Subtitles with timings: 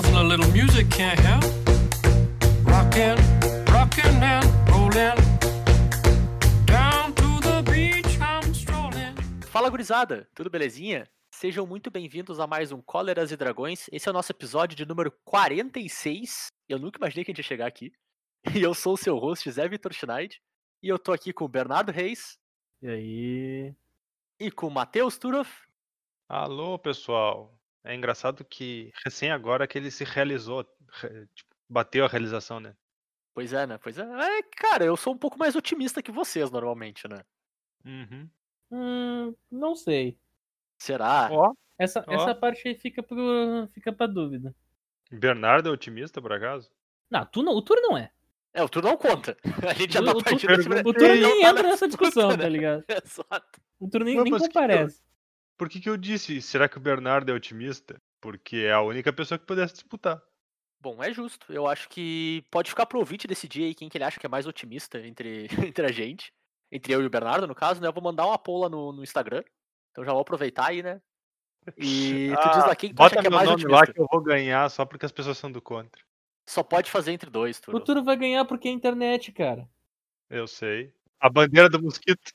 [0.00, 1.44] nothing a little music can't help.
[2.64, 3.16] Rockin',
[3.70, 5.16] rockin' and rollin'.
[6.64, 9.14] Down to the beach I'm strolling.
[9.46, 11.06] Fala gurizada, tudo belezinha?
[11.30, 13.88] Sejam muito bem-vindos a mais um Cóleras e Dragões.
[13.92, 16.46] Esse é o nosso episódio de número 46.
[16.68, 17.92] Eu nunca imaginei que a gente ia chegar aqui.
[18.54, 20.40] E eu sou o seu host, Zé Vitor Schneid.
[20.82, 22.38] E eu tô aqui com o Bernardo Reis
[22.80, 23.74] E aí?
[24.38, 25.52] e com o Matheus Turoff.
[26.26, 27.54] Alô, pessoal.
[27.84, 32.74] É engraçado que recém agora que ele se realizou, re- tipo, bateu a realização, né?
[33.32, 33.78] Pois é, né?
[33.82, 34.02] Pois é.
[34.02, 34.42] é.
[34.56, 37.24] Cara, eu sou um pouco mais otimista que vocês normalmente, né?
[37.84, 38.28] Uhum.
[38.70, 40.18] Hum, não sei.
[40.78, 41.28] Será?
[41.32, 42.12] Ó, Essa, Ó.
[42.12, 44.54] essa parte aí fica, pro, fica pra dúvida.
[45.10, 46.70] Bernardo é otimista, por acaso?
[47.10, 48.10] Não, tu não, o Tur não é.
[48.52, 49.36] É, o Tur não conta.
[49.68, 50.52] A gente já O- tá o partindo
[50.88, 52.84] O Tur nem entra nessa discussão, disputa, tá ligado?
[52.88, 53.60] Exato.
[53.78, 55.00] O Tur nem, nem comparece.
[55.60, 58.00] Por que, que eu disse, será que o Bernardo é otimista?
[58.18, 60.18] Porque é a única pessoa que pudesse disputar.
[60.80, 61.52] Bom, é justo.
[61.52, 64.28] Eu acho que pode ficar pro ouvinte decidir aí quem que ele acha que é
[64.28, 66.32] mais otimista entre, entre a gente.
[66.72, 67.88] Entre eu e o Bernardo, no caso, né?
[67.88, 69.44] Eu vou mandar uma poll lá no, no Instagram.
[69.90, 70.98] Então já vou aproveitar aí, né?
[71.76, 73.80] E tu diz lá quem que tu acha Bota que é mais nome otimista.
[73.80, 76.00] lá que eu vou ganhar só porque as pessoas são do contra.
[76.48, 77.80] Só pode fazer entre dois, O Turo.
[77.80, 79.68] Tur vai ganhar porque é internet, cara.
[80.30, 80.90] Eu sei.
[81.20, 82.32] A bandeira do mosquito.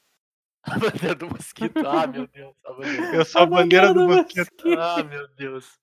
[0.66, 1.88] A bandeira do mosquito.
[1.88, 2.56] Ah, meu Deus.
[2.66, 3.16] A bandeira.
[3.16, 4.68] Eu sou a bandeira do mosquito.
[4.80, 5.80] Ah, meu Deus.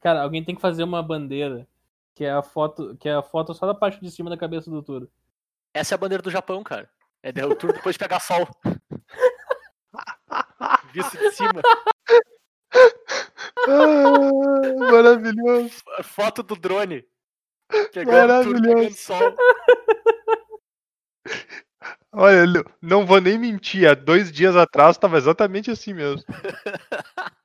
[0.00, 1.66] Cara, alguém tem que fazer uma bandeira
[2.14, 4.70] que é a foto, que é a foto só da parte de cima da cabeça
[4.70, 5.08] do Tur.
[5.72, 6.90] Essa é a bandeira do Japão, cara.
[7.22, 8.46] É o Turo depois de pegar sol.
[10.92, 11.62] Visto de cima.
[13.66, 15.82] Ah, maravilhoso.
[15.96, 17.04] A Foto do drone.
[17.92, 18.96] Pegando o Turo pegando Maravilhoso.
[18.96, 19.36] sol.
[22.12, 22.46] Olha,
[22.80, 26.22] não- vou nem mentir, há dois dias atrás tava exatamente assim mesmo.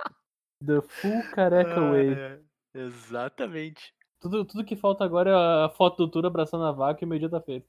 [0.66, 2.14] The full careca way.
[2.14, 2.40] Ah, é.
[2.74, 3.94] Exatamente.
[4.20, 7.08] Tudo, tudo que falta agora é a foto do Tur abraçando a vaca e o
[7.10, 7.68] meu dia tá feito.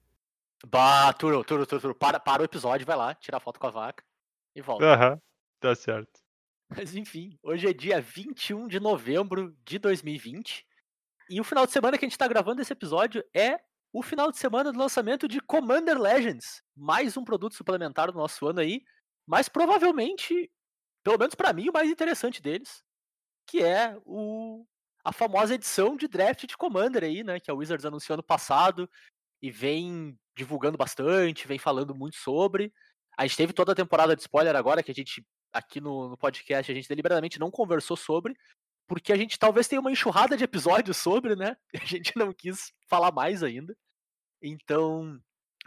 [0.67, 1.95] Bah, Turo, Turo, Turo, Turo.
[1.95, 4.05] Para, para o episódio, vai lá, tira a foto com a vaca
[4.55, 4.85] e volta.
[4.85, 5.21] Aham,
[5.59, 6.21] tá certo.
[6.75, 10.65] Mas enfim, hoje é dia 21 de novembro de 2020.
[11.29, 13.59] E o final de semana que a gente tá gravando esse episódio é
[13.95, 16.61] o final de semana do lançamento de Commander Legends.
[16.77, 18.83] Mais um produto suplementar do nosso ano aí.
[19.25, 20.51] Mas provavelmente,
[21.05, 22.83] pelo menos pra mim, o mais interessante deles.
[23.47, 24.67] Que é o,
[25.05, 27.39] a famosa edição de draft de Commander aí, né?
[27.39, 28.91] Que a Wizards anunciou ano passado.
[29.41, 32.73] E vem divulgando bastante, vem falando muito sobre.
[33.17, 36.19] A gente teve toda a temporada de spoiler agora, que a gente aqui no, no
[36.19, 38.35] podcast a gente deliberadamente não conversou sobre,
[38.89, 41.57] porque a gente talvez tenha uma enxurrada de episódios sobre, né?
[41.81, 43.77] A gente não quis falar mais ainda.
[44.47, 45.19] Então,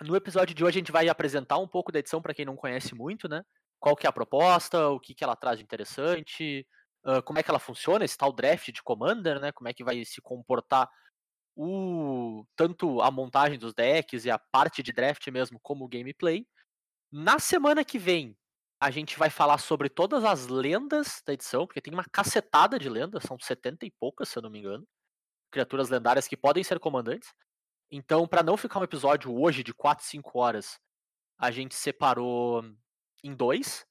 [0.02, 2.56] no episódio de hoje a gente vai apresentar um pouco da edição para quem não
[2.56, 3.44] conhece muito, né?
[3.80, 6.68] Qual que é a proposta, o que, que ela traz de interessante,
[7.04, 9.52] ah, como é que ela funciona, esse tal draft de Commander, né?
[9.52, 10.88] Como é que vai se comportar
[11.56, 16.46] o tanto a montagem dos decks e a parte de draft mesmo, como o gameplay.
[17.12, 18.38] Na semana que vem,
[18.80, 22.90] a gente vai falar sobre todas as lendas da edição, porque tem uma cacetada de
[22.90, 24.88] lendas, são 70 e poucas, se eu não me engano.
[25.52, 27.34] Criaturas lendárias que podem ser comandantes.
[27.92, 30.80] Então, para não ficar um episódio hoje de 4, 5 horas,
[31.38, 32.64] a gente separou
[33.24, 33.86] em dois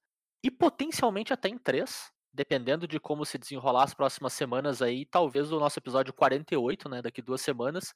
[0.45, 5.51] e potencialmente até em três, dependendo de como se desenrolar as próximas semanas aí, talvez
[5.51, 7.95] o nosso episódio 48, né, daqui duas semanas,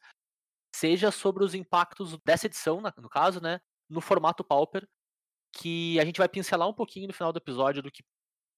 [0.75, 4.89] seja sobre os impactos dessa edição, no caso, né, no formato Pauper,
[5.53, 8.03] que a gente vai pincelar um pouquinho no final do episódio do que,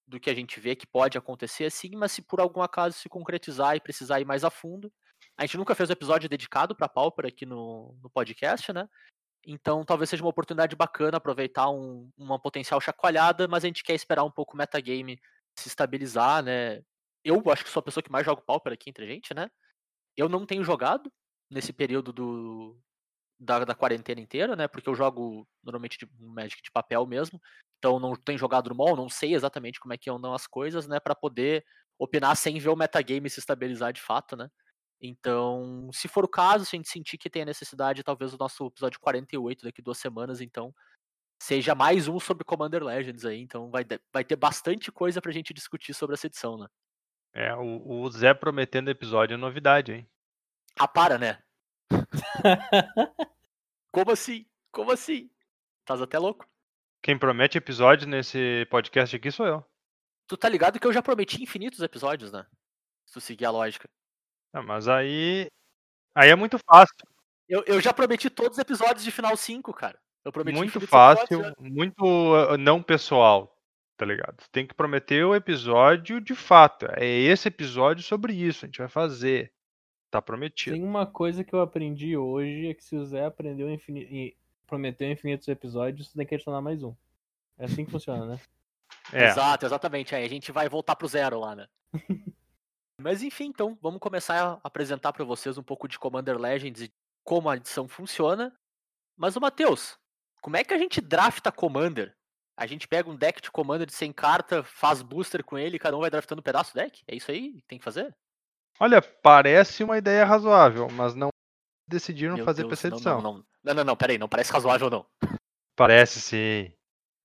[0.06, 3.08] do que a gente vê que pode acontecer assim, mas se por algum acaso se
[3.08, 4.92] concretizar e precisar ir mais a fundo,
[5.36, 8.88] a gente nunca fez um episódio dedicado para Pauper aqui no, no podcast, né?
[9.44, 13.94] Então talvez seja uma oportunidade bacana aproveitar um- uma potencial chacoalhada, mas a gente quer
[13.94, 15.20] esperar um pouco o metagame
[15.58, 16.82] se estabilizar, né?
[17.24, 19.50] Eu acho que sou a pessoa que mais joga Pauper aqui entre a gente, né?
[20.16, 21.12] Eu não tenho jogado
[21.50, 22.78] nesse período do,
[23.38, 24.68] da, da quarentena inteira, né?
[24.68, 27.40] Porque eu jogo normalmente de, Magic de papel mesmo.
[27.78, 30.86] Então não tenho jogado no mall, não sei exatamente como é que andam as coisas,
[30.86, 31.00] né?
[31.00, 31.64] Pra poder
[31.98, 34.48] opinar sem ver o metagame se estabilizar de fato, né?
[35.04, 38.38] Então, se for o caso, se a gente sentir que tem a necessidade, talvez o
[38.38, 40.72] nosso episódio 48 daqui duas semanas, então,
[41.42, 43.40] seja mais um sobre Commander Legends aí.
[43.40, 46.68] Então vai, vai ter bastante coisa pra gente discutir sobre essa edição, né?
[47.34, 50.08] É, o, o Zé prometendo episódio é novidade, hein?
[50.78, 51.42] Ah, para, né?
[53.90, 54.46] Como assim?
[54.70, 55.28] Como assim?
[55.84, 56.46] Tás até louco.
[57.02, 59.64] Quem promete episódio nesse podcast aqui sou eu.
[60.28, 62.46] Tu tá ligado que eu já prometi infinitos episódios, né?
[63.04, 63.90] Se tu seguir a lógica.
[64.52, 65.48] Ah, mas aí.
[66.14, 66.94] Aí é muito fácil.
[67.48, 69.98] Eu, eu já prometi todos os episódios de final 5, cara.
[70.24, 73.56] Eu prometi Muito fácil, episódios, muito ah, não pessoal,
[73.96, 74.36] tá ligado?
[74.52, 76.86] Tem que prometer o episódio de fato.
[76.96, 79.52] É esse episódio sobre isso, a gente vai fazer.
[80.10, 80.76] Tá prometido.
[80.76, 85.10] Tem uma coisa que eu aprendi hoje, é que se o Zé aprendeu e prometeu
[85.10, 86.94] infinitos episódios, você tem que adicionar mais um.
[87.58, 88.40] É assim que funciona, né?
[89.12, 90.14] É, Exato, exatamente.
[90.14, 91.66] Aí a gente vai voltar pro zero lá, né?
[93.00, 96.92] Mas enfim, então, vamos começar a apresentar para vocês um pouco de Commander Legends e
[97.24, 98.54] como a edição funciona.
[99.16, 99.98] Mas, o Matheus,
[100.40, 102.14] como é que a gente drafta Commander?
[102.56, 105.78] A gente pega um deck de Commander de 100 cartas, faz booster com ele e
[105.78, 107.02] cada um vai draftando um pedaço do deck?
[107.08, 108.14] É isso aí que tem que fazer?
[108.78, 111.28] Olha, parece uma ideia razoável, mas não
[111.88, 113.22] decidiram Meu fazer Deus, pra essa não, edição.
[113.22, 115.06] Não, não, não, não, não, peraí, não parece razoável não.
[115.76, 116.72] Parece sim.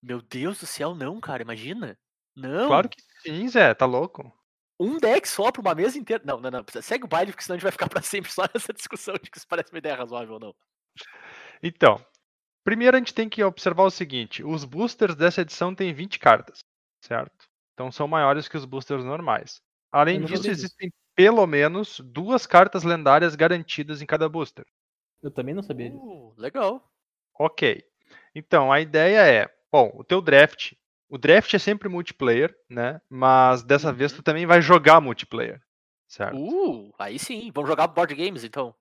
[0.02, 1.98] Meu Deus do céu, não, cara, imagina.
[2.36, 4.32] Não, Claro que sim, Zé, tá louco?
[4.80, 6.24] Um deck só pra uma mesa inteira.
[6.26, 8.44] Não, não, não, segue o baile, porque senão a gente vai ficar pra sempre só
[8.54, 10.56] nessa discussão de que isso parece uma ideia razoável ou não.
[11.62, 12.04] Então,
[12.64, 16.60] primeiro a gente tem que observar o seguinte: os boosters dessa edição têm 20 cartas,
[17.02, 17.48] certo?
[17.74, 19.62] Então são maiores que os boosters normais.
[19.92, 24.66] Além disso, existem pelo menos duas cartas lendárias garantidas em cada booster.
[25.22, 26.04] Eu também não sabia disso.
[26.04, 26.92] Uh, legal.
[27.40, 27.84] Ok.
[28.36, 30.74] Então, a ideia é, bom, o teu draft,
[31.10, 33.02] o draft é sempre multiplayer, né?
[33.10, 34.18] Mas dessa vez Uhum.
[34.18, 35.62] tu também vai jogar multiplayer,
[36.08, 36.38] certo?
[36.38, 38.76] Uh, aí sim, vamos jogar board games então.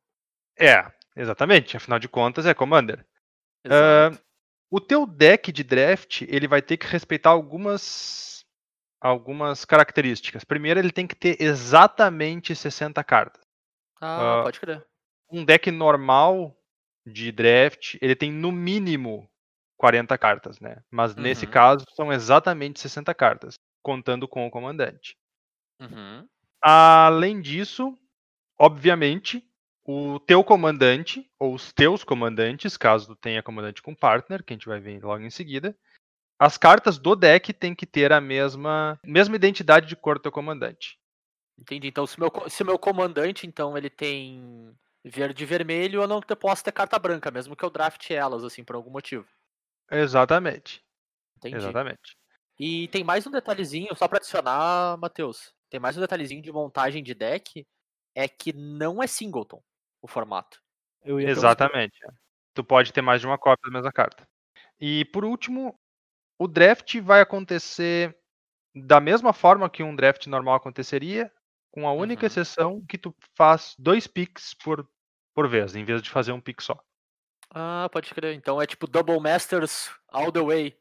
[0.59, 1.77] É, exatamente.
[1.77, 3.05] Afinal de contas, é Commander.
[3.65, 4.23] Exato.
[4.71, 8.45] O teu deck de draft, ele vai ter que respeitar algumas
[9.01, 10.43] algumas características.
[10.43, 13.43] Primeiro, ele tem que ter exatamente 60 cartas.
[14.01, 14.85] Ah, ah, pode crer.
[15.31, 16.57] Um deck normal
[17.07, 19.31] de draft, ele tem no mínimo
[19.77, 20.83] 40 cartas, né?
[20.91, 21.53] Mas nesse Uhum.
[21.53, 25.17] caso são exatamente 60 cartas, contando com o comandante.
[25.81, 26.27] Uhum.
[26.63, 27.97] Além disso,
[28.59, 29.45] obviamente,
[29.85, 34.57] o teu comandante, ou os teus comandantes, caso tu tenha comandante com partner, que a
[34.57, 35.77] gente vai ver logo em seguida,
[36.39, 40.33] as cartas do deck têm que ter a mesma, mesma identidade de cor do teu
[40.33, 40.99] comandante.
[41.59, 41.89] Entendi.
[41.89, 44.75] Então, se o meu, se meu comandante, então, ele tem
[45.05, 48.63] verde e vermelho, eu não posso ter carta branca, mesmo que eu drafte elas, assim,
[48.63, 49.27] por algum motivo.
[49.91, 50.83] Exatamente.
[51.39, 51.57] Entendi.
[51.57, 52.17] Exatamente.
[52.59, 55.53] E tem mais um detalhezinho, só pra adicionar, Matheus.
[55.69, 57.67] Tem mais um detalhezinho de montagem de deck,
[58.15, 59.63] é que não é singleton
[60.01, 60.61] o formato.
[61.05, 61.99] Eu ia Exatamente.
[62.55, 64.27] Tu pode ter mais de uma cópia da mesma carta.
[64.81, 65.79] E por último,
[66.39, 68.17] o draft vai acontecer
[68.75, 71.33] da mesma forma que um draft normal aconteceria,
[71.71, 72.27] com a única Uhum.
[72.29, 74.89] exceção que tu faz dois picks por,
[75.35, 76.79] por vez, em vez de fazer um pick só.
[77.59, 78.35] Ah, pode crer.
[78.35, 80.79] Então é tipo Double Masters all the way.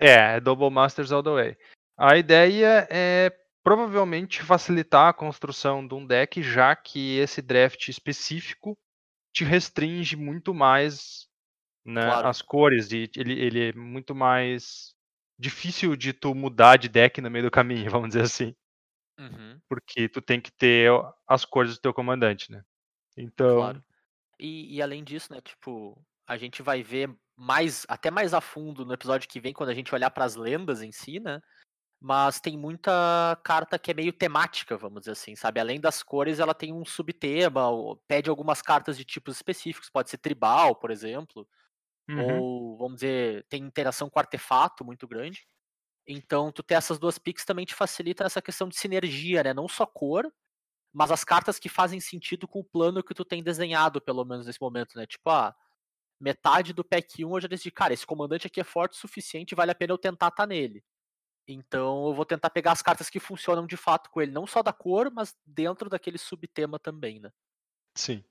[0.00, 1.56] É, é Double Masters all the way.
[1.96, 3.30] A ideia é
[3.62, 8.76] provavelmente facilitar a construção de um deck, já que esse draft específico
[9.32, 11.28] te restringe muito mais
[11.86, 12.26] né, Claro.
[12.28, 14.94] as cores e ele, ele é muito mais
[15.38, 18.56] difícil de tu mudar de deck no meio do caminho, vamos dizer assim,
[19.20, 20.90] Uhum, porque tu tem que ter
[21.26, 22.64] as cores do teu comandante, né?
[23.16, 23.84] Então, claro.
[24.38, 28.84] E, e além disso, né, tipo, a gente vai ver mais, até mais a fundo
[28.86, 31.40] no episódio que vem, quando a gente olhar para as lendas em si, né?
[32.00, 35.60] Mas tem muita carta que é meio temática, vamos dizer assim, sabe?
[35.60, 40.10] Além das cores, ela tem um subtema, ou pede algumas cartas de tipos específicos, pode
[40.10, 41.48] ser tribal, por exemplo.
[42.08, 45.46] uhum, ou vamos dizer, tem interação com artefato muito grande.
[46.06, 49.54] Então, tu ter essas duas picks também te facilita essa questão de sinergia, né?
[49.54, 50.30] Não só cor,
[50.92, 54.46] mas as cartas que fazem sentido com o plano que tu tem desenhado, pelo menos
[54.46, 55.06] nesse momento, né?
[55.06, 55.54] Tipo, ah,
[56.20, 59.54] metade do pack 1 eu já decidi, cara, esse comandante aqui é forte o suficiente,
[59.54, 60.82] vale a pena eu tentar estar nele.
[61.46, 64.62] Então, eu vou tentar pegar as cartas que funcionam de fato com ele, não só
[64.62, 67.30] da cor, mas dentro daquele subtema também, né?
[67.94, 68.24] sim,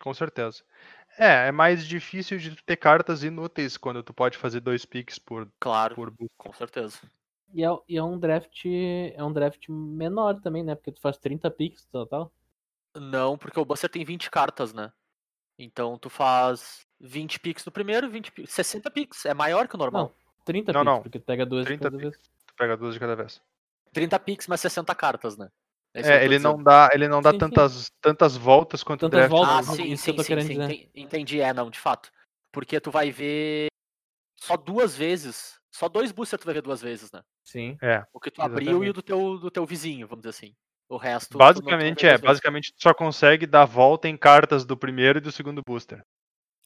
[0.00, 0.62] com certeza.
[1.18, 5.18] É, é mais difícil de tu ter cartas inúteis quando tu pode fazer dois picks
[5.18, 7.00] por, Claro, por com certeza.
[7.54, 8.64] E é, e é um draft.
[9.14, 10.74] É um draft menor também, né?
[10.74, 12.32] Porque tu faz 30 picks total.
[12.94, 14.92] Não, porque o Buster tem 20 cartas, né?
[15.58, 19.78] Então tu faz 20 picks no primeiro, 20 picks, 60 picks, é maior que o
[19.78, 20.14] normal.
[20.44, 21.02] 30 Não, picks, não.
[21.02, 22.16] porque tu pega duas de 30 cada vez.
[22.16, 22.28] picks.
[22.46, 23.42] Tu pega duas de cada vez.
[23.92, 25.48] 30 picks, mas 60 cartas, né?
[25.94, 27.48] eu É, tô ele não dá, ele não dá Sim, sim.
[27.48, 29.30] tantas, tantas voltas quanto o Tantas draft.
[29.30, 30.64] voltas, Ah, sim, isso que eu sim, tô sim, querendo sim, dizer.
[30.64, 32.10] enten- entendi, é, não, de fato.
[32.52, 33.68] Porque tu vai ver
[34.38, 37.22] só duas vezes, só dois boosters tu vai ver duas vezes, né?
[37.44, 37.78] Sim.
[37.82, 38.92] É, O que tu abriu e o Exatamente.
[38.92, 40.54] do teu, do teu vizinho, vamos dizer assim.
[40.88, 41.36] O resto.
[41.36, 45.62] basicamente é, basicamente tu só consegue dar volta em cartas do primeiro e do segundo
[45.66, 46.04] booster.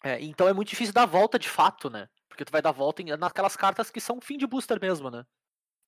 [0.04, 2.08] É, então é muito difícil dar volta de fato, né?
[2.28, 5.24] Porque tu vai dar volta em, naquelas cartas que são fim de booster mesmo, né?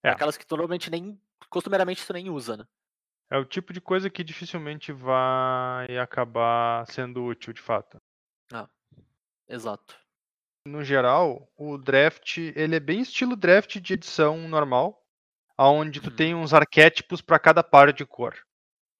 [0.03, 0.11] É.
[0.11, 1.21] Aquelas que tu normalmente nem.
[1.51, 2.65] costumeiramente tu nem usa, né?
[3.31, 7.99] É o tipo de coisa que dificilmente vai acabar sendo útil, de fato.
[9.53, 9.97] Exato.
[10.67, 15.02] No geral, o draft, ele é bem estilo draft de edição normal,
[15.63, 16.17] aonde tu Uhum.
[16.17, 18.35] tem uns arquétipos para cada par de cor.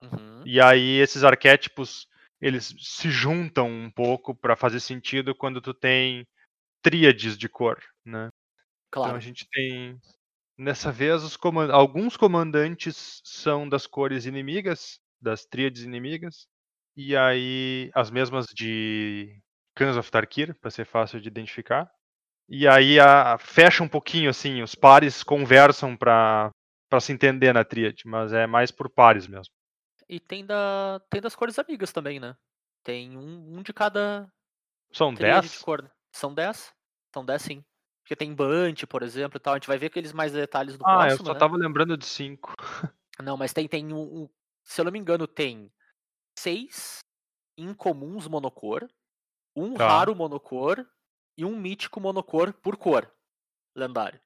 [0.03, 0.43] Uhum.
[0.45, 2.07] E aí esses arquétipos
[2.41, 6.27] eles se juntam um pouco para fazer sentido quando tu tem
[6.83, 8.29] tríades de cor, né?
[9.01, 9.17] Então Claro.
[9.17, 9.99] a gente tem
[10.59, 16.47] nessa vez os coman- alguns comandantes são das cores inimigas, das tríades inimigas,
[16.97, 19.41] e aí as mesmas de
[19.77, 21.91] Khans of Tarkir, para ser fácil de identificar.
[22.49, 26.53] E aí a- fecha um pouquinho assim, os pares conversam para
[27.01, 29.53] se entender na tríade, mas é mais por pares mesmo.
[30.09, 32.37] E tem, da, tem das cores amigas também, né?
[32.83, 34.31] Tem um, um de cada
[34.93, 35.63] São tríade de 10?
[35.63, 35.83] cor.
[35.83, 35.91] né?
[36.13, 36.75] São 10?
[37.15, 37.65] São 10 sim.
[38.03, 39.55] Porque tem Bunt, por exemplo, e tal.
[39.55, 41.39] A gente vai ver aqueles mais detalhes no Ah, eu próximo, só né?
[41.39, 42.53] tava lembrando de 5.
[43.23, 44.29] Não, mas tem, tem um, um-
[44.65, 45.73] Se eu não me engano, tem
[46.37, 46.99] seis
[47.57, 48.89] incomuns monocor,
[49.55, 49.87] um Tá.
[49.87, 50.85] raro monocor
[51.37, 53.11] e um mítico monocor por cor.
[53.75, 54.21] Lendário.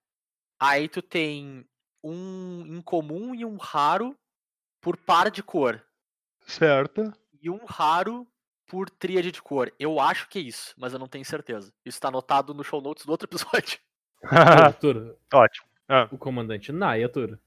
[0.58, 1.66] Aí tu tem
[2.02, 4.16] um incomum e um raro
[4.80, 5.82] por par de cor.
[6.46, 7.12] Certo.
[7.40, 8.26] E um raro
[8.66, 9.72] por tríade de cor.
[9.78, 11.72] Eu acho que é isso, mas eu não tenho certeza.
[11.84, 13.78] Isso tá anotado no show notes do outro episódio.
[14.80, 15.66] Turo, Ótimo.
[15.88, 17.38] Ah, o comandante Naya, Turo.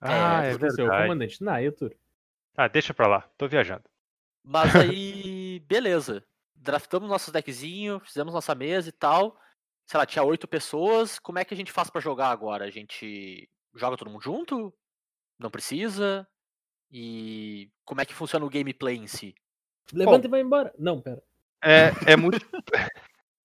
[0.00, 1.94] Ah, é, Esqueceu, o comandante Naya, Turo.
[2.56, 3.28] Ah, deixa pra lá.
[3.36, 3.84] Tô viajando.
[4.42, 6.24] Mas aí, beleza.
[6.54, 9.38] Draftamos nossos deckzinhos, fizemos nossa mesa e tal.
[9.86, 11.18] Sei lá, tinha oito pessoas.
[11.18, 12.64] Como é que a gente faz pra jogar agora?
[12.64, 14.72] A gente joga todo mundo junto?
[15.38, 16.26] Não precisa?
[16.90, 19.34] E como é que funciona o gameplay em si?
[19.92, 20.72] Levanta e vai embora.
[20.78, 21.22] Não, pera.
[21.62, 22.46] É, é, multi-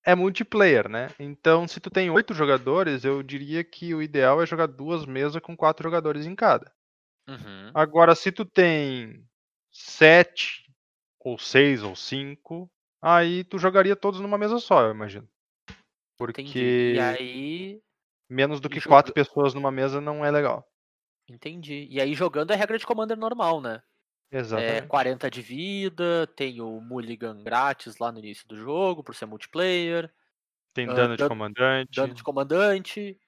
[0.05, 1.09] é multiplayer, né?
[1.19, 5.41] Então, se tu tem oito jogadores, eu diria que o ideal é jogar duas mesas
[5.41, 6.71] com quatro jogadores em cada.
[7.27, 7.71] Uhum.
[7.73, 9.25] Agora, se tu tem
[9.71, 10.71] sete,
[11.19, 12.71] ou seis, ou cinco,
[13.01, 15.27] aí tu jogaria todos numa mesa só, eu imagino.
[16.17, 16.93] Porque Entendi.
[16.95, 17.81] E aí.
[18.29, 20.67] menos do que joga- quatro pessoas numa mesa não é legal.
[21.29, 21.87] Entendi.
[21.89, 23.81] E aí jogando é regra de Commander normal, né?
[24.31, 24.87] É Exatamente.
[24.87, 30.11] 40 de vida, tem o Mulligan grátis lá no início do jogo, por ser multiplayer,
[30.73, 31.95] Tem ah, dano de dan- comandante.
[31.95, 33.19] dano de comandante.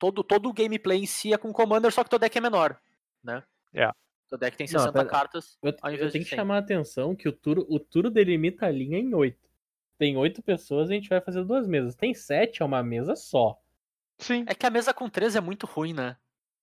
[0.00, 2.80] Todo, todo o gameplay em si é com Commander, só que teu deck é menor,
[3.22, 3.42] né?
[3.74, 3.90] É.
[4.28, 6.38] Teu deck tem Não, 60 pera- cartas Eu, ao eu invés tenho de que 100.
[6.38, 9.48] chamar a atenção que o Turo, o Turo delimita a linha em oito.
[9.96, 11.94] Tem oito pessoas, a gente vai fazer duas mesas.
[11.94, 13.58] Tem sete, é uma mesa só.
[14.18, 16.16] Sim, É que a mesa com 13 é muito ruim, né?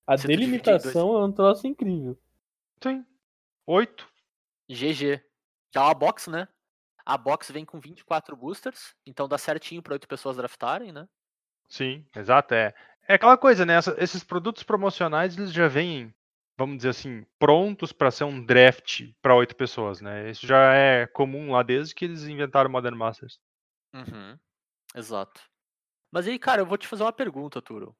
[0.07, 2.17] A em delimitação é um troço incrível.
[2.81, 3.03] sim.
[3.65, 4.07] Oito.
[4.69, 5.21] GG.
[5.73, 6.47] Já é uma box, né?
[7.05, 11.07] A box vem com 24 boosters, então dá certinho pra 8 pessoas draftarem, né?
[11.67, 12.53] Sim, exato.
[12.53, 12.73] É,
[13.07, 13.75] é aquela coisa, né?
[13.97, 16.13] esses produtos promocionais eles já vêm,
[16.57, 20.29] vamos dizer assim, prontos para ser um draft para oito pessoas, né?
[20.29, 23.39] Isso já é comum lá desde que eles inventaram Modern Masters.
[23.93, 24.37] Uhum.
[24.95, 25.41] Exato.
[26.11, 27.95] Mas aí, cara, eu vou te fazer uma pergunta, Turo.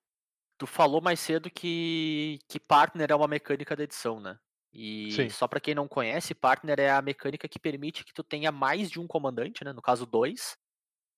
[0.58, 4.38] Tu falou mais cedo que, que partner é uma mecânica da edição, né?
[4.72, 5.30] E Sim.
[5.30, 8.90] só pra quem não conhece, partner é a mecânica que permite que tu tenha mais
[8.90, 9.74] de um comandante, né?
[9.74, 10.58] No caso, dois.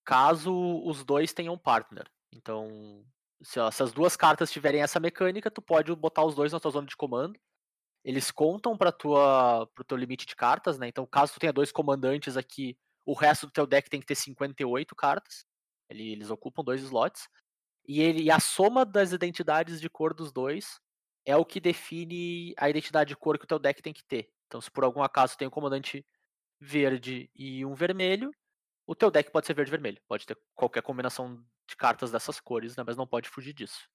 [0.04, 0.52] Caso
[0.84, 2.08] os dois tenham partner.
[2.32, 3.04] Então,
[3.42, 6.70] se, se as duas cartas tiverem essa mecânica, tu pode botar os dois na tua
[6.70, 7.38] zona de comando.
[8.04, 10.88] Eles contam para tua pro teu limite de cartas, né?
[10.88, 14.14] Então, caso tu tenha dois comandantes aqui, o resto do teu deck tem que ter
[14.14, 15.44] 58 cartas.
[15.88, 17.28] Ele- Eles ocupam dois slots.
[17.86, 20.80] E, ele, e a soma das identidades de cor dos dois
[21.26, 24.30] é o que define a identidade de cor que o teu deck tem que ter.
[24.46, 26.06] Então, se por algum acaso tem um comandante
[26.60, 28.30] verde e um vermelho,
[28.88, 30.00] o teu deck pode ser verde e vermelho.
[30.08, 32.82] Pode ter qualquer combinação de cartas dessas cores, né?
[32.86, 33.86] Mas não pode fugir disso.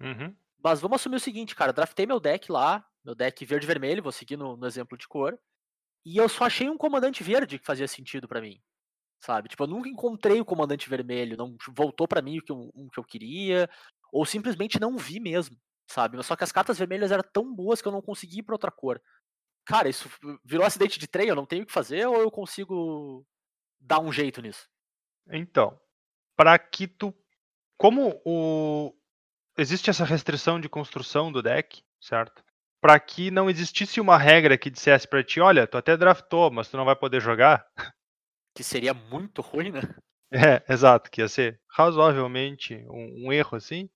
[0.00, 0.34] Uhum.
[0.62, 1.72] Mas vamos assumir o seguinte, cara.
[1.72, 5.06] Draftei meu deck lá, meu deck verde e vermelho, vou seguir no, no exemplo de
[5.06, 5.38] cor.
[6.04, 8.60] E eu só achei um comandante verde que fazia sentido pra mim.
[9.20, 9.48] Sabe?
[9.48, 12.90] Tipo, eu nunca encontrei o comandante vermelho, não voltou pra mim o que eu, o
[12.90, 13.70] que eu queria,
[14.12, 15.56] ou simplesmente não vi mesmo,
[15.86, 16.20] sabe?
[16.24, 18.72] Só que as cartas vermelhas eram tão boas que eu não consegui ir pra outra
[18.72, 19.00] cor.
[19.64, 20.10] Cara, isso
[20.44, 23.24] virou acidente de trem, eu não tenho o que fazer ou eu consigo
[23.82, 24.68] dar um jeito nisso?
[25.30, 25.78] Então,
[26.36, 27.14] para que tu.
[27.76, 28.94] Como o.
[29.58, 32.42] Existe essa restrição de construção do deck, certo?
[32.80, 36.68] Para que não existisse uma regra que dissesse para ti, olha, tu até draftou, mas
[36.68, 37.66] tu não vai poder jogar.
[38.54, 39.80] Que seria muito ruim, né?
[40.30, 43.88] É, exato, que ia ser razoavelmente um, um erro assim.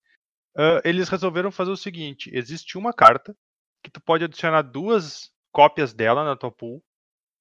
[0.56, 3.36] ah, eles resolveram fazer o seguinte: existe uma carta
[3.84, 6.82] que tu pode adicionar duas cópias dela na tua pool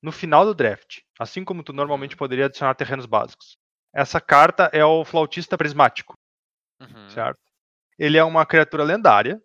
[0.02, 3.58] no final do draft, assim como tu normalmente poderia adicionar terrenos básicos.
[3.94, 6.16] Essa carta é o Flautista Prismático,
[6.82, 7.10] Uhum.
[7.10, 7.40] certo?
[7.98, 9.42] Ele é uma criatura lendária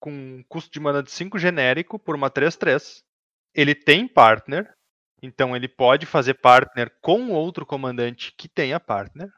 [0.00, 3.02] com custo de mana de 5 genérico por uma 3/3.
[3.54, 4.72] Ele tem partner,
[5.22, 9.28] então ele pode fazer partner com outro comandante que tenha partner.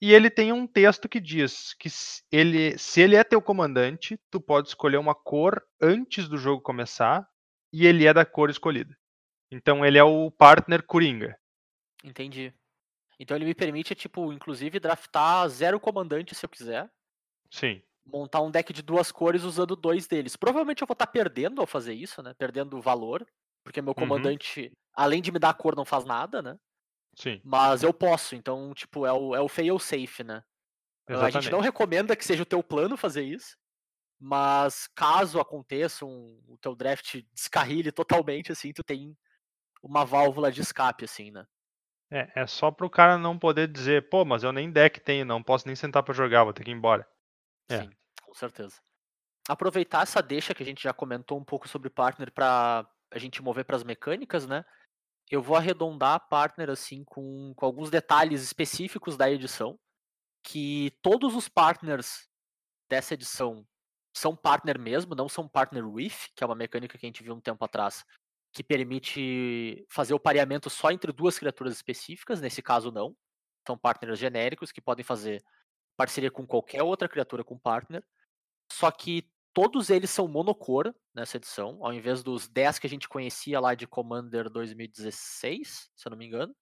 [0.00, 4.18] E ele tem um texto que diz que se ele, se ele é teu comandante,
[4.30, 7.26] tu pode escolher uma cor antes do jogo começar
[7.72, 8.96] e ele é da cor escolhida.
[9.50, 11.38] Então ele é o partner Coringa.
[12.02, 12.52] Entendi.
[13.20, 16.90] Então ele me permite, tipo, inclusive, draftar zero comandante se eu quiser.
[17.50, 17.82] Sim.
[18.06, 20.34] Montar um deck de duas cores usando dois deles.
[20.34, 22.32] Provavelmente eu vou estar perdendo ao fazer isso, né?
[22.34, 23.26] Perdendo valor.
[23.62, 23.94] Porque meu Uhum.
[23.94, 26.56] comandante, além de me dar a cor, não faz nada, né?
[27.16, 27.42] Sim.
[27.42, 30.42] Mas eu posso, então, tipo, é o, é o fail safe, né?
[31.08, 31.50] A gente Exatamente.
[31.50, 33.56] não recomenda que seja o teu plano fazer isso.
[34.20, 39.16] Mas caso aconteça um, o teu draft descarrile totalmente, assim, tu tem
[39.82, 41.46] uma válvula de escape, assim, né?
[42.10, 45.42] É, é só pro cara não poder dizer, pô, mas eu nem deck tenho, não
[45.42, 47.06] posso nem sentar pra jogar, vou ter que ir embora.
[47.68, 47.82] É.
[47.82, 47.90] Sim,
[48.22, 48.76] com certeza.
[49.48, 53.42] Aproveitar essa deixa que a gente já comentou um pouco sobre partner para a gente
[53.42, 54.64] mover para as mecânicas, né?
[55.30, 59.78] Eu vou arredondar a partner assim com, com alguns detalhes específicos da edição,
[60.42, 62.28] que todos os partners
[62.88, 63.66] dessa edição
[64.14, 67.34] são partner mesmo, não são partner with, que é uma mecânica que a gente viu
[67.34, 68.04] um tempo atrás,
[68.58, 73.16] que permite fazer o pareamento só entre duas criaturas específicas, nesse caso não.
[73.64, 75.40] São partners genéricos que podem fazer
[75.96, 78.02] parceria com qualquer outra criatura com partner.
[78.72, 83.08] Só que todos eles são monocor nessa edição, ao invés dos 10 que a gente
[83.08, 86.52] conhecia lá de Commander 2016, se eu não me engano.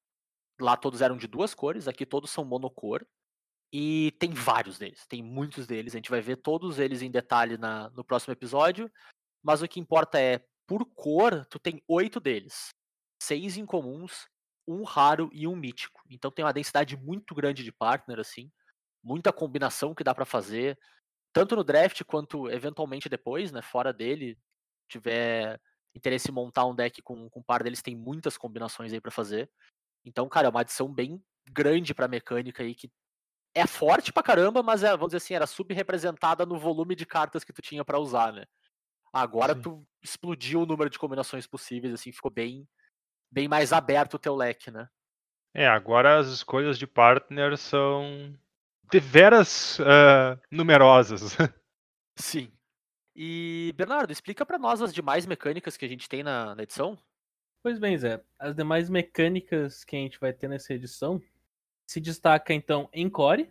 [0.61, 3.07] Lá todos eram de duas cores, aqui todos são monocor.
[3.73, 5.95] E tem vários deles, tem muitos deles.
[5.95, 8.93] A gente vai ver todos eles em detalhe na, no próximo episódio.
[9.43, 12.69] Mas o que importa é, por cor, tu tem oito deles.
[13.23, 14.27] Seis incomuns,
[14.67, 16.03] um raro e um mítico.
[16.11, 18.51] Então tem uma densidade muito grande de partner, assim.
[19.03, 20.79] Muita combinação que dá pra fazer.
[21.33, 23.63] Tanto no draft quanto eventualmente depois, né?
[23.63, 24.39] Fora dele,
[24.89, 25.61] tiver
[25.95, 29.51] interesse em montar um deck com, com par deles, tem muitas combinações aí pra fazer.
[30.05, 32.91] Então, cara, é uma adição bem grande pra mecânica aí que
[33.55, 37.43] é forte pra caramba, mas é, vamos dizer assim, era subrepresentada no volume de cartas
[37.43, 38.45] que tu tinha pra usar, né?
[39.13, 39.63] Agora Sim.
[39.63, 42.69] tu explodiu o número de combinações possíveis, assim, ficou bem,
[43.31, 44.89] bem mais aberto o teu leque, né?
[45.55, 48.39] É, agora as escolhas de partner são
[48.91, 51.37] deveras ah, numerosas.
[52.15, 52.53] Sim.
[53.15, 56.99] E, Bernardo, explica pra nós as demais mecânicas que a gente tem na, na edição.
[57.63, 58.23] Pois bem, Zé.
[58.39, 61.21] As demais mecânicas que a gente vai ter nessa edição
[61.87, 63.51] se destaca então Encore,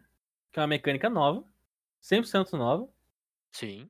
[0.52, 1.44] que é uma mecânica nova,
[2.04, 2.88] 100% nova.
[3.52, 3.90] Sim.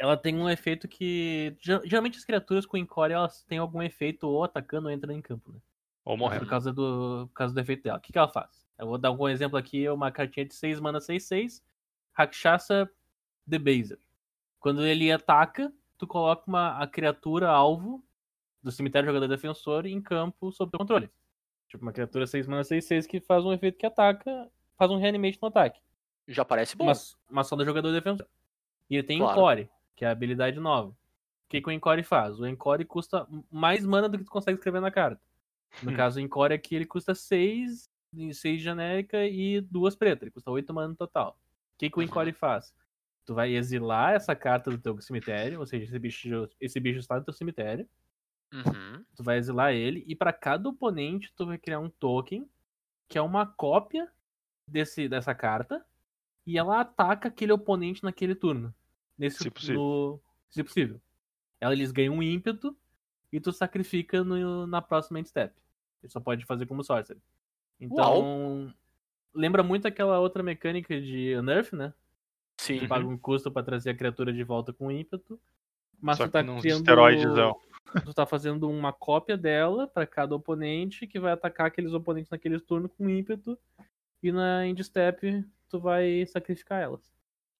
[0.00, 4.26] Ela tem um efeito que ge- geralmente as criaturas com Encore elas têm algum efeito
[4.26, 5.58] ou atacando ou entrando em campo, né?
[6.04, 6.40] Ou morrendo.
[6.44, 7.98] Por causa do, por causa do efeito dela.
[7.98, 8.66] O que, que ela faz?
[8.78, 11.62] Eu vou dar algum exemplo aqui, uma cartinha de 6 mana 6-6,
[12.14, 12.90] Rakshasa
[13.46, 13.98] Debaser.
[14.58, 18.02] Quando ele ataca, tu coloca uma, a criatura alvo
[18.62, 21.10] do cemitério jogador defensor em campo sob controle.
[21.68, 25.38] Tipo, uma criatura 6 mana 6-6 que faz um efeito que ataca, faz um reanimate
[25.42, 25.78] no ataque.
[26.26, 26.84] Já parece bom.
[26.84, 26.92] Uma,
[27.30, 28.26] uma só do jogador defensor.
[28.88, 29.32] E ele tem Claro.
[29.38, 29.68] Encore,
[30.00, 30.88] que é a habilidade nova.
[30.88, 30.96] O
[31.50, 32.40] que, que o Encore faz?
[32.40, 35.20] O Encore custa mais mana do que tu consegue escrever na carta.
[35.82, 35.94] No Hum.
[35.94, 37.86] caso, o Encore aqui ele custa 6,
[38.32, 40.24] 6 genérica e 2 preta.
[40.24, 41.38] Ele custa 8 mana no total.
[41.74, 42.02] O que, que o.
[42.02, 42.74] Encore faz?
[43.26, 47.16] Tu vai exilar essa carta do teu cemitério, ou seja, esse bicho, esse bicho está
[47.16, 47.86] no teu cemitério.
[48.54, 49.04] Uhum.
[49.14, 52.48] Tu vai exilar ele, e para cada oponente tu vai criar um token,
[53.06, 54.10] que é uma cópia
[54.66, 55.84] desse, dessa carta,
[56.46, 58.74] e ela ataca aquele oponente naquele turno.
[59.20, 59.76] Nesse, Se possível.
[59.80, 61.00] no- se possível.
[61.60, 62.74] Ela, eles ganham um ímpeto,
[63.30, 65.54] e tu sacrifica no- na próxima end step.
[66.02, 67.20] Ele só pode fazer como sorcerer.
[67.78, 68.72] Então,
[69.34, 71.92] lembra muito aquela outra mecânica de Nerf, né?
[72.58, 72.78] Sim.
[72.80, 75.38] Tu paga um custo pra trazer a criatura de volta com ímpeto.
[76.00, 77.56] Mas Só tu tá criando esteroidezão.
[78.12, 82.58] tu tá fazendo uma cópia dela pra cada oponente que vai atacar aqueles oponentes naquele
[82.58, 83.58] turno com ímpeto
[84.22, 87.02] e na end step tu vai sacrificar elas.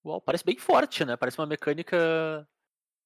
[0.04, 1.16] Uau, parece bem forte, né?
[1.16, 2.48] Parece uma mecânica.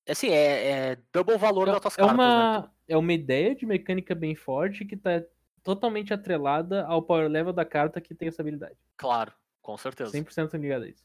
[0.09, 2.24] Assim, é, é double valor das tuas É cartas, né?
[2.24, 5.22] uma é uma ideia de mecânica bem forte que tá
[5.62, 8.76] totalmente atrelada ao power level da carta que tem essa habilidade.
[8.96, 10.12] Claro, com certeza.
[10.12, 11.02] 100% ligada a isso.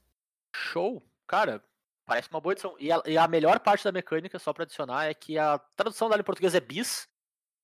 [0.53, 1.01] Show!
[1.25, 1.63] Cara,
[2.05, 2.75] parece uma boa edição.
[2.77, 6.09] E a, e a melhor parte da mecânica, só pra adicionar, é que a tradução
[6.09, 7.07] dela em português é bis.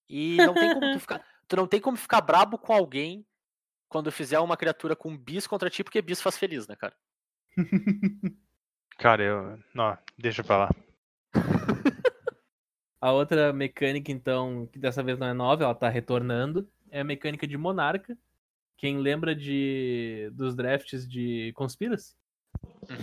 [0.07, 1.25] E não tem como tu ficar.
[1.47, 3.25] Tu não tem como ficar brabo com alguém
[3.89, 6.95] quando fizer uma criatura com bis contra ti, porque bis faz feliz, né, cara?
[8.97, 9.59] Cara, eu.
[9.73, 10.69] Não, deixa pra lá.
[13.01, 17.03] A outra mecânica, então, que dessa vez não é nova, ela tá retornando, é a
[17.03, 18.17] mecânica de Monarca.
[18.77, 22.15] Quem lembra de dos drafts de Conspiracy,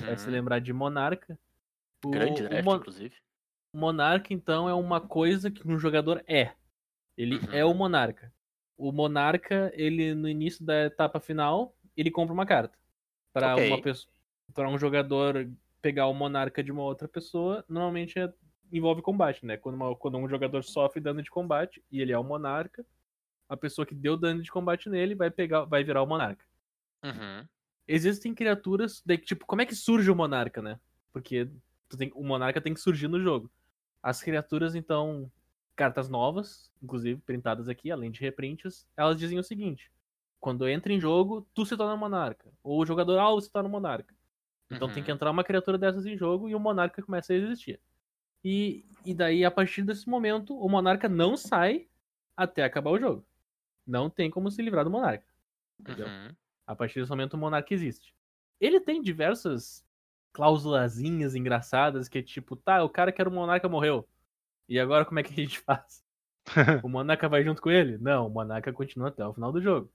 [0.05, 0.33] vai se Uhum.
[0.33, 1.39] lembrar de Monarca.
[2.05, 3.15] O, Grande o draft, Mon- inclusive.
[3.73, 6.53] o Monarca, então, é uma coisa que um jogador é.
[7.17, 7.53] Ele Uhum.
[7.53, 8.33] é o Monarca.
[8.77, 12.77] O Monarca, ele, no início da etapa final, ele compra uma carta.
[13.33, 13.69] Para Ok.
[13.69, 14.13] uma pessoa.
[14.55, 18.33] Para um jogador pegar o Monarca de uma outra pessoa, normalmente é
[18.73, 19.57] envolve combate, né?
[19.57, 22.87] Quando, uma- quando um jogador sofre dano de combate e ele é o monarca,
[23.49, 26.45] a pessoa que deu dano de combate nele vai pegar, vai virar o monarca.
[27.05, 27.49] Uhum.
[27.87, 30.79] Existem criaturas, daí, tipo, como é que surge o monarca, né?
[31.13, 31.49] Porque
[31.99, 33.51] tem- o monarca tem que surgir no jogo.
[34.03, 35.31] As criaturas, então,
[35.77, 39.91] cartas novas, inclusive printadas aqui, além de reprints, elas dizem o seguinte:
[40.41, 42.53] quando entra em jogo, tu se torna monarca.
[42.63, 44.15] Ou o jogador alvo se torna monarca.
[44.73, 45.05] Então tem Uhum.
[45.05, 47.81] que entrar uma criatura dessas em jogo e o monarca começa a existir.
[48.45, 51.89] E, e daí, a partir desse momento, o monarca não sai
[52.37, 53.27] até acabar o jogo.
[53.87, 55.27] Não tem como se livrar do monarca.
[55.81, 56.07] Entendeu?
[56.07, 56.35] Uhum.
[56.67, 58.15] A partir desse momento o monarca existe.
[58.61, 59.85] Ele tem diversas
[60.33, 64.09] cláusulazinhas engraçadas que é tipo, tá, o cara que era o monarca morreu.
[64.69, 66.05] E agora como é que a gente faz?
[66.83, 67.99] o monarca vai junto com ele?
[67.99, 69.93] Não, o monarca continua até o final do jogo.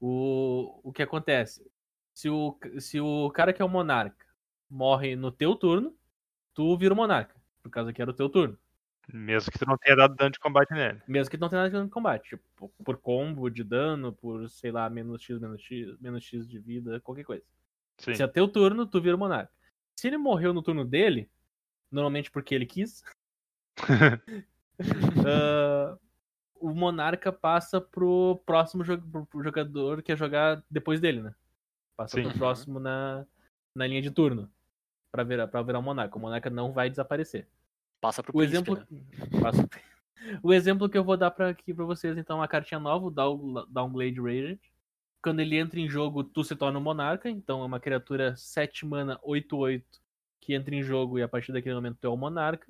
[0.00, 1.70] O, o que acontece?
[2.14, 4.26] Se o, se o cara que é o monarca
[4.68, 5.94] morre no teu turno,
[6.54, 7.34] tu vira o monarca.
[7.62, 8.58] Por causa que era o teu turno.
[9.12, 11.00] Mesmo que tu não tenha dado dano de combate nele.
[11.08, 12.28] Mesmo que não tenha nada de dano de combate.
[12.30, 16.58] Tipo, por combo de dano, por, sei lá, menos X, menos X, menos X de
[16.58, 17.44] vida, qualquer coisa.
[17.98, 18.14] Sim.
[18.14, 19.52] Se é teu turno, tu vira o monarca.
[19.96, 21.30] Se ele morreu no turno dele,
[21.90, 23.02] normalmente porque ele quis,
[25.26, 25.98] ah,
[26.54, 31.34] o monarca passa pro próximo jo- pro- jogador que ia jogar depois dele, né?
[32.02, 32.22] Passa Sim.
[32.22, 32.38] pro Uhum.
[32.38, 33.24] próximo na,
[33.74, 34.50] na linha de turno.
[35.10, 36.16] Pra virar, pra virar o monarca.
[36.16, 37.46] O monarca não vai desaparecer.
[38.00, 39.40] Passa pro O príncipe, exemplo, né?
[39.40, 39.68] passa-
[40.42, 43.10] o exemplo que eu vou dar pra, aqui pra vocês, então, uma cartinha nova, o
[43.10, 44.58] Down- Downglade Raged.
[45.22, 48.84] Quando ele entra em jogo, tu se torna um monarca, então é uma criatura 7
[48.84, 49.84] mana 8-8
[50.40, 52.66] que entra em jogo e a partir daquele momento tu é o monarca.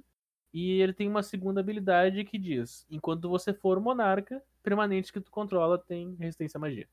[0.53, 5.31] E ele tem uma segunda habilidade que diz: enquanto você for monarca, permanentes que tu
[5.31, 6.87] controla tem resistência à magia.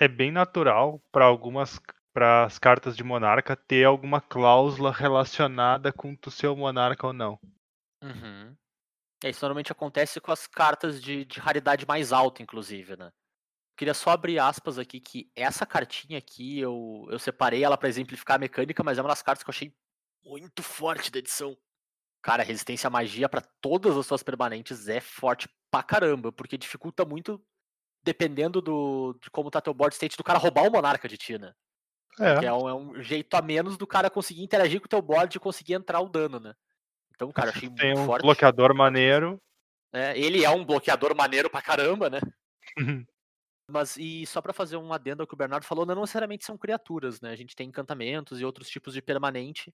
[0.00, 1.80] É bem natural para algumas
[2.14, 7.38] para as cartas de monarca ter alguma cláusula relacionada com o monarca ou não.
[8.02, 8.56] Uhum.
[9.24, 13.10] É, isso normalmente acontece com as cartas de, de raridade mais alta, inclusive, né?
[13.76, 18.36] Queria só abrir aspas aqui que essa cartinha aqui, eu, eu separei ela pra exemplificar
[18.36, 19.74] a mecânica, mas é uma das cartas que eu achei
[20.24, 21.56] muito forte da edição.
[22.22, 27.04] Cara, resistência à magia pra todas as suas permanentes é forte pra caramba, porque dificulta
[27.04, 27.40] muito,
[28.02, 31.38] dependendo do, de como tá teu board state, do cara roubar o monarca de ti,
[31.38, 31.52] né?
[32.16, 35.00] Que é um, é um jeito a menos do cara conseguir interagir com o teu
[35.00, 36.54] board e conseguir entrar o dano, né?
[37.14, 38.22] Então, cara, achei Tem muito um forte.
[38.22, 39.40] bloqueador maneiro.
[39.92, 42.20] É, ele é um bloqueador maneiro pra caramba, né?
[43.70, 46.56] Mas e só pra fazer um adendo ao que o Bernardo falou, não necessariamente são
[46.56, 47.30] criaturas, né?
[47.30, 49.72] A gente tem encantamentos e outros tipos de permanente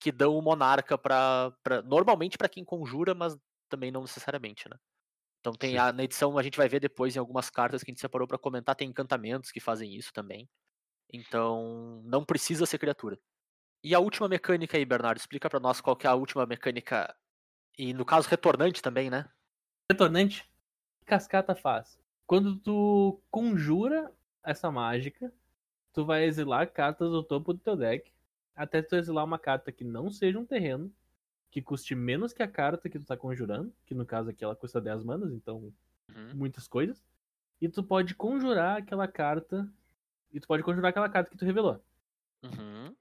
[0.00, 1.52] que dão o monarca pra
[1.84, 3.36] normalmente pra quem conjura, mas
[3.68, 4.76] também não necessariamente, né?
[5.46, 5.76] Então tem Sim.
[5.76, 8.26] a, na edição a gente vai ver depois em algumas cartas que a gente separou
[8.26, 10.48] pra comentar, tem encantamentos que fazem isso também.
[11.12, 13.16] Então não precisa ser criatura.
[13.84, 17.14] E a última mecânica aí, Bernardo, explica pra nós qual que é a última mecânica
[17.78, 19.24] e no caso retornante também, né?
[19.88, 20.42] Retornante,
[20.96, 21.96] o que cascata faz?
[22.26, 25.32] Quando tu conjura essa mágica,
[25.92, 28.10] tu vai exilar cartas do topo do teu deck,
[28.56, 30.92] até tu exilar uma carta que não seja um terreno,
[31.50, 34.56] que custe menos que a carta que tu tá conjurando, que no caso aqui ela
[34.56, 35.72] custa 10 manas, então
[36.14, 36.34] Uhum.
[36.34, 37.02] muitas coisas.
[37.60, 39.68] E tu pode conjurar aquela carta,
[40.32, 41.82] e tu pode conjurar aquela carta que tu revelou.
[42.44, 42.94] Uhum.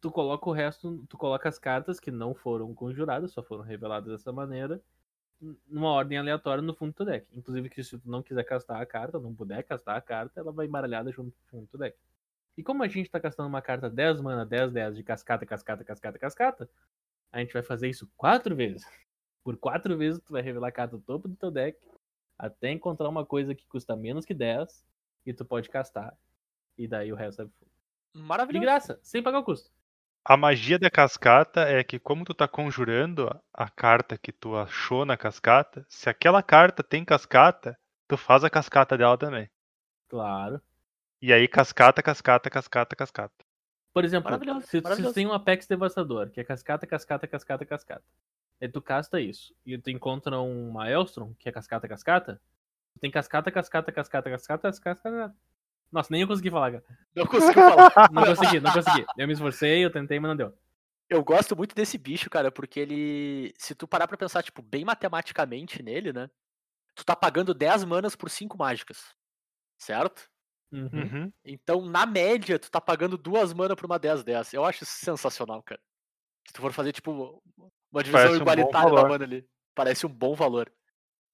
[0.00, 4.08] tu coloca o resto, tu coloca as cartas que não foram conjuradas, só foram reveladas
[4.12, 4.80] dessa maneira,
[5.68, 7.26] numa ordem aleatória no fundo do teu deck.
[7.36, 10.52] Inclusive que se tu não quiser castar a carta, não puder castar a carta, ela
[10.52, 11.98] vai embaralhada junto com o fundo do teu deck.
[12.56, 15.84] E como a gente tá castando uma carta 10 mana, 10, 10 de cascata, cascata,
[15.84, 16.70] cascata, cascata,
[17.32, 18.84] a gente vai fazer isso quatro vezes.
[19.44, 21.78] Por quatro vezes tu vai revelar a carta do topo do teu deck,
[22.38, 24.84] até encontrar uma coisa que custa menos que 10,
[25.26, 26.16] e tu pode castar.
[26.76, 27.50] E daí o resto é de
[28.14, 28.60] Maravilhoso.
[28.60, 29.70] graça, sem pagar o custo.
[30.24, 34.54] A magia da cascata é que como tu tá conjurando a- a carta que tu
[34.54, 39.50] achou na cascata, se aquela carta tem cascata, tu faz a cascata dela também.
[40.08, 40.60] Claro.
[41.22, 43.44] E aí cascata, cascata, cascata, cascata.
[43.92, 45.12] Por exemplo, Maravilhoso, se, se maravilhoso.
[45.12, 48.04] tu tem um Apex Devastador, que é cascata, cascata, cascata, cascata.
[48.60, 49.54] Aí tu casta isso.
[49.64, 52.40] E tu encontra um Maelstrom, que é cascata, cascata.
[52.94, 55.36] Tu tem cascata, cascata, cascata, cascata, cascata.
[55.90, 56.84] Nossa, nem eu consegui falar, cara.
[57.14, 57.92] Não consigo falar.
[58.12, 59.06] Não consegui, não consegui.
[59.16, 60.58] Eu me esforcei, eu tentei, mas não deu.
[61.08, 63.54] Eu gosto muito desse bicho, cara, porque ele.
[63.56, 66.28] Se tu parar pra pensar, tipo, bem matematicamente nele, né?
[66.94, 69.14] Tu tá pagando 10 manas por 5 mágicas.
[69.78, 70.28] Certo?
[70.70, 70.88] Uhum.
[70.92, 71.32] Uhum.
[71.44, 74.54] Então, na média, tu tá pagando duas manas por uma 10 dessa.
[74.54, 75.80] Eu acho isso sensacional, cara.
[76.46, 77.42] Se tu for fazer, tipo,
[77.90, 79.08] uma divisão Parece um igualitária da valor.
[79.08, 79.48] mana ali.
[79.74, 80.70] Parece um bom valor.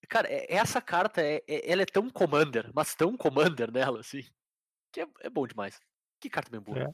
[0.09, 4.23] Cara, essa carta, é, é- ela é tão commander, mas tão commander nela, assim,
[4.93, 5.81] que é, é bom demais.
[6.21, 6.79] Que carta bem boa.
[6.79, 6.91] É.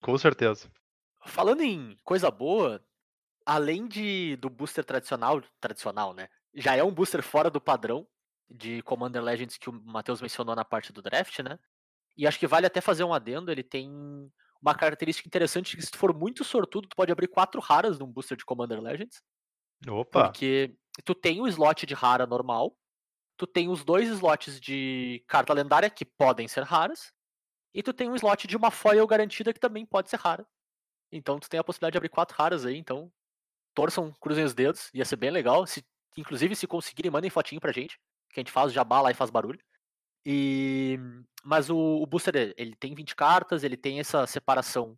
[0.00, 0.70] Com certeza.
[1.26, 2.84] Falando em coisa boa,
[3.44, 6.28] além de do booster tradicional, tradicional, né?
[6.54, 8.06] Já é um booster fora do padrão
[8.48, 11.58] de Commander Legends que o Matheus mencionou na parte do draft, né?
[12.16, 13.90] E acho que vale até fazer um adendo, ele tem
[14.60, 18.06] uma característica interessante que se tu for muito sortudo, tu pode abrir quatro raras num
[18.06, 19.22] booster de Commander Legends.
[19.88, 20.24] Opa!
[20.24, 22.76] Porque tu tem o slot de rara normal,
[23.36, 27.12] tu tem os dois slots de carta lendária que podem ser raras,
[27.74, 30.46] e tu tem um slot de uma foil garantida que também pode ser rara.
[31.10, 33.10] Então tu tem a possibilidade de abrir quatro raras aí, então
[33.74, 35.66] torçam, cruzem os dedos, ia ser bem legal.
[35.66, 35.84] Se,
[36.16, 37.98] inclusive, se conseguirem, mandem fotinho pra gente,
[38.30, 39.58] que a gente faz o jabá lá e faz barulho.
[40.24, 40.98] E
[41.44, 44.96] mas o, o booster ele tem 20 cartas, ele tem essa separação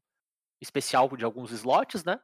[0.61, 2.21] especial de alguns slots, né?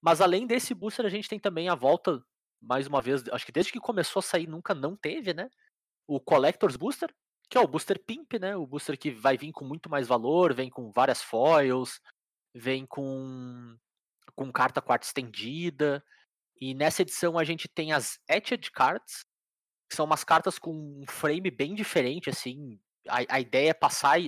[0.00, 2.24] Mas além desse booster, a gente tem também a volta,
[2.62, 5.50] mais uma vez, acho que desde que começou a sair nunca não teve, né?
[6.06, 7.12] O Collector's Booster,
[7.50, 8.56] que é o booster Pimp, né?
[8.56, 12.00] O booster que vai vir com muito mais valor, vem com várias foils,
[12.54, 13.76] vem com
[14.34, 16.04] com carta quarta estendida.
[16.60, 19.24] E nessa edição a gente tem as Etched Cards,
[19.94, 22.78] são umas cartas com um frame bem diferente, assim.
[23.08, 24.18] A, a ideia é passar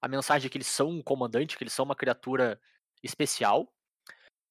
[0.00, 2.60] a mensagem de que eles são um comandante, que eles são uma criatura
[3.02, 3.72] especial.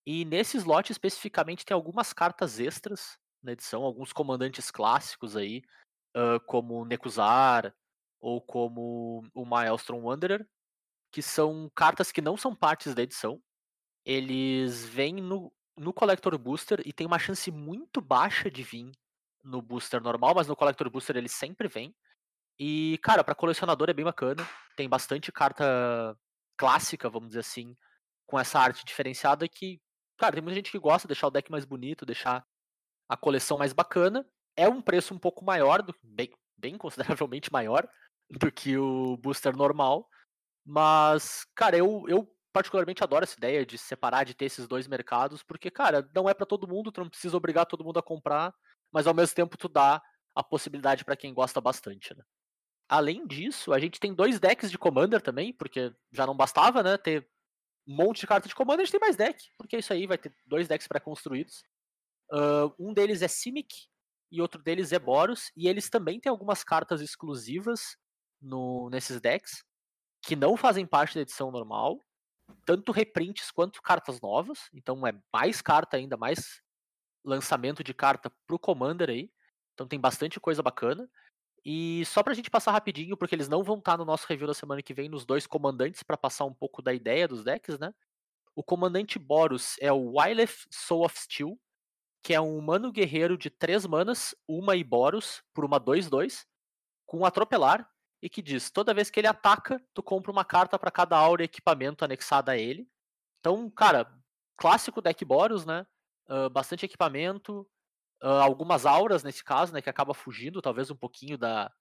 [0.05, 5.63] E nesse slot especificamente tem algumas cartas extras na edição, alguns comandantes clássicos aí,
[6.15, 7.73] uh, como Nekuzar
[8.19, 10.45] ou como o Maelstrom Wanderer,
[11.11, 13.41] que são cartas que não são partes da edição.
[14.05, 18.91] Eles vêm no, no Collector Booster e tem uma chance muito baixa de vir
[19.43, 21.95] no booster normal, mas no Collector Booster ele sempre vem.
[22.59, 24.47] E, cara, para colecionador é bem bacana.
[24.75, 26.17] Tem bastante carta
[26.57, 27.75] clássica, vamos dizer assim,
[28.27, 29.81] com essa arte diferenciada que,
[30.17, 32.45] cara, tem muita gente que gosta de deixar o deck mais bonito, deixar
[33.07, 34.27] a coleção mais bacana.
[34.57, 37.87] É um preço um pouco maior, do, bem, bem consideravelmente maior
[38.29, 40.07] do que o booster normal.
[40.65, 45.41] Mas, cara, eu, eu particularmente adoro essa ideia de separar, de ter esses dois mercados,
[45.41, 48.53] porque, cara, não é para todo mundo, tu não precisa obrigar todo mundo a comprar
[48.91, 50.01] mas ao mesmo tempo tu dá
[50.35, 52.23] a possibilidade para quem gosta bastante, né?
[52.87, 56.97] Além disso, a gente tem dois decks de Commander também, porque já não bastava, né,
[56.97, 57.29] ter
[57.87, 60.07] um monte de cartas de Commander, a gente tem mais deck, porque é isso aí
[60.07, 61.63] vai ter dois decks pré-construídos.
[62.31, 63.75] Uh, um deles é Simic
[64.31, 67.95] e outro deles é Boros, e eles também têm algumas cartas exclusivas
[68.41, 69.63] no, nesses decks,
[70.21, 72.03] que não fazem parte da edição normal,
[72.65, 76.61] tanto reprints quanto cartas novas, então é mais carta ainda, mais
[77.23, 79.31] lançamento de carta pro Commander aí.
[79.73, 81.09] Então tem bastante coisa bacana.
[81.63, 84.47] E só pra gente passar rapidinho, porque eles não vão estar tá no nosso review
[84.47, 87.77] da semana que vem nos dois comandantes para passar um pouco da ideia dos decks,
[87.77, 87.93] né?
[88.55, 91.59] O comandante Boros é o Wyleth Soul of Steel,
[92.23, 96.45] que é um humano guerreiro de 3 manas, uma e Boros, por uma 2-2,
[97.05, 97.89] com atropelar,
[98.21, 101.41] e que diz: toda vez que ele ataca, tu compra uma carta para cada aura
[101.41, 102.87] e equipamento anexada a ele.
[103.39, 104.11] Então, cara,
[104.57, 105.85] clássico deck Boros, né?
[106.51, 107.67] Bastante equipamento,
[108.21, 111.71] uh, algumas auras nesse caso, né, que acaba fugindo talvez um pouquinho da,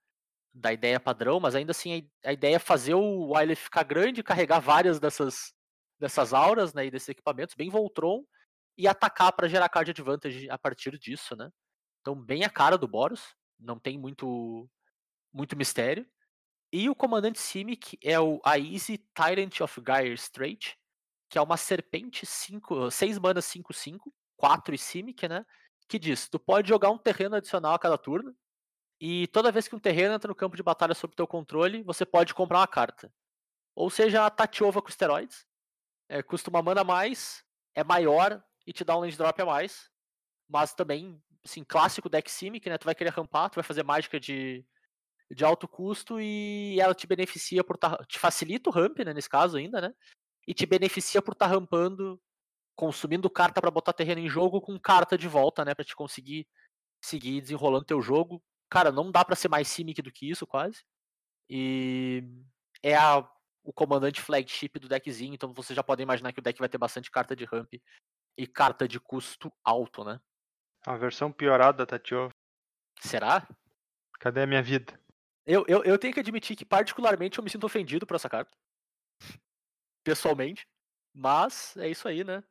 [0.54, 4.22] da ideia padrão, mas ainda assim a, a ideia é fazer o Wily ficar grande,
[4.22, 5.52] carregar várias dessas,
[5.98, 8.24] dessas auras né, e desses equipamentos, bem Voltron,
[8.76, 11.50] e atacar para gerar card advantage a partir disso, né?
[12.00, 14.70] Então, bem a cara do Boros, não tem muito,
[15.32, 16.06] muito mistério.
[16.72, 20.78] E o comandante Simic é o Aizy Tyrant of Gyre Strait,
[21.28, 23.98] que é uma serpente 6 manas 5-5,
[24.38, 25.44] 4 e Simic, né?
[25.86, 28.34] Que diz: tu pode jogar um terreno adicional a cada turno.
[29.00, 32.06] E toda vez que um terreno entra no campo de batalha sob teu controle, você
[32.06, 33.12] pode comprar uma carta.
[33.74, 35.46] Ou seja, a Tatiova com esteroides.
[36.08, 39.46] É, custa uma mana a mais, é maior e te dá um land drop a
[39.46, 39.90] mais.
[40.48, 42.78] Mas também, assim, clássico deck Simic, né?
[42.78, 44.64] Tu vai querer rampar, tu vai fazer mágica de,
[45.30, 49.28] de alto custo e ela te beneficia por tá, te facilita o ramp, né, nesse
[49.28, 49.94] caso ainda, né?
[50.46, 52.20] E te beneficia por estar tá rampando
[52.78, 56.46] consumindo carta para botar terreno em jogo com carta de volta, né, para te conseguir
[57.04, 58.40] seguir desenrolando teu jogo.
[58.70, 60.84] Cara, não dá para ser mais Simic do que isso, quase.
[61.50, 62.22] E
[62.80, 63.28] é a,
[63.64, 66.78] o comandante flagship do deckzinho, então você já pode imaginar que o deck vai ter
[66.78, 67.74] bastante carta de ramp
[68.36, 70.20] e carta de custo alto, né?
[70.86, 72.30] A versão piorada, Tatiova.
[73.00, 73.48] Será?
[74.20, 75.00] Cadê a minha vida?
[75.44, 78.56] Eu, eu, eu tenho que admitir que, particularmente, eu me sinto ofendido por essa carta.
[80.04, 80.64] Pessoalmente.
[81.12, 82.44] Mas é isso aí, né?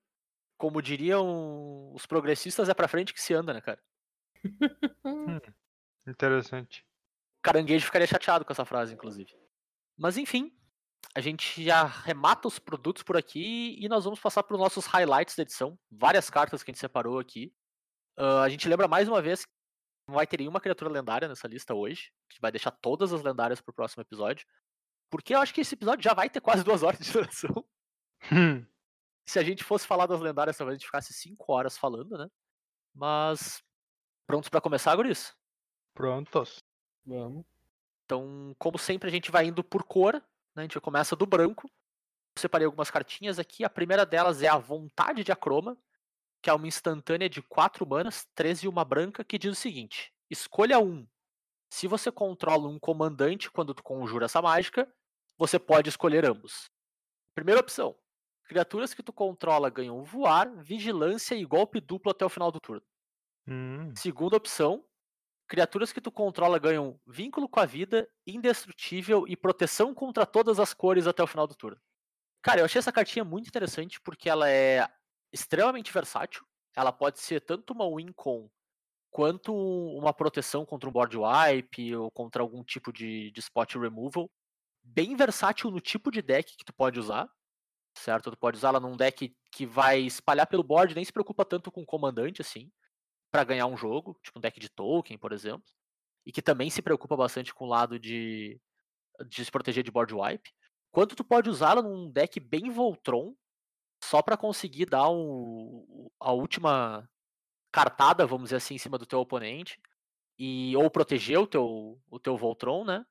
[0.57, 3.81] Como diriam os progressistas, é pra frente que se anda, né, cara?
[5.05, 5.39] hum,
[6.07, 6.85] interessante.
[7.41, 9.31] Caranguejo ficaria chateado com essa frase, inclusive.
[9.97, 10.51] Mas enfim,
[11.15, 14.85] a gente já remata os produtos por aqui e nós vamos passar para os nossos
[14.85, 15.77] highlights da edição.
[15.89, 17.53] Várias cartas que a gente separou aqui.
[18.17, 19.51] Uh, a gente lembra mais uma vez que
[20.07, 22.11] não vai ter nenhuma criatura lendária nessa lista hoje.
[22.29, 24.45] A gente vai deixar todas as lendárias para o próximo episódio.
[25.09, 27.65] Porque eu acho que esse episódio já vai ter quase duas horas de duração.
[28.31, 28.65] Hum.
[29.27, 32.29] Se a gente fosse falar das lendárias, talvez a gente ficasse 5 horas falando, né?
[32.93, 33.61] Mas.
[34.25, 35.35] Prontos pra começar, Guris?
[35.93, 36.63] Prontos.
[37.05, 37.45] Vamos.
[38.05, 40.13] Então, como sempre, a gente vai indo por cor.
[40.13, 40.21] Né?
[40.55, 41.69] A gente começa do branco.
[42.35, 43.65] Eu separei algumas cartinhas aqui.
[43.65, 45.77] A primeira delas é a Vontade de Acroma,
[46.41, 50.13] que é uma instantânea de 4 manas, 13 e uma branca, que diz o seguinte:
[50.29, 51.05] escolha um.
[51.69, 54.89] Se você controla um comandante quando tu conjura essa mágica,
[55.37, 56.71] você pode escolher ambos.
[57.35, 57.93] Primeira opção:
[58.47, 62.85] criaturas que tu controla ganham voar, vigilância e golpe duplo até o final do turno.
[63.47, 64.83] Hum, Segunda opção:
[65.47, 70.73] criaturas que tu controla ganham vínculo com a vida, indestrutível e proteção contra todas as
[70.73, 71.79] cores até o final do turno.
[72.41, 74.87] Cara, eu achei essa cartinha muito interessante porque ela é
[75.33, 76.45] extremamente versátil.
[76.75, 78.49] Ela pode ser tanto uma win con
[79.09, 84.29] quanto uma proteção contra um board wipe ou contra algum tipo de, de spot removal.
[84.83, 87.27] Bem versátil no tipo de deck que tu pode usar,
[87.97, 88.31] certo?
[88.31, 91.81] Tu pode usá-la num deck que vai espalhar pelo board, nem se preocupa tanto com
[91.81, 92.71] o comandante assim,
[93.31, 95.67] para ganhar um jogo, tipo um deck de token, por exemplo,
[96.25, 98.59] e que também se preocupa bastante com o lado de,
[99.27, 100.51] de se proteger de board wipe.
[100.91, 103.35] Quanto tu pode usá-la num deck bem Voltron,
[104.03, 107.09] só para conseguir dar um, a última
[107.71, 109.79] cartada, vamos dizer assim, em cima do teu oponente
[110.37, 113.05] e ou proteger o teu o teu Voltron, né?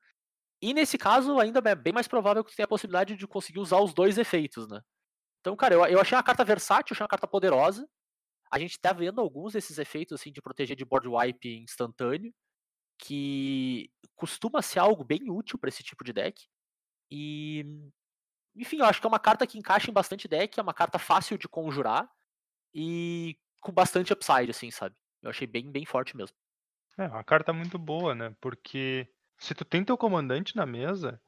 [0.61, 3.59] E nesse caso ainda é bem mais provável que tu tenha a possibilidade de conseguir
[3.59, 4.81] usar os dois efeitos, né?
[5.39, 7.87] Então, cara, eu, eu achei uma carta versátil, achei uma carta poderosa.
[8.51, 12.33] A gente tá vendo alguns desses efeitos assim de proteger de board wipe instantâneo,
[12.99, 16.47] que costuma ser algo bem útil para esse tipo de deck.
[17.11, 17.63] E
[18.55, 20.97] enfim, eu acho que é uma carta que encaixa em bastante deck, é uma carta
[20.97, 22.09] fácil de conjurar
[22.73, 24.95] e com bastante upside, assim, sabe?
[25.21, 26.35] Eu achei bem, bem forte mesmo.
[26.97, 28.35] É uma carta muito boa, né?
[28.41, 29.07] Porque
[29.39, 31.19] se tu tem teu comandante na mesa,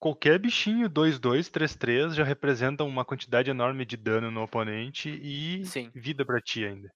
[0.00, 5.94] qualquer bichinho 2-2, 3-3 já representa uma quantidade enorme de dano no oponente e Sim.
[5.94, 6.90] vida pra ti ainda.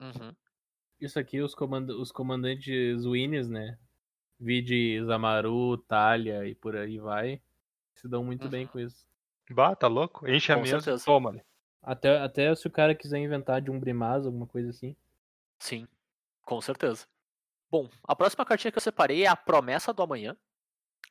[0.00, 0.34] Uhum.
[1.00, 3.78] Isso aqui, os, comanda os comandantes Winners, né?
[4.40, 7.42] Vide Zamaru, Talia e por aí vai.
[7.96, 8.68] Se dão muito bem Uhum.
[8.68, 9.06] com isso.
[9.50, 10.28] Bah, tá louco?
[10.28, 11.04] Enche a Com mesa, certeza.
[11.04, 11.32] toma.
[11.32, 11.40] né?
[11.82, 14.96] Até, até se o cara quiser inventar de um Brimaz, alguma coisa assim.
[15.60, 15.86] Sim,
[16.42, 17.06] com certeza.
[17.70, 20.36] Bom, a próxima cartinha que eu separei é a Promessa do Amanhã,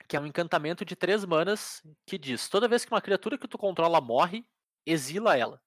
[0.08, 3.48] que é um encantamento de três manas que diz: toda vez que uma criatura que
[3.48, 4.48] tu controla morre,
[4.86, 5.62] exila ela.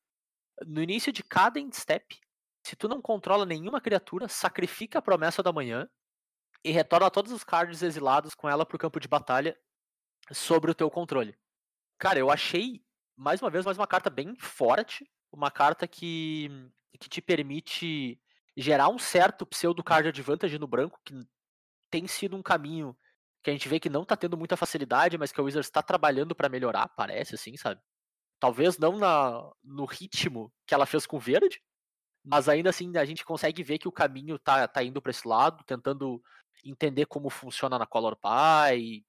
[0.67, 2.19] No início de cada end step,
[2.65, 5.89] se tu não controla nenhuma criatura, sacrifica a Promessa do Amanhã
[6.65, 9.59] e retorna todos os cards exilados com ela pro campo de batalha
[10.33, 11.39] sobre o teu controle.
[11.99, 12.85] Cara, eu achei,
[13.17, 16.49] mais uma vez, mais uma carta bem forte, uma carta que,
[16.99, 18.21] que te permite
[18.61, 21.15] gerar um certo pseudo card advantage no branco, que
[21.91, 22.97] tem sido um caminho
[23.43, 25.83] que a gente vê que não tá tendo muita facilidade, mas que a Wizards está
[25.83, 27.81] trabalhando para melhorar, parece assim, sabe?
[28.39, 31.63] Talvez não na, no ritmo que ela fez com o verde,
[32.25, 35.27] mas ainda assim a gente consegue ver que o caminho tá, tá indo para esse
[35.27, 36.23] lado, tentando
[36.65, 39.05] entender como funciona na Color Pie,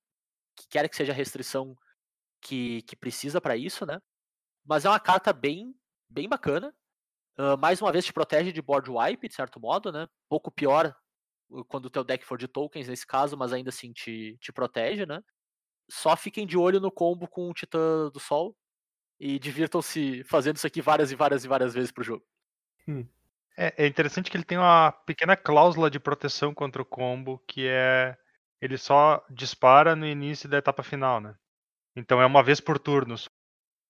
[0.55, 1.75] que quer que seja a restrição
[2.41, 4.01] que, que precisa para isso, né?
[4.65, 5.75] Mas é uma carta bem,
[6.09, 6.73] bem bacana.
[7.37, 10.07] Uh, mais uma vez te protege de board wipe, de certo modo, né?
[10.29, 10.95] Pouco pior
[11.67, 15.05] quando o teu deck for de tokens nesse caso, mas ainda assim te, te protege,
[15.05, 15.21] né?
[15.89, 18.55] Só fiquem de olho no combo com o Titã do Sol
[19.19, 22.25] e divirtam-se fazendo isso aqui várias e várias e várias vezes pro jogo.
[23.57, 27.67] É, é interessante que ele tem uma pequena cláusula de proteção contra o combo, que
[27.67, 28.17] é
[28.61, 31.35] ele só dispara no início da etapa final, né?
[31.95, 33.15] Então é uma vez por turno.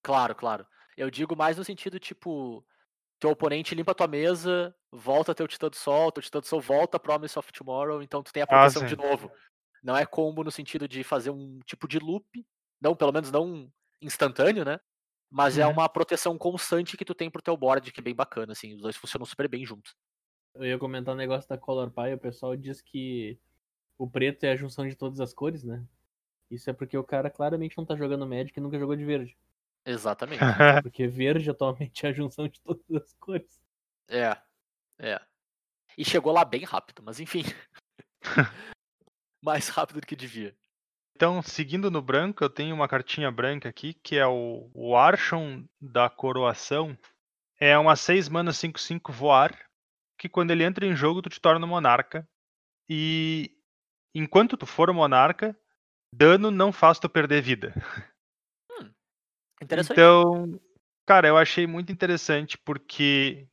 [0.02, 0.66] Claro, claro.
[0.98, 2.66] Eu digo mais no sentido, tipo,
[3.22, 7.00] teu oponente limpa tua mesa, volta teu Titã do Sol, teu Titã do Sol volta
[7.00, 8.98] Promise of Tomorrow, então tu tem a Ah, proteção de sim.
[8.98, 9.32] novo.
[9.84, 12.26] Não é combo no sentido de fazer um tipo de loop,
[12.82, 14.80] não, pelo menos não instantâneo, né?
[15.32, 15.72] Mas é Uhum.
[15.72, 18.82] uma proteção constante que tu tem pro teu board, que é bem bacana, assim, os
[18.82, 19.96] dois funcionam super bem juntos.
[20.56, 23.38] Eu ia comentar um negócio da Color Pie, o pessoal diz que
[23.98, 25.86] o preto é a junção de todas as cores, né?
[26.52, 29.38] Isso é porque o cara claramente não tá jogando Magic e nunca jogou de verde.
[29.86, 30.40] Exatamente.
[30.84, 33.60] Porque verde atualmente é a junção de todas as cores.
[34.08, 34.38] é,
[35.00, 35.20] é.
[35.98, 37.44] E chegou lá bem rápido, mas enfim.
[39.44, 40.56] Mais rápido do que devia.
[41.16, 45.66] Então, seguindo no branco, eu tenho uma cartinha branca aqui, que é o, o Archon
[45.80, 46.98] da Coroação.
[47.60, 49.56] É uma 6 mana 5-5 voar,
[50.18, 52.28] que quando ele entra em jogo, tu te torna monarca.
[52.90, 53.56] E
[54.16, 55.56] enquanto tu for monarca,
[56.14, 57.74] dano não faz tu perder vida.
[59.62, 60.00] Interessante.
[60.00, 60.60] Então,
[61.06, 63.48] cara, eu achei muito interessante porque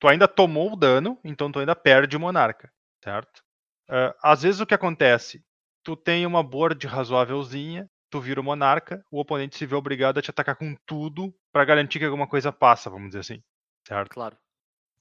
[0.00, 2.70] tu ainda tomou o dano, então tu ainda perde o monarca,
[3.04, 3.42] certo?
[3.88, 5.44] Ah, às vezes o que acontece?
[5.84, 10.22] Tu tem uma board razoávelzinha, tu vira o monarca, o oponente se vê obrigado a
[10.22, 13.42] te atacar com tudo pra garantir que alguma coisa passa, vamos dizer assim.
[13.86, 14.10] Certo?
[14.10, 14.36] Claro.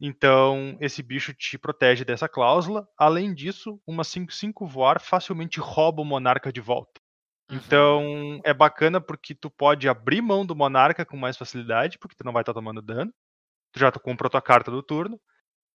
[0.02, 2.88] Então, esse bicho te protege dessa cláusula.
[2.98, 7.02] Além disso, uma 5-5 voar facilmente rouba o monarca de volta.
[7.50, 7.60] Uhum.
[7.60, 12.24] Então, é bacana porque tu pode abrir mão do monarca com mais facilidade, porque tu
[12.24, 13.14] não vai estar tomando dano.
[13.74, 15.20] Tu já comprou a tua carta do turno.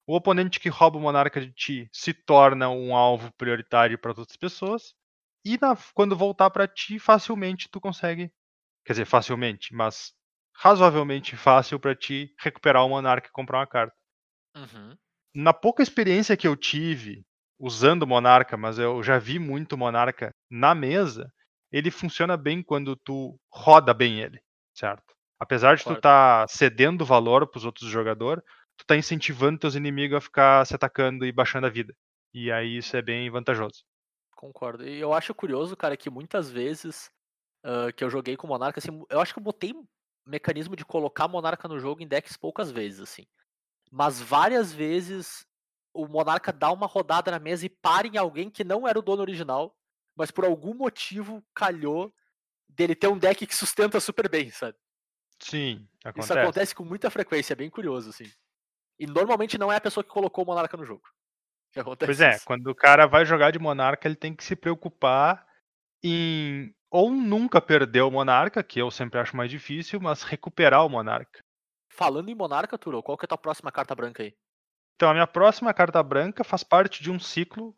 [0.07, 4.37] O oponente que rouba o monarca de ti se torna um alvo prioritário para outras
[4.37, 4.95] pessoas.
[5.45, 8.33] E na- quando voltar para ti, facilmente tu consegue.
[8.87, 10.13] Quer dizer, facilmente, mas
[10.57, 13.95] razoavelmente fácil para ti recuperar o monarca e comprar uma carta.
[14.57, 14.99] Uhum.
[15.35, 17.25] Na pouca experiência que eu tive
[17.59, 21.33] usando o monarca, mas eu já vi muito monarca na mesa,
[21.75, 24.41] ele funciona bem quando tu roda bem ele,
[24.73, 25.13] certo?
[25.41, 25.99] Apesar de tu Concordo.
[25.99, 28.45] estar cedendo valor para os outros jogadores,
[28.77, 31.93] tu tá incentivando teus inimigos a ficar se atacando e baixando a vida.
[32.33, 33.83] E aí isso é bem vantajoso.
[34.37, 34.87] Concordo.
[34.87, 37.11] E eu acho curioso, cara, que muitas vezes
[37.65, 39.75] ah, que eu joguei com Monarca, assim, eu acho que eu botei
[40.25, 43.27] mecanismo de colocar Monarca no jogo em decks poucas vezes, assim.
[43.91, 45.45] Mas várias vezes
[45.93, 49.03] o Monarca dá uma rodada na mesa e para em alguém que não era o
[49.03, 49.75] dono original,
[50.17, 52.13] mas por algum motivo calhou
[52.69, 54.77] dele ter um deck que sustenta super bem, sabe?
[55.41, 56.33] Sim, acontece.
[56.33, 58.31] Isso acontece com muita frequência, é bem curioso, assim.
[58.99, 61.03] E normalmente não é a pessoa que colocou o Monarca no jogo.
[61.73, 62.45] Que acontece Pois é, isso.
[62.45, 65.45] quando o cara vai jogar de monarca, ele tem que se preocupar
[66.03, 70.89] em ou nunca perder o monarca, que eu sempre acho mais difícil, mas recuperar o
[70.89, 71.41] monarca.
[71.91, 74.33] Falando em Monarca, Turo, qual que é a tua próxima carta branca aí?
[74.95, 77.75] Então, a minha próxima carta branca faz parte de um ciclo.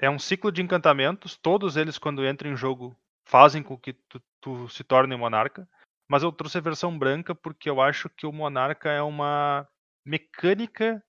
[0.00, 1.36] É um ciclo de encantamentos.
[1.36, 2.96] Todos eles, quando entram em jogo,
[3.26, 5.68] fazem com que tu, tu se torne monarca.
[6.08, 9.68] Mas eu trouxe a versão branca porque eu acho que o monarca é uma
[10.04, 11.02] mecânica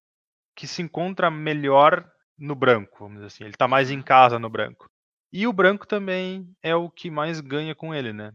[0.55, 3.43] que se encontra melhor no branco, vamos dizer assim.
[3.45, 4.89] Ele tá mais em casa no branco.
[5.31, 8.33] E o branco também é o que mais ganha com ele, né?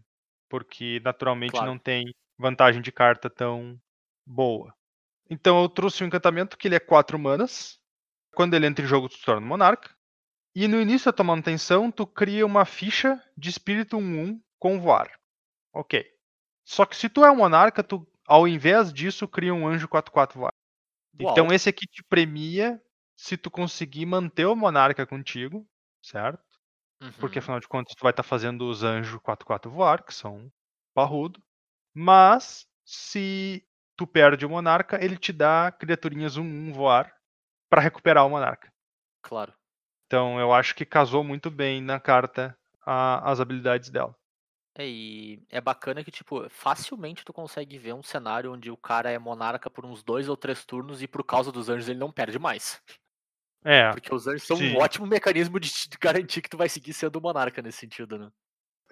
[0.49, 1.67] Porque naturalmente Claro.
[1.67, 2.05] não tem
[2.39, 3.79] vantagem de carta tão
[4.27, 4.75] boa.
[5.31, 7.79] Então eu trouxe um encantamento que ele é 4 manas.
[8.35, 9.96] Quando ele entra em jogo, tu se torna monarca.
[10.57, 15.09] E no início da tua manutenção, tu cria uma ficha de espírito 1-1 com voar.
[15.73, 15.95] Ok.
[16.65, 20.39] Só que se tu é um monarca, tu, ao invés disso, cria um anjo 4-4
[20.39, 20.53] voar.
[21.19, 21.53] Então Uau.
[21.53, 22.83] esse aqui te premia
[23.17, 25.67] se tu conseguir manter o monarca contigo,
[26.03, 26.43] certo?
[27.19, 27.41] Porque Uhum.
[27.41, 30.53] afinal de contas tu vai estar fazendo os anjos 4-4 voar, que são
[30.95, 31.43] parrudo.
[31.95, 37.15] Mas se tu perde o monarca, ele te dá criaturinhas 1-1 voar
[37.71, 38.73] para recuperar o monarca.
[39.21, 39.56] Claro.
[40.07, 44.17] Então eu acho que casou muito bem na carta a- as habilidades dela.
[44.79, 49.11] É, e é bacana que, tipo, facilmente tu consegue ver um cenário onde o cara
[49.11, 52.13] é monarca por uns dois ou três turnos e por causa dos anjos ele não
[52.13, 52.83] perde mais.
[53.65, 54.71] É, Porque os anjos são sim.
[54.71, 58.31] um ótimo mecanismo de garantir que tu vai seguir sendo monarca nesse sentido, né?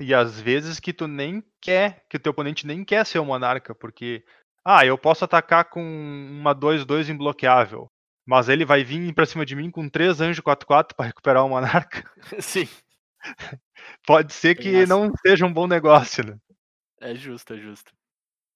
[0.00, 3.24] e às vezes que tu nem quer, que o teu oponente nem quer ser o
[3.24, 4.24] monarca, porque
[4.64, 7.88] ah, eu posso atacar com uma 2-2 imbloqueável,
[8.26, 11.48] mas ele vai vir pra cima de mim com três anjos 4-4 para recuperar o
[11.48, 12.08] monarca.
[12.40, 12.68] Sim,
[14.06, 14.86] Pode ser que essa.
[14.94, 16.38] não seja um bom negócio, né?
[17.00, 17.92] é justo, é justo.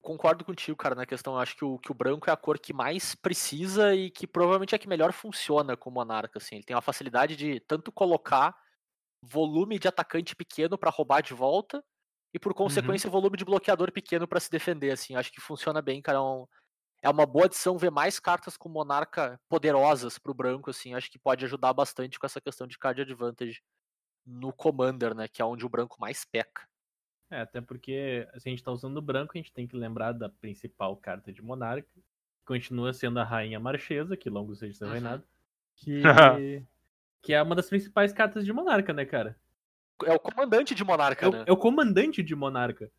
[0.01, 1.37] Concordo contigo, cara, na questão.
[1.37, 4.73] Acho que o, que o branco é a cor que mais precisa e que provavelmente
[4.73, 6.55] é a que melhor funciona com o monarca, assim.
[6.55, 8.55] Ele tem uma facilidade de tanto colocar
[9.21, 11.83] volume de atacante pequeno pra roubar de volta
[12.33, 15.15] e por consequência volume de bloqueador pequeno pra se defender, assim.
[15.15, 16.17] Acho que funciona bem, cara.
[16.17, 16.45] É, um-
[17.01, 20.93] é uma boa adição ver mais cartas com monarca poderosas pro branco, assim.
[20.93, 23.61] Acho que pode ajudar bastante com essa questão de card advantage
[24.25, 26.67] no commander, né, que é onde o branco mais peca.
[27.31, 30.11] É, até porque se a gente tá usando o branco, a gente tem que lembrar
[30.13, 31.87] da principal carta de monarca.
[31.93, 34.93] que Continua sendo a rainha marchesa, que longo seja seu Uhum.
[34.93, 35.23] reinado.
[35.75, 36.01] Que,
[37.21, 39.39] que é uma das principais cartas de monarca, né, cara?
[40.05, 41.43] É o comandante de monarca, É o, né?
[41.47, 42.91] é o comandante de monarca.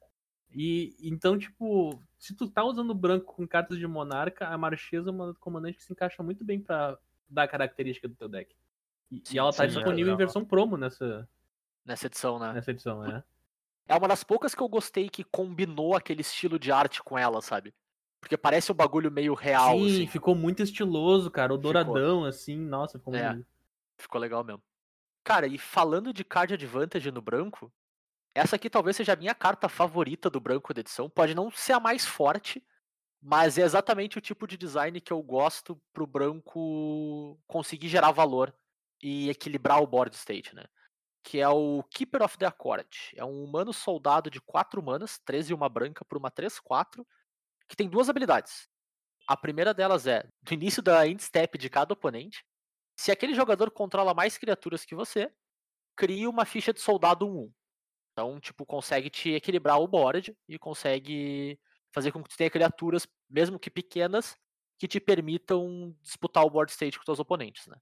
[0.52, 5.12] E então, tipo, se tu tá usando branco com cartas de monarca, a marchesa é
[5.12, 6.98] uma comandante que se encaixa muito bem pra
[7.28, 8.54] dar a característica do teu deck.
[9.10, 10.16] E, e ela tá sim, é disponível em legal.
[10.18, 11.28] versão promo nessa,
[11.84, 12.52] Nessa edição, né?
[12.52, 13.22] nessa edição, né?
[13.88, 17.40] É uma das poucas que eu gostei que combinou aquele estilo de arte com ela,
[17.40, 17.74] sabe?
[18.20, 20.06] Porque parece um bagulho meio real, Sim, assim.
[20.06, 21.52] ficou muito estiloso, cara.
[21.52, 21.72] O Ficou.
[21.72, 23.32] douradão, assim, nossa, ficou É.
[23.32, 23.46] muito.
[23.98, 24.62] Ficou legal mesmo.
[25.24, 27.72] Cara, e falando de card advantage no branco,
[28.34, 31.10] essa aqui talvez seja a minha carta favorita do branco da edição.
[31.10, 32.64] Pode não ser a mais forte,
[33.20, 38.54] mas é exatamente o tipo de design que eu gosto pro branco conseguir gerar valor
[39.02, 40.64] e equilibrar o board state, né?
[41.22, 42.88] Que é o Keeper of the Accord.
[43.14, 47.04] É um humano soldado de 4 manas, 13 e uma branca por uma 3-4,
[47.68, 48.68] que tem duas habilidades.
[49.26, 52.44] A primeira delas é, no início da end step de cada oponente,
[52.96, 55.32] se aquele jogador controla mais criaturas que você,
[55.96, 57.52] crie uma ficha de soldado 1-1.
[58.20, 61.58] Então, tipo, consegue te equilibrar o board e consegue
[61.90, 64.36] fazer com que tu tenha criaturas, mesmo que pequenas,
[64.78, 67.78] que te permitam disputar o board state com teus oponentes, né?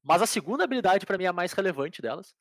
[0.00, 2.32] Mas a segunda habilidade, para mim, é a mais relevante delas,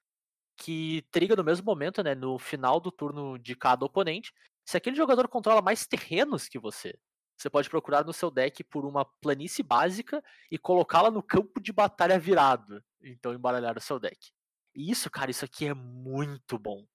[0.56, 4.32] que triga no mesmo momento, né, no final do turno de cada oponente.
[4.64, 6.94] Se aquele jogador controla mais terrenos que você,
[7.36, 11.74] você pode procurar no seu deck por uma planície básica e colocá-la no campo de
[11.74, 12.84] batalha virado.
[13.02, 14.30] Então embaralhar o seu deck.
[14.76, 16.86] E isso, cara, isso aqui é muito bom.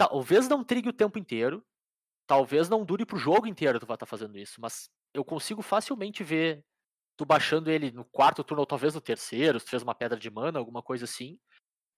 [0.00, 1.62] Talvez não trigue o tempo inteiro.
[2.26, 4.58] Talvez não dure pro jogo inteiro tu vai estar tá fazendo isso.
[4.58, 6.64] Mas eu consigo facilmente ver
[7.18, 10.18] tu baixando ele no quarto turno, ou talvez no terceiro, se tu fez uma pedra
[10.18, 11.38] de mana, alguma coisa assim.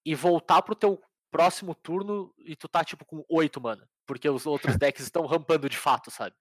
[0.05, 1.01] E voltar pro teu
[1.31, 3.89] próximo turno e tu tá tipo com oito mana.
[4.05, 6.35] Porque os outros decks estão rampando de fato, sabe?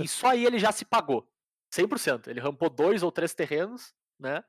[0.00, 1.28] E só aí ele já se pagou.
[1.74, 2.28] 100%.
[2.28, 4.44] Ele rampou dois ou três terrenos, né?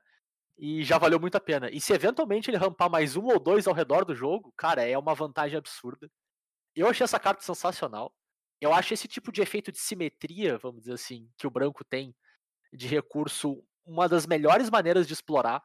[0.56, 1.68] E já valeu muito a pena.
[1.72, 4.96] E se eventualmente ele rampar mais um ou dois ao redor do jogo, cara, é
[4.96, 6.08] uma vantagem absurda.
[6.74, 8.14] Eu achei essa carta sensacional.
[8.60, 12.14] Eu acho esse tipo de efeito de simetria, vamos dizer assim, que o branco tem
[12.72, 15.62] de recurso, uma das melhores maneiras de explorar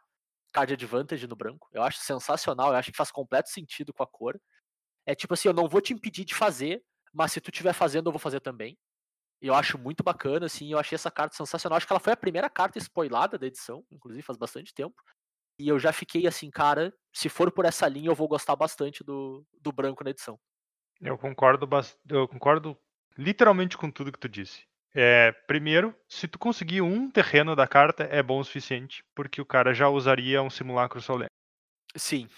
[0.53, 1.67] card advantage no branco.
[1.73, 4.39] Eu acho sensacional, eu acho que faz completo sentido com a cor.
[5.05, 6.81] É tipo assim, eu não vou te impedir de fazer,
[7.13, 8.77] mas se tu estiver fazendo, eu vou fazer também.
[9.41, 11.75] Eu acho muito bacana, assim, eu achei essa carta sensacional.
[11.75, 14.95] Acho que ela foi a primeira carta spoilada da edição, inclusive faz bastante tempo.
[15.59, 19.03] E eu já fiquei assim, cara, se for por essa linha, eu vou gostar bastante
[19.03, 20.39] do, do branco na edição.
[21.01, 21.67] Eu concordo,
[22.09, 22.77] eu concordo
[23.17, 24.65] literalmente com tudo que tu disse.
[24.93, 29.45] É, primeiro, se tu conseguir um terreno da carta, é bom o suficiente, porque o
[29.45, 31.29] cara já usaria um simulacro solene.
[31.95, 32.29] Sim.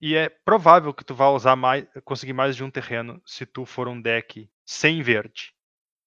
[0.00, 3.64] E é provável que tu vá usar mais, conseguir mais de um terreno se tu
[3.64, 5.52] for um deck sem verde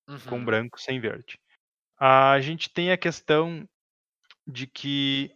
[0.07, 0.19] uhum.
[0.19, 1.39] com branco sem verde.
[1.97, 3.67] A gente tem a questão
[4.45, 5.31] de que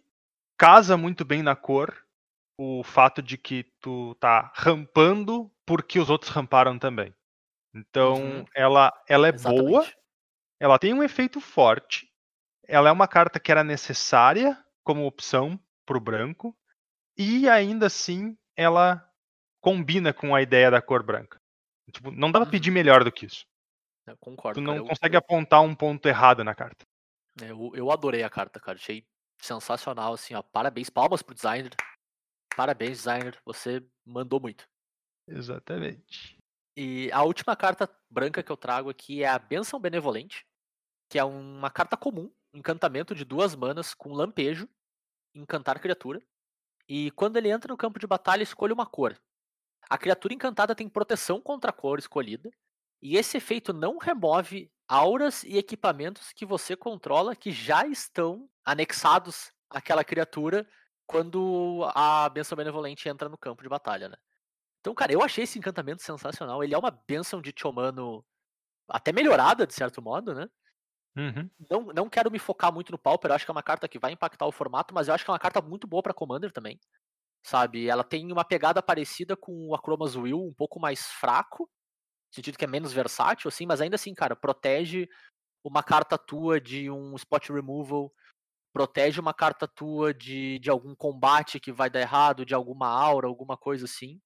[0.58, 2.05] casa muito bem na cor
[2.58, 7.14] o fato de que tu tá rampando porque os outros ramparam também.
[7.74, 8.46] Então, uhum.
[8.56, 9.64] ela, ela é Exatamente.
[9.64, 9.86] boa,
[10.60, 12.08] ela tem um efeito forte,
[12.68, 16.56] ela é uma carta que era necessária como opção pro branco,
[17.18, 19.06] e ainda assim ela
[19.60, 21.42] combina com a ideia da cor branca.
[21.92, 22.76] Tipo, não dá pra pedir uhum.
[22.76, 23.46] melhor do que isso.
[24.08, 24.60] Eu concordo.
[24.60, 25.20] Tu não cara, consegue eu...
[25.20, 26.86] apontar um ponto errado na carta.
[27.42, 28.78] É, eu, eu adorei a carta, cara.
[28.78, 29.06] Achei
[29.42, 30.42] sensacional, assim, ó.
[30.42, 31.72] Parabéns, palmas pro designer.
[32.56, 33.40] Parabéns, designer.
[33.46, 34.68] Você mandou muito.
[35.28, 36.38] Exatamente.
[36.78, 40.46] E a última carta branca que eu trago aqui é a Benção Benevolente,
[41.10, 44.68] que é uma carta comum, encantamento de duas manas com lampejo,
[45.34, 46.22] encantar criatura.
[46.88, 49.18] E quando ele entra no campo de batalha, escolha uma cor.
[49.90, 52.50] A criatura encantada tem proteção contra a cor escolhida
[53.02, 59.52] e esse efeito não remove auras e equipamentos que você controla que já estão anexados
[59.70, 60.68] àquela criatura
[61.06, 64.18] quando a benção benevolente entra no campo de batalha, né?
[64.80, 66.64] Então, cara, eu achei esse encantamento sensacional.
[66.64, 68.24] Ele é uma benção de Tiomano
[68.88, 70.48] até melhorada, de certo modo, né?
[71.18, 71.50] Uhum.
[71.70, 73.98] Não, não quero me focar muito no Pauper, eu acho que é uma carta que
[73.98, 76.52] vai impactar o formato, mas eu acho que é uma carta muito boa para Commander
[76.52, 76.80] também.
[77.42, 77.88] Sabe?
[77.88, 81.70] Ela tem uma pegada parecida com o Acromas Will, um pouco mais fraco,
[82.34, 85.08] sentido que é menos versátil, assim, mas ainda assim, cara, protege
[85.64, 88.14] uma carta tua de um spot removal,
[88.76, 93.26] protege uma carta tua de, de algum combate que vai dar errado, de alguma aura,
[93.26, 94.20] alguma coisa assim.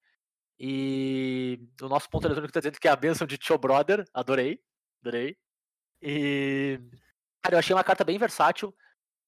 [0.60, 4.60] E o nosso ponto eletrônico tá dizendo que é a benção de Tio Brother, adorei,
[5.04, 5.38] adorei.
[6.02, 6.82] E,
[7.44, 8.76] cara, eu achei uma carta bem versátil.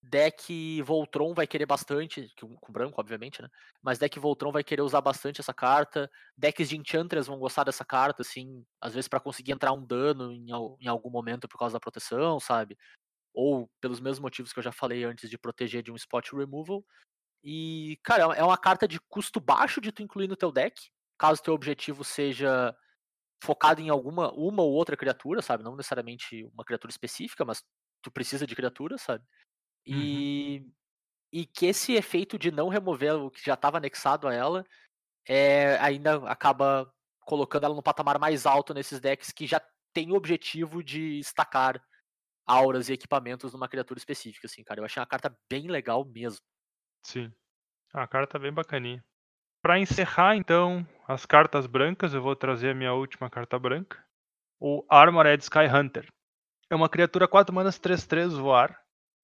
[0.02, 2.28] Deck Voltron vai querer bastante,
[2.60, 3.48] com branco, obviamente, né?
[3.80, 6.10] Mas deck Voltron vai querer usar bastante essa carta.
[6.36, 10.32] Decks de Enchantress vão gostar dessa carta, assim, às vezes para conseguir entrar um dano
[10.32, 10.48] em,
[10.80, 12.76] em algum momento por causa da proteção, sabe?
[13.34, 16.86] Ou pelos mesmos motivos que eu já falei antes de proteger de um spot removal.
[17.44, 20.80] E, cara, é uma carta de custo baixo de tu incluir no teu deck,
[21.18, 22.76] caso teu objetivo seja
[23.44, 25.64] focado em alguma, uma ou outra criatura, sabe?
[25.64, 27.64] Não necessariamente uma criatura específica, mas
[28.02, 29.24] tu precisa de criatura, sabe?
[29.88, 29.98] Uhum.
[29.98, 30.72] E, uhum.
[31.34, 34.64] e que esse efeito de não remover o que já estava anexado a ela
[35.28, 39.62] é, ainda acaba colocando ela no patamar mais alto nesses decks que já
[39.94, 41.84] tem o objetivo de estacar
[42.52, 44.80] auras e equipamentos numa criatura específica, assim, cara.
[44.80, 46.40] Eu achei uma carta bem legal mesmo.
[47.06, 47.32] Sim.
[47.94, 49.04] A carta bem bacaninha.
[49.62, 54.04] Para encerrar, então, as cartas brancas, eu vou trazer a minha última carta branca.
[54.60, 56.08] O Armored Sky Hunter.
[56.70, 58.82] É uma criatura 4 manas 3-3 voar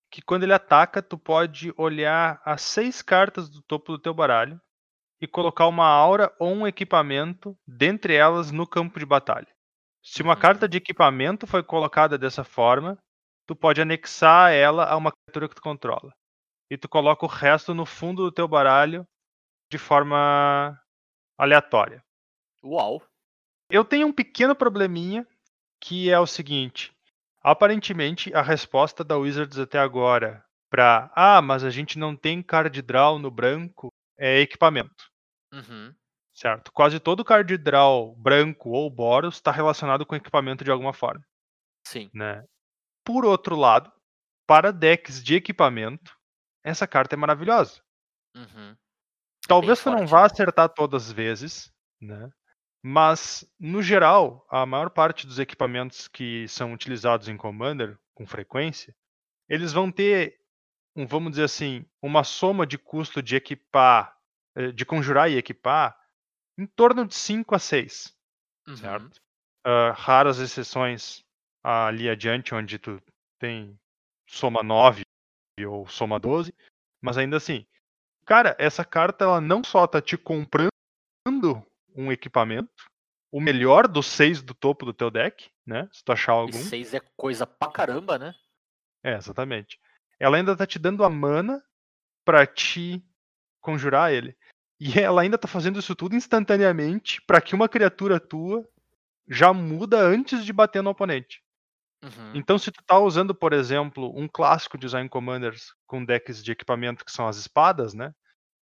[0.09, 4.59] que quando ele ataca, tu pode olhar as seis cartas do topo do teu baralho
[5.19, 9.47] e colocar uma aura ou um equipamento dentre elas no campo de batalha.
[10.03, 10.39] Se uma uhum.
[10.39, 12.97] carta de equipamento foi colocada dessa forma,
[13.47, 16.13] tu pode anexar ela a uma criatura que tu controla.
[16.69, 19.07] E tu coloca o resto no fundo do teu baralho
[19.71, 20.79] de forma
[21.37, 22.03] aleatória.
[22.63, 23.01] Uau.
[23.69, 25.25] Eu tenho um pequeno probleminha
[25.81, 26.93] que é o seguinte.
[27.41, 32.81] Aparentemente, a resposta da Wizards até agora para ah, mas a gente não tem card
[32.81, 33.87] draw no branco
[34.19, 35.05] é equipamento,
[35.53, 35.93] Uhum.
[36.33, 36.71] certo?
[36.73, 41.23] Quase todo card draw branco ou Boros está relacionado com equipamento de alguma forma,
[41.85, 42.09] Sim.
[42.13, 42.43] né?
[43.07, 43.89] Por outro lado,
[44.45, 46.13] para decks de equipamento,
[46.63, 47.81] essa carta é maravilhosa.
[48.35, 48.77] Uhum.
[49.47, 50.25] Talvez tu não forte, vá né?
[50.25, 52.29] acertar todas as vezes, né?
[52.83, 58.95] Mas, no geral, a maior parte dos equipamentos que são utilizados em Commander com frequência,
[59.49, 60.39] eles vão ter,
[60.95, 64.17] um, vamos dizer assim, uma soma de custo de equipar,
[64.55, 65.97] eh, de conjurar e equipar,
[66.57, 68.15] em torno de 5 a 6,
[68.67, 68.75] Uhum.
[68.75, 69.21] certo?
[69.65, 71.25] Ah, raras exceções
[71.67, 73.01] ali adiante, onde tu
[73.37, 73.77] tem
[74.25, 75.01] soma 9
[75.67, 76.53] ou soma 12,
[77.01, 77.65] mas ainda assim,
[78.25, 80.71] cara, essa carta ela não só tá te comprando
[81.93, 82.85] um equipamento,
[83.29, 85.89] o melhor dos seis do topo do teu deck, né?
[85.91, 86.53] Se tu achar E algum.
[86.53, 88.33] seis é coisa pra caramba, né?
[89.03, 89.77] É, exatamente.
[90.17, 91.61] Ela ainda tá te dando a mana
[92.23, 93.03] pra te
[93.59, 94.37] conjurar ele.
[94.79, 98.65] E ela ainda tá fazendo isso tudo instantaneamente pra que uma criatura tua
[99.27, 101.43] já muda antes de bater no oponente.
[102.03, 102.31] Uhum.
[102.35, 107.03] Então, se tu tá usando, por exemplo, um clássico design commanders com decks de equipamento
[107.03, 108.13] que são as espadas, né?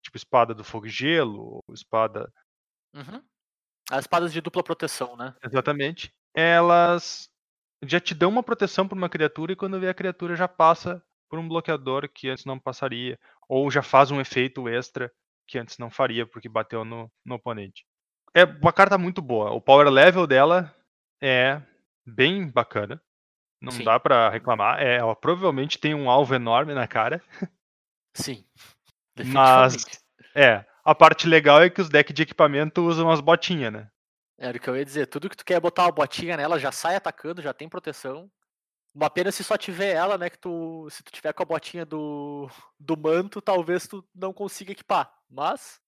[0.02, 2.30] Tipo espada do fogo e gelo, ou espada
[2.94, 3.20] Uhum.
[3.90, 5.34] As espadas de dupla proteção, né?
[5.44, 6.14] Exatamente.
[6.32, 7.28] Elas
[7.84, 11.02] já te dão uma proteção para uma criatura e quando vê a criatura já passa
[11.28, 13.18] por um bloqueador que antes não passaria.
[13.48, 15.12] Ou já faz um efeito extra
[15.46, 17.84] que antes não faria porque bateu no, no oponente.
[18.32, 19.50] É uma carta muito boa.
[19.50, 20.74] O power level dela
[21.20, 21.60] é
[22.06, 23.02] bem bacana.
[23.64, 23.84] Não Sim.
[23.84, 24.80] dá pra reclamar.
[24.80, 27.22] É, ela provavelmente tem um alvo enorme na cara.
[28.14, 28.44] Sim.
[29.24, 29.76] Mas,
[30.34, 30.64] é.
[30.84, 33.90] A parte legal é que os decks de equipamento usam as botinhas, né?
[34.36, 35.06] Era o que eu ia dizer.
[35.06, 38.30] Tudo que tu quer botar uma botinha nela já sai atacando, já tem proteção.
[38.94, 40.28] Uma pena se só tiver ela, né?
[40.28, 40.88] Que tu.
[40.90, 45.10] Se tu tiver com a botinha do, do manto, talvez tu não consiga equipar.
[45.28, 45.80] Mas.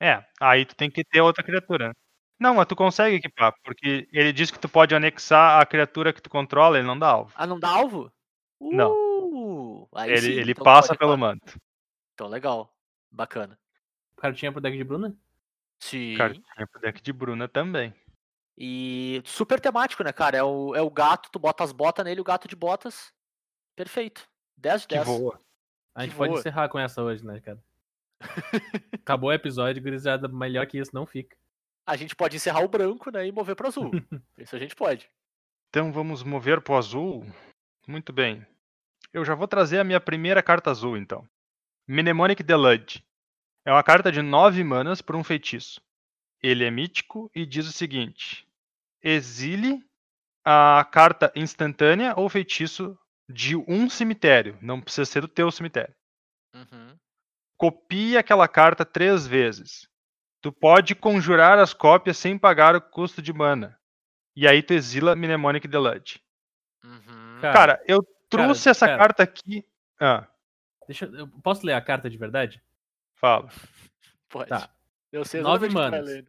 [0.00, 1.92] É, aí tu tem que ter outra criatura.
[2.40, 6.22] Não, mas tu consegue equipar, porque ele diz que tu pode anexar a criatura que
[6.22, 7.32] tu controla, ele não dá alvo.
[7.36, 8.10] Ah, não dá alvo?
[8.58, 8.90] Não.
[8.92, 11.30] Uh, aí Ele, sim, ele então tu passa pelo equipar.
[11.34, 11.60] manto.
[12.14, 12.74] Então, legal.
[13.10, 13.58] Bacana.
[14.16, 15.14] Cartinha pro deck de Bruna?
[15.80, 16.16] Sim.
[16.16, 17.94] Cartinha pro deck de Bruna também.
[18.56, 20.36] E super temático, né, cara?
[20.36, 23.12] É o, é o gato, tu bota as botas nele, o gato de botas.
[23.76, 24.28] Perfeito.
[24.58, 25.06] 10 de Que 10.
[25.06, 25.40] voa.
[25.94, 26.40] A gente Que pode voa.
[26.40, 27.62] encerrar com essa hoje, né, cara?
[29.02, 30.28] Acabou o episódio, gurizada.
[30.28, 31.36] Melhor que isso, não fica.
[31.86, 33.90] A gente pode encerrar o branco, né, e mover pro azul.
[34.38, 35.10] Isso a gente pode.
[35.68, 37.26] Então vamos mover pro azul.
[37.86, 38.46] Muito bem.
[39.12, 41.26] Eu já vou trazer a minha primeira carta azul, então.
[41.88, 43.04] Mnemonic Deluge.
[43.64, 45.80] É uma carta de 9 manas por um feitiço.
[46.42, 48.46] Ele é mítico e diz o seguinte:
[49.02, 49.84] exile
[50.44, 54.58] a carta instantânea ou feitiço de um cemitério.
[54.62, 55.94] Não precisa ser do teu cemitério.
[56.54, 56.96] Uhum.
[57.56, 59.88] Copie aquela carta três vezes.
[60.40, 63.78] Tu pode conjurar as cópias sem pagar o custo de mana.
[64.34, 66.20] E aí tu exila Mnemonic Deluge.
[66.82, 67.38] Uhum.
[67.40, 68.98] Cara, Cara, eu trouxe essa cara.
[68.98, 69.66] carta aqui.
[69.98, 70.26] Ah,
[70.86, 72.62] Deixa, eu eu posso ler a carta de verdade?
[73.14, 73.48] fala.
[74.30, 74.48] Pode.
[74.48, 74.70] Tá.
[75.12, 76.24] Eu sei Nove vai manas.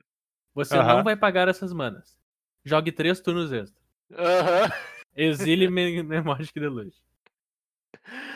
[0.53, 0.95] Você Aham.
[0.97, 2.18] não vai pagar essas manas.
[2.66, 3.80] Jogue três turnos extra.
[4.14, 4.72] Aham.
[5.16, 7.01] Exile Mnemonic Deluge.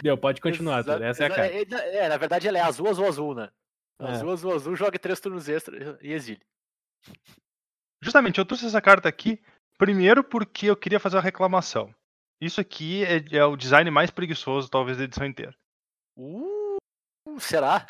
[0.01, 0.87] Deu, pode continuar.
[1.01, 1.77] Essa é a carta.
[1.77, 3.49] é, é, na verdade ela é azul, azul, azul, né?
[3.99, 4.05] É.
[4.07, 6.41] Azul, azul, azul, jogue três turnos extra e exile.
[8.01, 9.41] Justamente, eu trouxe essa carta aqui
[9.77, 11.93] primeiro porque eu queria fazer uma reclamação.
[12.39, 15.55] Isso aqui é, é o design mais preguiçoso, talvez, da edição inteira.
[16.17, 16.77] Uh,
[17.39, 17.85] será?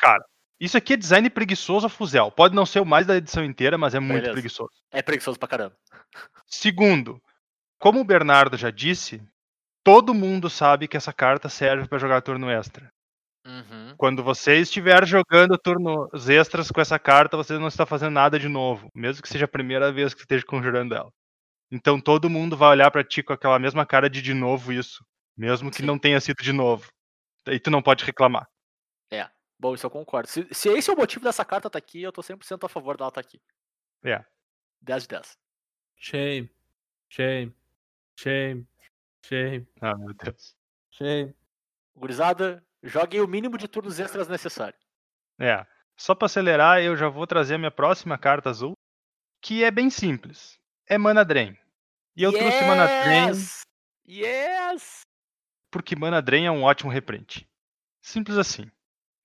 [0.58, 2.30] Isso aqui é design preguiçoso a fuzel.
[2.30, 4.32] Pode não ser o mais da edição inteira, mas é muito Beleza.
[4.32, 4.72] preguiçoso.
[4.90, 5.76] É preguiçoso pra caramba.
[6.46, 7.20] Segundo,
[7.78, 9.22] como o Bernardo já disse,
[9.84, 12.90] todo mundo sabe que essa carta serve para jogar turno extra.
[13.46, 13.94] Uhum.
[13.96, 18.48] Quando você estiver jogando turnos extras com essa carta, você não está fazendo nada de
[18.48, 21.10] novo, mesmo que seja a primeira vez que você esteja conjurando ela.
[21.70, 25.04] Então todo mundo vai olhar pra ti com aquela mesma cara de de novo isso,
[25.36, 25.86] mesmo que Sim.
[25.86, 26.88] não tenha sido de novo.
[27.46, 28.46] Aí tu não pode reclamar.
[29.58, 30.28] Bom, isso eu concordo.
[30.28, 32.96] Se, se esse é o motivo dessa carta tá aqui, eu tô 100% a favor
[32.96, 33.40] dela tá aqui.
[34.04, 34.24] É.
[34.82, 35.38] 10 de 10.
[35.96, 36.50] Shame.
[37.08, 37.54] Shame.
[38.18, 38.68] Shame.
[39.24, 39.66] Shame.
[39.80, 40.54] Ah, meu Deus.
[40.90, 41.34] Shame.
[41.94, 44.78] Gurizada, joguem o mínimo de turnos extras necessário.
[45.38, 45.66] É.
[45.96, 48.74] Só pra acelerar, eu já vou trazer a minha próxima carta azul,
[49.40, 50.58] que é bem simples.
[50.86, 51.56] É Mana Drain.
[52.16, 53.60] E eu trouxe Mana Drain Yes!
[54.08, 55.06] Yes!
[55.76, 57.46] porque Mana Drain é um ótimo reprint.
[58.00, 58.70] Simples assim.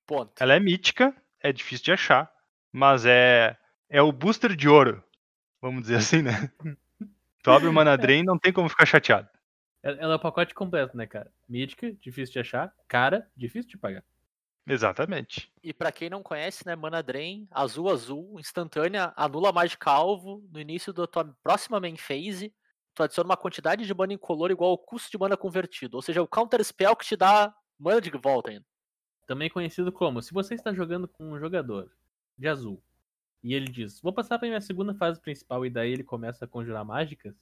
[0.06, 0.34] Ponto.
[0.38, 2.30] Ela é mítica, é difícil de achar,
[2.74, 3.58] mas é
[3.90, 5.04] é o booster de ouro
[5.62, 6.52] Vamos dizer assim, né?
[7.44, 9.30] Tu abre o Mana Drain não tem como ficar chateado.
[9.84, 11.32] Ela é o pacote completo, né, cara?
[11.50, 12.74] Mítica, difícil de achar.
[12.88, 14.04] Cara, difícil de pagar.
[14.68, 15.52] Exatamente.
[15.64, 20.60] E pra quem não conhece, né, Mana Drain, azul azul, instantânea, anula mágica alvo no
[20.60, 22.54] início da tua próxima main phase.
[22.94, 26.22] Tu adiciona uma quantidade de mana incolor igual ao custo de mana convertido, ou seja,
[26.22, 28.66] o counter spell que te dá mana de volta ainda.
[29.26, 31.90] Também conhecido como, se você está jogando com um jogador
[32.38, 32.84] de azul
[33.42, 36.48] e ele diz, vou passar pra minha segunda fase principal e daí ele começa a
[36.48, 37.34] conjurar mágicas,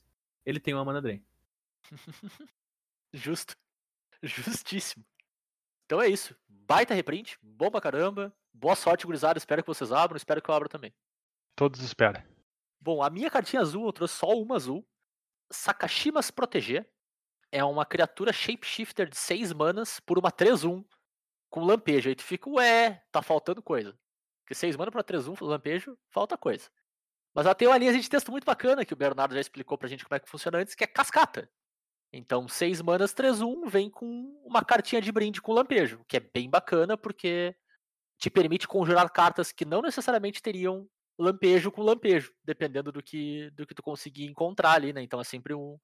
[0.46, 1.24] ele tem uma mana drain.
[3.14, 3.56] Justo.
[4.24, 5.06] Justíssimo.
[5.86, 6.36] Então é isso.
[6.48, 8.36] Baita reprint, bom pra caramba.
[8.54, 9.38] Boa sorte, gurizada.
[9.38, 10.94] Espero que vocês abram, espero que eu abra também.
[11.56, 12.24] Todos esperam.
[12.80, 14.88] Bom, a minha cartinha azul, eu trouxe só uma azul.
[15.52, 16.90] Sakashimas Proteger.
[17.52, 20.86] É uma criatura shapeshifter de 6 manas por uma 3-1
[21.50, 22.10] com lampejo.
[22.10, 23.98] Aí tu fica, ué, tá faltando coisa.
[24.44, 26.70] Porque 6 manas pra 3-1 lampejo, falta coisa.
[27.34, 29.88] Mas ela tem uma linha de texto muito bacana que o Bernardo já explicou pra
[29.88, 31.50] gente como é que funciona antes, que é cascata.
[32.12, 36.49] Então, 6 manas 3-1 vem com uma cartinha de brinde com lampejo, que é bem
[36.49, 37.55] bacana porque
[38.18, 43.68] te permite conjurar cartas que não necessariamente teriam lampejo com lampejo, dependendo do que, do
[43.68, 45.01] que tu conseguir encontrar ali, né?
[45.01, 45.78] Então é sempre um,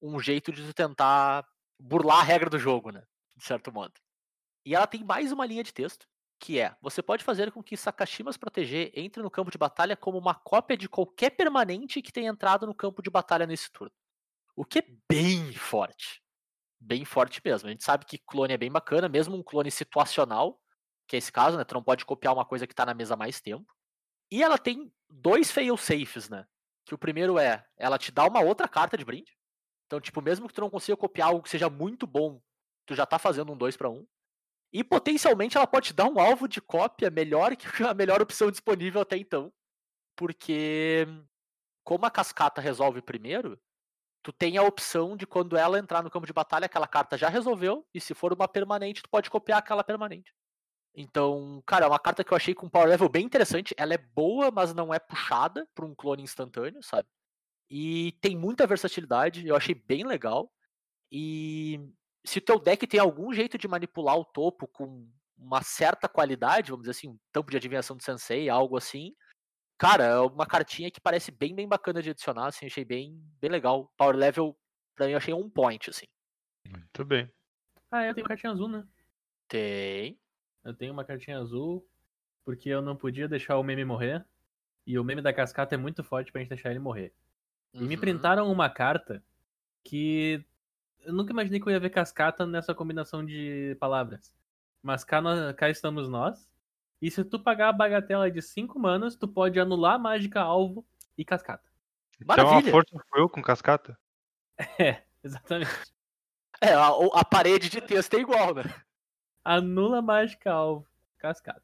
[0.00, 1.44] um jeito de tu tentar
[1.78, 3.02] burlar a regra do jogo, né?
[3.34, 3.94] De certo modo.
[4.64, 6.06] E ela tem mais uma linha de texto,
[6.38, 10.18] que é: você pode fazer com que Sakashimas Proteger entre no campo de batalha como
[10.18, 13.92] uma cópia de qualquer permanente que tenha entrado no campo de batalha nesse turno.
[14.56, 16.22] O que é bem forte.
[16.80, 17.68] Bem forte mesmo.
[17.68, 20.60] A gente sabe que clone é bem bacana, mesmo um clone situacional,
[21.06, 21.64] que é esse caso, né?
[21.64, 23.70] Tu não pode copiar uma coisa que tá na mesa há mais tempo.
[24.30, 26.46] E ela tem dois fail safes, né?
[26.86, 29.36] Que o primeiro é, ela te dá uma outra carta de brinde.
[29.86, 32.40] Então, tipo, mesmo que tu não consiga copiar algo que seja muito bom,
[32.86, 34.06] tu já tá fazendo um 2 para 1.
[34.72, 38.50] E potencialmente ela pode te dar um alvo de cópia melhor que a melhor opção
[38.50, 39.52] disponível até então.
[40.16, 41.06] Porque
[41.84, 43.60] como a cascata resolve primeiro,
[44.26, 47.28] tu tem a opção de quando ela entrar no campo de batalha, aquela carta já
[47.28, 50.34] resolveu, e se for uma permanente, tu pode copiar aquela permanente.
[50.92, 53.72] Então, cara, é uma carta que eu achei com power level bem interessante.
[53.78, 57.08] Ela é boa, mas não é puxada para um clone instantâneo, sabe?
[57.70, 60.52] E tem muita versatilidade, eu achei bem legal.
[61.12, 61.78] E
[62.24, 65.08] se o teu deck tem algum jeito de manipular o topo com
[65.38, 69.14] uma certa qualidade, vamos dizer assim, um tampo de adivinhação do sensei, algo assim,
[69.78, 73.50] cara, é uma cartinha que parece bem, bem bacana de adicionar, assim, achei bem, bem
[73.50, 73.92] legal.
[73.96, 74.56] Power level,
[74.94, 76.06] pra mim, eu achei um point, assim.
[76.68, 77.30] Muito bem.
[77.90, 78.86] Ah, eu tenho cartinha azul, né?
[79.48, 80.18] Tem.
[80.64, 81.86] Eu tenho uma cartinha azul
[82.44, 84.24] porque eu não podia deixar o meme morrer.
[84.86, 87.12] E o meme da cascata é muito forte pra gente deixar ele morrer.
[87.74, 88.00] E me Uhum.
[88.00, 89.22] printaram uma carta
[89.84, 90.44] que
[91.00, 94.32] eu nunca imaginei que eu ia ver cascata nessa combinação de palavras.
[94.82, 96.48] Mas cá, nó- cá estamos nós.
[97.00, 100.84] E se tu pagar a bagatela de 5 manas, tu pode anular a mágica alvo
[101.16, 101.68] e cascata.
[102.20, 102.70] Então a Maravilha.
[102.72, 103.98] força foi eu com cascata?
[104.80, 105.70] É, exatamente.
[106.62, 108.62] É, a, o- a parede de texto é igual, né?
[109.44, 110.86] Anula a mágica alvo,
[111.18, 111.62] cascata.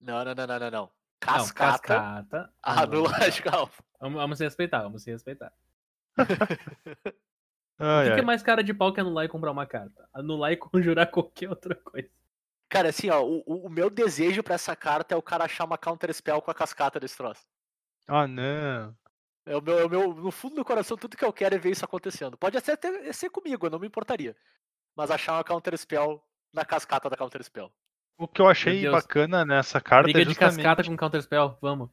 [0.00, 0.70] Não, não, não, não, não, não.
[0.70, 2.52] Não, Cascata, cascata.
[2.62, 3.72] anula a mágica alvo.
[4.00, 5.52] Vamos, vamos se respeitar, vamos se respeitar.
[7.80, 8.20] O Ai, que, que ai.
[8.20, 10.08] é mais cara de pau que anular e comprar uma carta?
[10.12, 12.10] Anular e conjurar qualquer outra coisa.
[12.68, 15.78] Cara, assim, ó, o, o- meu desejo pra essa carta é o cara achar uma
[15.78, 17.42] counter spell com a cascata desse troço.
[18.06, 18.94] Ah, não.
[19.46, 21.58] É o meu, é o meu, no fundo do coração, tudo que eu quero é
[21.58, 22.36] ver isso acontecendo.
[22.36, 24.36] Pode até ter- ser comigo, eu não me importaria.
[24.94, 27.72] Mas achar uma counter spell na cascata da counter spell.
[28.18, 30.56] O que eu achei bacana nessa carta Briga é de justamente...
[30.56, 31.88] cascata com counterspell, vamos.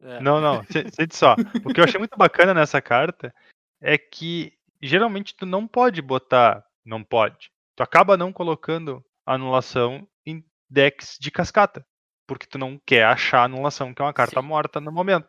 [0.00, 0.20] É.
[0.20, 1.34] Não, não, se- sente só.
[1.64, 3.34] O que eu achei muito bacana nessa carta
[3.80, 6.64] é que geralmente tu não pode botar.
[6.84, 7.50] Não pode.
[7.74, 11.86] Tu acaba não colocando anulação em decks de cascata.
[12.26, 14.46] Porque tu não quer achar anulação, que é uma carta Sim.
[14.46, 15.28] morta no momento.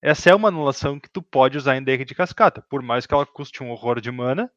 [0.00, 2.62] Essa é uma anulação que tu pode usar em deck de cascata.
[2.70, 4.50] Por mais que ela custe um horror de mana,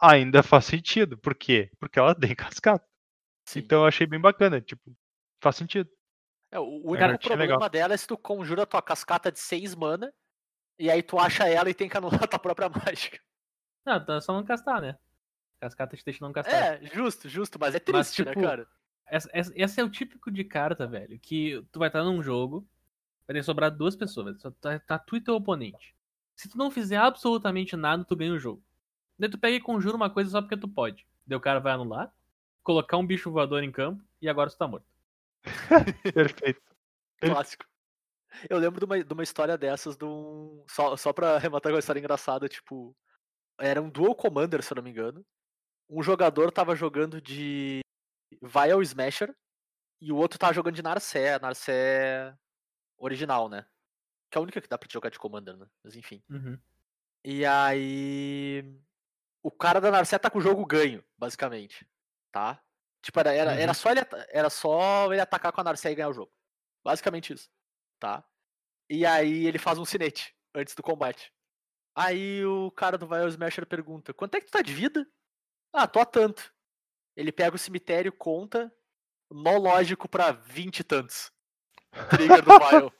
[0.00, 1.16] ainda faz sentido.
[1.16, 1.70] Por quê?
[1.78, 2.84] Porque ela tem cascata.
[3.46, 3.60] Sim.
[3.60, 4.60] Então eu achei bem bacana.
[4.60, 4.94] Tipo,
[5.40, 5.88] faz sentido.
[6.50, 7.70] É, o o único problema legal.
[7.70, 10.12] dela é se tu conjura tua cascata de 6 mana,
[10.78, 13.20] e aí tu acha ela e tem que anular tua própria mágica.
[13.86, 14.98] Não, tá só não castar, né?
[15.60, 16.82] Cascata te deixa não castar.
[16.82, 18.66] É, justo, justo, mas é Mas, triste, tipo, né, cara?
[19.54, 22.66] Esse é o típico de carta, velho, que tu vai estar num jogo,
[23.26, 25.94] vai ter sobrar duas pessoas, só tá, tá tu e teu oponente.
[26.34, 28.62] Se tu não fizer absolutamente nada, tu ganha o jogo.
[29.18, 31.06] Daí tu pega e conjura uma coisa só porque tu pode.
[31.26, 32.10] Daí o cara vai anular,
[32.62, 34.86] colocar um bicho voador em campo e agora tu tá morto.
[36.14, 36.62] Perfeito.
[37.20, 37.66] Clássico.
[38.48, 40.64] Eu lembro de uma, de uma história dessas, de um...
[40.68, 42.96] só, só pra arrematar com uma história engraçada, tipo,
[43.58, 45.24] era um dual commander, se eu não me engano.
[45.90, 47.80] Um jogador tava jogando de
[48.40, 49.34] Vial Smasher
[50.00, 52.34] e o outro tava jogando de Narcé, Narcé
[52.96, 53.66] original, né?
[54.30, 55.66] que é a única que dá pra jogar de Commander, né?
[55.82, 56.22] Mas enfim.
[56.30, 56.56] Uhum.
[57.24, 58.64] E aí.
[59.42, 61.86] O cara da Narset tá com o jogo ganho, basicamente.
[62.30, 62.62] Tá?
[63.02, 63.74] Tipo, era, era, era, Uhum.
[63.74, 66.32] só, ele, era só ele atacar com a Narset e ganhar o jogo.
[66.84, 67.50] Basicamente isso.
[67.98, 68.22] Tá?
[68.88, 71.32] E aí ele faz um sinete antes do combate.
[71.94, 75.04] Aí o cara do Vial Smasher pergunta: quanto é que tu tá de vida?
[75.72, 76.52] Ah, tô a tanto.
[77.16, 78.72] Ele pega o cemitério, conta,
[79.30, 81.32] nó lógico pra 20 e tantos.
[82.10, 82.92] Trigger do Vial.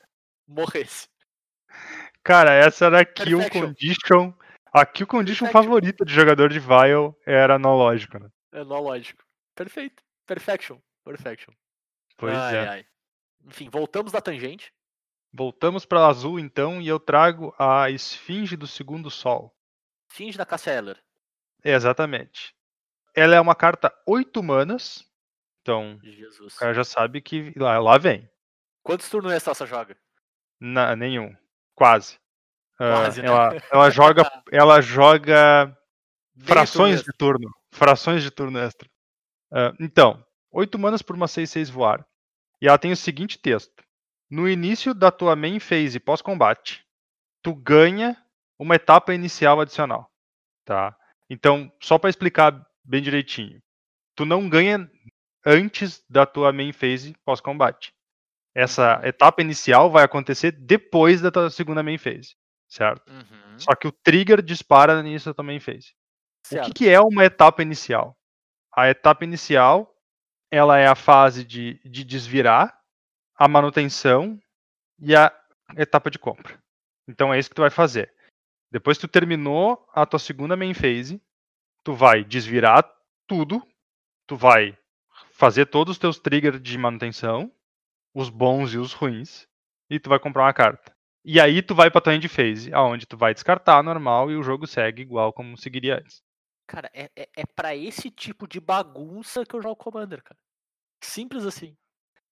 [0.46, 1.08] Morresse.
[2.22, 3.66] Cara, essa era a kill Perfection.
[3.66, 4.34] condition.
[4.72, 5.62] A kill condition Perfection.
[5.64, 8.28] favorita de jogador de Vial era no lógico, né?
[8.52, 9.24] É nó lógico.
[9.54, 10.02] Perfeito.
[10.26, 10.78] Perfection.
[11.04, 11.54] Perfection.
[12.16, 12.68] Pois ai, é.
[12.68, 12.86] ai.
[13.44, 14.72] Enfim, voltamos da tangente.
[15.32, 19.54] Voltamos para azul então e eu trago a Esfinge do Segundo Sol.
[20.08, 21.02] Finge da Cassia Eller.
[21.64, 22.54] Exatamente.
[23.14, 25.04] Ela é uma carta 8 manas.
[25.62, 26.54] Então, Jesus.
[26.54, 28.28] o cara já sabe que lá, lá vem.
[28.82, 29.96] Quantos turnos essa joga?
[30.58, 31.36] Na- nenhum.
[31.74, 32.18] Quase.
[32.78, 33.28] Ah, Quase, né?
[33.28, 34.22] ela, ela joga.
[34.52, 35.76] Ela joga
[36.38, 37.50] frações de turno.
[37.72, 38.88] Frações de turno extra.
[39.52, 42.04] Ah, então, 8 manas por uma 6-6 voar.
[42.60, 43.82] E ela tem o seguinte texto.
[44.30, 46.84] No início da tua main phase pós-combate,
[47.42, 48.16] tu ganha
[48.58, 50.10] uma etapa inicial adicional.
[50.64, 50.96] Tá?
[51.28, 53.60] Então, só para explicar bem direitinho.
[54.14, 54.90] Tu não ganha
[55.46, 57.92] antes da tua main phase pós-combate.
[58.54, 59.06] Essa Uhum.
[59.06, 62.34] etapa inicial vai acontecer depois da tua segunda main phase,
[62.68, 63.10] certo?
[63.10, 63.58] Uhum.
[63.58, 65.94] Só que o trigger dispara nisso da tua main phase.
[66.52, 68.16] O que, que é uma etapa inicial?
[68.74, 69.94] A etapa inicial,
[70.50, 72.76] ela é a fase de, de desvirar,
[73.36, 74.38] a manutenção
[74.98, 75.32] e a
[75.76, 76.60] etapa de compra.
[77.08, 78.12] Então é isso que tu vai fazer.
[78.70, 81.22] Depois que tu terminou a tua segunda main phase,
[81.82, 82.84] tu vai desvirar
[83.26, 83.62] tudo,
[84.26, 84.76] tu vai
[85.32, 87.50] fazer todos os teus triggers de manutenção,
[88.14, 89.46] os bons e os ruins,
[89.88, 90.94] e tu vai comprar uma carta.
[91.24, 94.42] E aí tu vai pra tua end phase, aonde tu vai descartar normal e o
[94.42, 96.22] jogo segue igual como seguiria antes.
[96.66, 100.38] Cara, é, é, é pra esse tipo de bagunça que eu jogo Commander, cara.
[101.02, 101.76] Simples assim.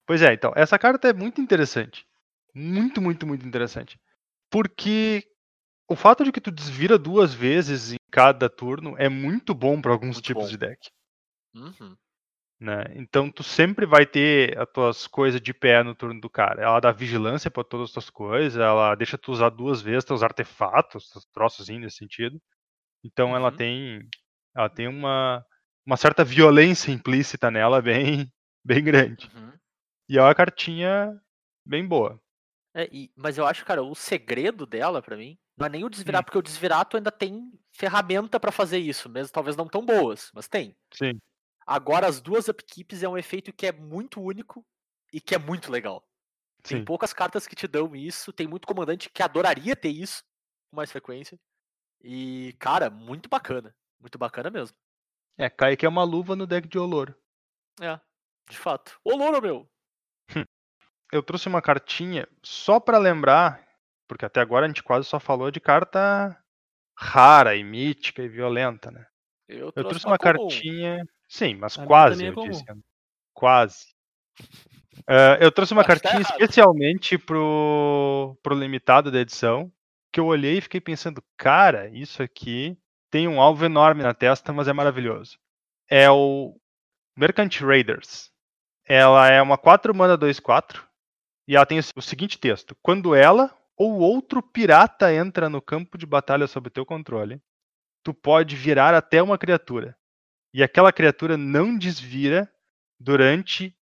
[0.06, 2.06] Pois é, então, essa carta é muito interessante.
[2.54, 4.00] Muito, muito, muito interessante.
[4.50, 5.24] Porque
[5.88, 9.92] o fato de que tu desvira duas vezes em cada turno é muito bom para
[9.92, 10.48] alguns Muito tipos bom.
[10.50, 10.90] de deck.
[11.54, 11.96] Uhum.
[12.60, 12.84] Né?
[12.96, 16.60] Então tu sempre vai ter as tuas coisas de pé no turno do cara.
[16.62, 20.22] Ela dá vigilância para todas as tuas coisas, ela deixa tu usar duas vezes teus
[20.24, 22.40] artefatos, teus troçozinhos nesse sentido.
[23.04, 23.56] Então ela Uhum.
[23.56, 24.08] tem
[24.56, 25.44] ela tem uma,
[25.86, 28.32] uma certa violência implícita nela bem
[28.64, 29.30] bem grande.
[29.34, 29.52] Uhum.
[30.08, 31.12] E é uma cartinha
[31.64, 32.20] bem boa.
[32.74, 35.88] É, e- mas eu acho, cara, o segredo dela, pra mim, não é nem o
[35.88, 36.24] desvirar, Hum.
[36.24, 40.32] porque o desvirar tu ainda tem ferramenta pra fazer isso, mesmo talvez não tão boas,
[40.34, 40.76] mas tem.
[40.92, 41.20] Sim.
[41.64, 44.66] Agora, as duas upkeeps é um efeito que é muito único
[45.12, 46.04] e que é muito legal.
[46.60, 46.84] Tem Sim.
[46.84, 50.24] poucas cartas que te dão isso, tem muito comandante que adoraria ter isso
[50.68, 51.38] com mais frequência.
[52.02, 53.72] E, cara, muito bacana.
[54.00, 54.76] Muito bacana mesmo.
[55.36, 57.14] É, cai que é uma luva no deck de Olor.
[57.80, 58.00] É,
[58.50, 58.98] de fato.
[59.04, 59.70] Ô, Louro, meu!
[61.12, 63.64] Eu trouxe uma cartinha só pra lembrar,
[64.08, 66.36] porque até agora a gente quase só falou de carta
[66.98, 69.06] rara e mítica e violenta, né?
[69.48, 70.18] Eu Eu trouxe, trouxe uma comum.
[70.18, 71.04] cartinha.
[71.28, 72.50] Sim, mas A quase, é eu comum.
[72.50, 72.64] disse.
[73.34, 73.86] Quase.
[75.06, 76.22] Ah, eu trouxe uma tá cartinha errado.
[76.22, 79.72] especialmente pro, pro limitado da edição,
[80.12, 82.76] que eu olhei e fiquei pensando, cara, isso aqui
[83.10, 85.38] tem um alvo enorme na testa, mas é maravilhoso.
[85.90, 86.56] É o
[87.16, 88.30] Mercant Raiders.
[88.86, 90.82] Ela é uma 4 mana 2-4
[91.48, 96.04] e ela tem o seguinte texto: quando ela ou outro pirata entra no campo de
[96.04, 97.40] batalha sob teu controle,
[98.02, 99.96] tu pode virar até uma criatura.
[100.52, 102.52] E aquela criatura não desvira
[102.98, 103.76] durante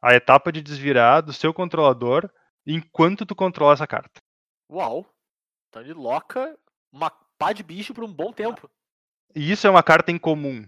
[0.00, 2.30] a etapa de desvirar do seu controlador
[2.66, 4.22] enquanto tu controla essa carta.
[4.70, 5.06] Uau!
[5.68, 6.56] Então ele loca
[6.90, 8.70] uma pá de bicho por um bom tempo.
[9.34, 10.66] E isso é uma carta incomum.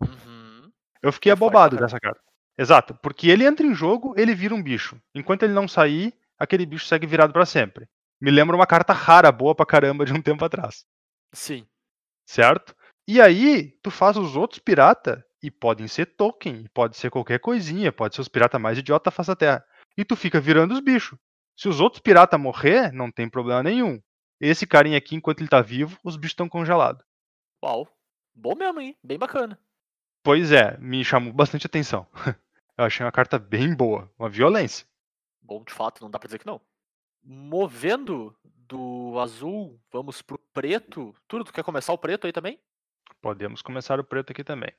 [0.00, 0.70] Uhum.
[1.02, 2.20] Eu fiquei É abobado dessa carta.
[2.56, 5.00] Exato, porque ele entra em jogo, ele vira um bicho.
[5.14, 7.88] Enquanto ele não sair, aquele bicho segue virado pra sempre.
[8.20, 10.84] Me lembra uma carta rara, boa pra caramba de um tempo atrás.
[11.32, 11.66] Sim.
[12.26, 12.74] certo?
[13.06, 17.92] E aí, tu faz os outros pirata, e podem ser token, pode ser qualquer coisinha,
[17.92, 19.66] pode ser os pirata mais idiota da face da terra.
[19.94, 21.18] E tu fica virando os bichos.
[21.54, 24.00] Se os outros pirata morrer, não tem problema nenhum.
[24.40, 27.04] Esse carinha aqui, enquanto ele tá vivo, os bichos estão congelados.
[27.62, 27.86] Uau.
[28.34, 28.96] Bom mesmo, hein?
[29.04, 29.60] Bem bacana.
[30.22, 32.06] Pois é, me chamou bastante atenção.
[32.78, 34.86] Eu achei uma carta bem boa, uma violência.
[35.42, 36.58] Bom, de fato, não dá pra dizer que não.
[37.24, 41.14] Movendo do azul, vamos pro preto.
[41.26, 42.60] Tudo, tu quer começar o preto aí também?
[43.22, 44.70] Podemos começar o preto aqui também.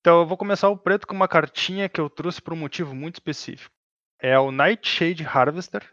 [0.00, 2.94] Então eu vou começar o preto com uma cartinha que eu trouxe por um motivo
[2.94, 3.74] muito específico.
[4.20, 5.92] É o Nightshade Harvester.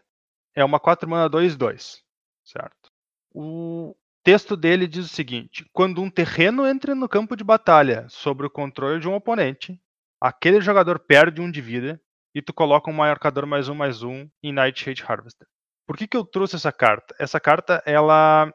[0.54, 1.98] é uma 4 mana 2-2,
[2.44, 2.90] certo?
[3.34, 8.46] O texto dele diz o seguinte: quando um terreno entra no campo de batalha sob
[8.46, 9.80] o controle de um oponente,
[10.20, 12.00] aquele jogador perde um de vida
[12.34, 15.46] e tu coloca um marcador mais um mais um em Nightshade Harvester.
[15.88, 17.16] Por que, que eu trouxe essa carta?
[17.18, 18.52] Essa carta, ela,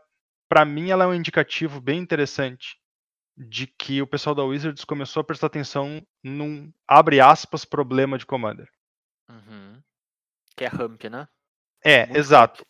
[0.47, 2.77] para mim, ela é um indicativo bem interessante
[3.35, 8.25] de que o pessoal da Wizards começou a prestar atenção num abre aspas problema de
[8.27, 8.69] Commander.
[9.27, 9.81] Uhum.
[10.55, 11.27] Que é ramp, né?
[11.83, 12.59] É, Muito exato.
[12.59, 12.67] ramp.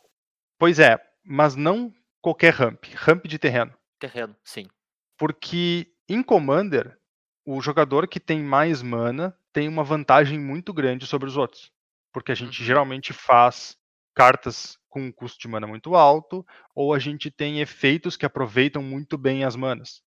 [0.58, 3.78] Pois é, mas não qualquer ramp, ramp de terreno.
[4.00, 4.70] Terreno, sim.
[5.18, 6.98] Porque em Commander,
[7.46, 11.70] o jogador que tem mais mana tem uma vantagem muito grande sobre os outros.
[12.14, 12.66] Porque a gente Uhum.
[12.66, 13.78] geralmente faz
[14.14, 16.46] cartas com um custo de mana muito alto,
[16.76, 20.02] ou a gente tem efeitos que aproveitam muito bem as manas.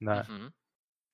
[0.00, 0.24] Né?
[0.28, 0.50] Uhum.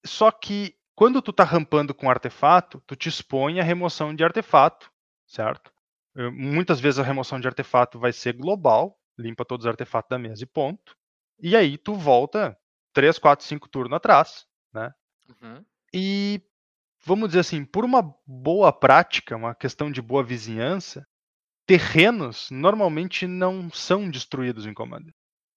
[0.04, 4.90] Só que quando tu tá rampando com artefato, tu te expõe à remoção de artefato,
[5.26, 5.72] certo?
[6.14, 10.42] Muitas vezes a remoção de artefato vai ser global, limpa todos os artefatos da mesa
[10.42, 10.94] e ponto.
[11.40, 12.56] E aí tu volta
[12.92, 14.92] 3, 4, 5 turnos atrás, né?
[15.28, 15.64] Uhum.
[15.94, 16.42] E
[17.04, 21.06] vamos dizer assim, por uma boa prática, uma questão de boa vizinhança,
[21.66, 25.12] terrenos normalmente não são destruídos em Commander,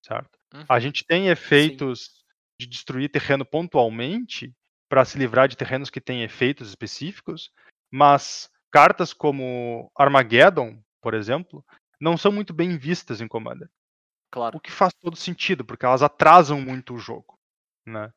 [0.06, 0.38] certo?
[0.70, 0.80] A Uhum.
[0.80, 2.24] gente tem efeitos
[2.60, 4.53] de destruir terreno pontualmente
[4.89, 7.51] para se livrar de terrenos que têm efeitos específicos,
[7.91, 11.66] mas cartas como Armageddon, por exemplo,
[11.99, 13.70] não são muito bem vistas em Commander.
[14.32, 14.58] Claro.
[14.58, 17.38] O que faz todo sentido, porque elas atrasam muito o jogo.
[17.86, 18.12] Né?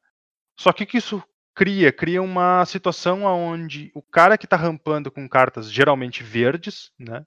[0.59, 1.23] Só que o que isso
[1.55, 1.93] cria?
[1.93, 7.25] Cria uma situação onde o cara que está rampando com cartas geralmente verdes, né?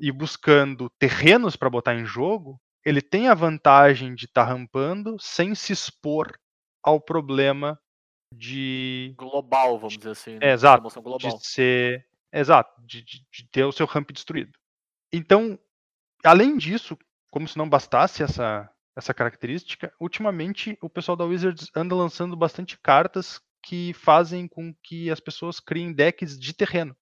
[0.00, 5.54] E buscando terrenos para botar em jogo, ele tem a vantagem de estar rampando sem
[5.54, 6.32] se expor
[6.82, 7.78] ao problema
[8.34, 10.32] de, Global, vamos dizer assim.
[10.38, 10.48] né?
[10.48, 10.82] É, exato,
[11.18, 12.06] de ser.
[12.32, 14.52] Exato, de, de- de ter o seu ramp destruído.
[15.12, 15.58] Então,
[16.24, 16.96] além disso,
[17.30, 22.78] como se não bastasse essa, essa característica, ultimamente o pessoal da Wizards anda lançando bastante
[22.78, 26.96] cartas que fazem com que as pessoas criem decks de terreno.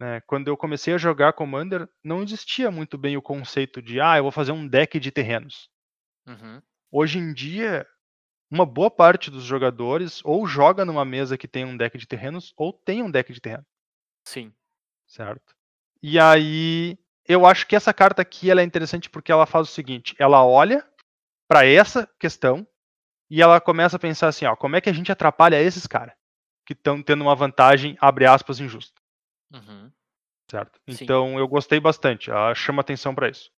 [0.00, 0.20] Né?
[0.26, 4.24] Quando eu comecei a jogar Commander, não existia muito bem o conceito de, ah, eu
[4.24, 5.70] vou fazer um deck de terrenos.
[6.26, 6.60] Uhum.
[6.90, 7.86] Hoje em dia,
[8.50, 12.52] uma boa parte dos jogadores ou joga numa mesa que tem um deck de terrenos
[12.56, 13.64] ou tem um deck de terreno,
[14.24, 14.52] Sim.
[15.06, 15.54] certo?
[16.02, 19.72] E aí, eu acho que essa carta aqui ela é interessante porque ela faz o
[19.72, 20.86] seguinte, ela olha
[21.48, 22.66] para essa questão
[23.30, 26.14] e ela começa a pensar assim, ó, como é que a gente atrapalha esses caras
[26.66, 29.00] que estão tendo uma vantagem, abre aspas, injusta,
[29.52, 29.92] Uhum.
[30.50, 30.80] certo?
[30.88, 31.04] Sim.
[31.04, 33.50] Então, eu gostei bastante, ela chama atenção para isso.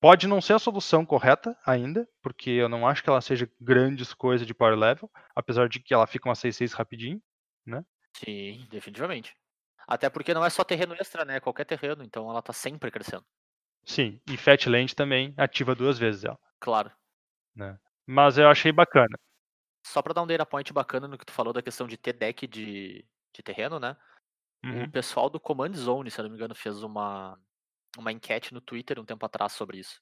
[0.00, 4.14] Pode não ser a solução correta ainda, porque eu não acho que ela seja grandes
[4.14, 7.20] coisas de power level, apesar de que ela fica uma 6-6 rapidinho.
[8.14, 9.36] Sim, definitivamente.
[9.86, 11.40] Até porque não é só terreno extra, né?
[11.40, 13.24] Qualquer terreno, então ela tá sempre crescendo.
[13.84, 16.38] Sim, e Fatland também ativa duas vezes ela.
[16.60, 16.92] Claro.
[18.06, 19.18] Mas eu achei bacana.
[19.84, 22.12] Só pra dar um data point bacana no que tu falou da questão de ter
[22.12, 23.96] deck de, de terreno, né?
[24.64, 24.84] Uhum.
[24.84, 27.38] O pessoal do Command Zone, se eu não me engano, fez uma,
[27.96, 30.00] uma enquete no Twitter um tempo atrás sobre isso.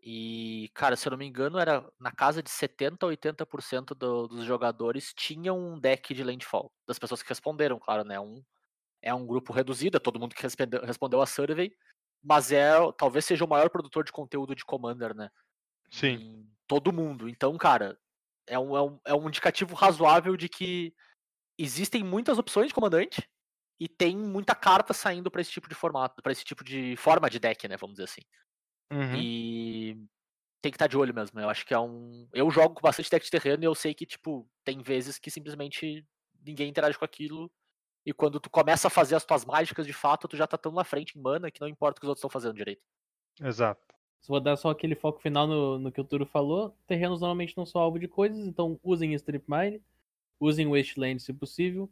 [0.00, 4.28] E, cara, se eu não me engano, era na casa de 70% a 80% do,
[4.28, 6.72] dos jogadores tinham um deck de landfall.
[6.86, 8.18] Das pessoas que responderam, claro, né?
[8.20, 8.42] Um,
[9.02, 11.76] é um grupo reduzido, é todo mundo que respondeu, respondeu a survey,
[12.22, 15.30] mas é talvez seja o maior produtor de conteúdo de Commander, né?
[15.90, 17.28] Sim, em todo mundo.
[17.28, 17.98] Então, cara,
[18.46, 20.94] é um, é um, é um indicativo razoável de que
[21.58, 23.28] existem muitas opções de comandante
[23.80, 27.30] e tem muita carta saindo pra esse tipo de formato, pra esse tipo de forma
[27.30, 27.76] de deck, né?
[27.76, 28.22] Vamos dizer assim.
[28.90, 29.14] Uhum.
[29.16, 30.06] E
[30.60, 31.38] tem que estar de olho mesmo.
[31.38, 32.28] Eu acho que é um.
[32.32, 35.30] Eu jogo com bastante deck de terreno e eu sei que, tipo, tem vezes que
[35.30, 36.04] simplesmente
[36.44, 37.50] ninguém interage com aquilo.
[38.04, 40.72] E quando tu começa a fazer as tuas mágicas de fato, tu já tá tão
[40.72, 42.82] na frente em mana que não importa o que os outros estão fazendo direito.
[43.40, 43.86] exato.
[44.20, 47.56] Se vou dar só aquele foco final no, no que o Turo falou, terrenos normalmente
[47.56, 49.80] não são alvo de coisas, então usem Strip Mine,
[50.40, 51.88] usem Wasteland se possível,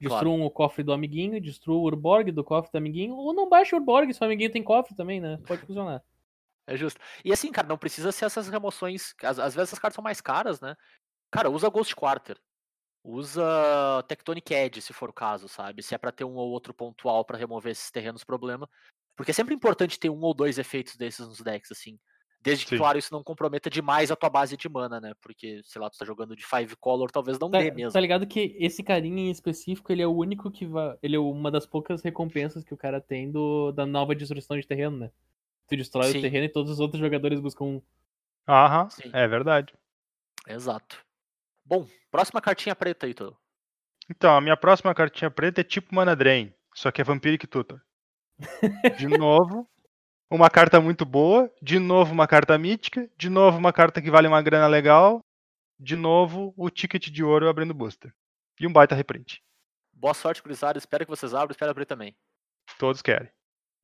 [0.00, 3.74] destruam o cofre do amiguinho, destruam o Urborg do cofre do amiguinho, ou não baixe
[3.74, 5.38] o Urborg se o amiguinho tem cofre também, né?
[5.46, 6.02] Pode funcionar.
[6.66, 7.00] É justo.
[7.24, 9.14] E assim, cara, não precisa ser essas remoções.
[9.22, 10.76] Às, às vezes essas cartas são mais caras, né?
[11.30, 12.38] Cara, usa Ghost Quarter.
[13.02, 13.42] Usa
[14.06, 15.82] Tectonic Edge, se for o caso, sabe?
[15.82, 18.68] Se é pra ter um ou outro pontual pra remover esses terrenos problema.
[19.16, 21.98] Porque é sempre importante ter um ou dois efeitos desses nos decks, assim.
[22.42, 22.78] Desde que, Sim.
[22.78, 25.12] claro, isso não comprometa demais a tua base de mana, né?
[25.20, 27.92] Porque, sei lá, tu tá jogando de Five Color, talvez não Tá, dê mesmo.
[27.92, 30.96] tá ligado que esse carinha em específico, ele é o único que vai.
[31.02, 34.66] Ele é uma das poucas recompensas que o cara tem do, da nova destruição de
[34.66, 35.10] terreno, né?
[35.68, 36.18] Tu destrói Sim.
[36.18, 37.82] o terreno e todos os outros jogadores buscam um.
[38.48, 39.10] Aham, Sim.
[39.12, 39.74] é verdade.
[40.48, 41.04] Exato.
[41.64, 43.36] Bom, próxima cartinha preta aí, Tudo.
[44.08, 47.80] Então, a minha próxima cartinha preta é tipo Mana Drain, só que é Vampiric Tutor.
[48.98, 49.68] De novo,
[50.30, 54.28] uma carta muito boa, de novo uma carta mítica, de novo uma carta que vale
[54.28, 55.20] uma grana legal,
[55.78, 58.14] de novo o ticket de ouro abrindo booster.
[58.60, 59.42] E um baita reprint.
[59.92, 60.78] Boa sorte, gurizada.
[60.78, 61.50] Espero que vocês abram.
[61.50, 62.14] Espero abrir também.
[62.78, 63.30] Todos querem.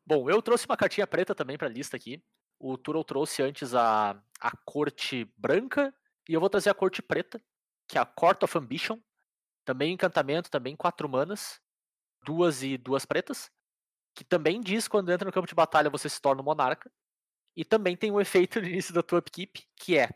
[0.07, 2.23] Bom, eu trouxe uma cartinha preta também pra lista aqui.
[2.59, 5.95] O Turo trouxe antes a, a corte branca
[6.29, 7.43] e eu vou trazer a corte preta,
[7.89, 8.99] que é a Court of Ambition.
[9.65, 11.61] Também encantamento, também quatro manas,
[12.23, 13.51] duas e duas pretas.
[14.17, 16.91] Que também diz quando entra no campo de batalha você se torna um monarca.
[17.55, 20.11] E também tem um efeito no início da tua upkeep, que é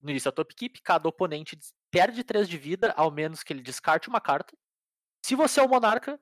[0.00, 1.56] no início da tua upkeep, cada oponente
[1.90, 4.56] perde 3 de vida, ao menos que ele descarte uma carta.
[5.24, 6.18] Se você é o monarca,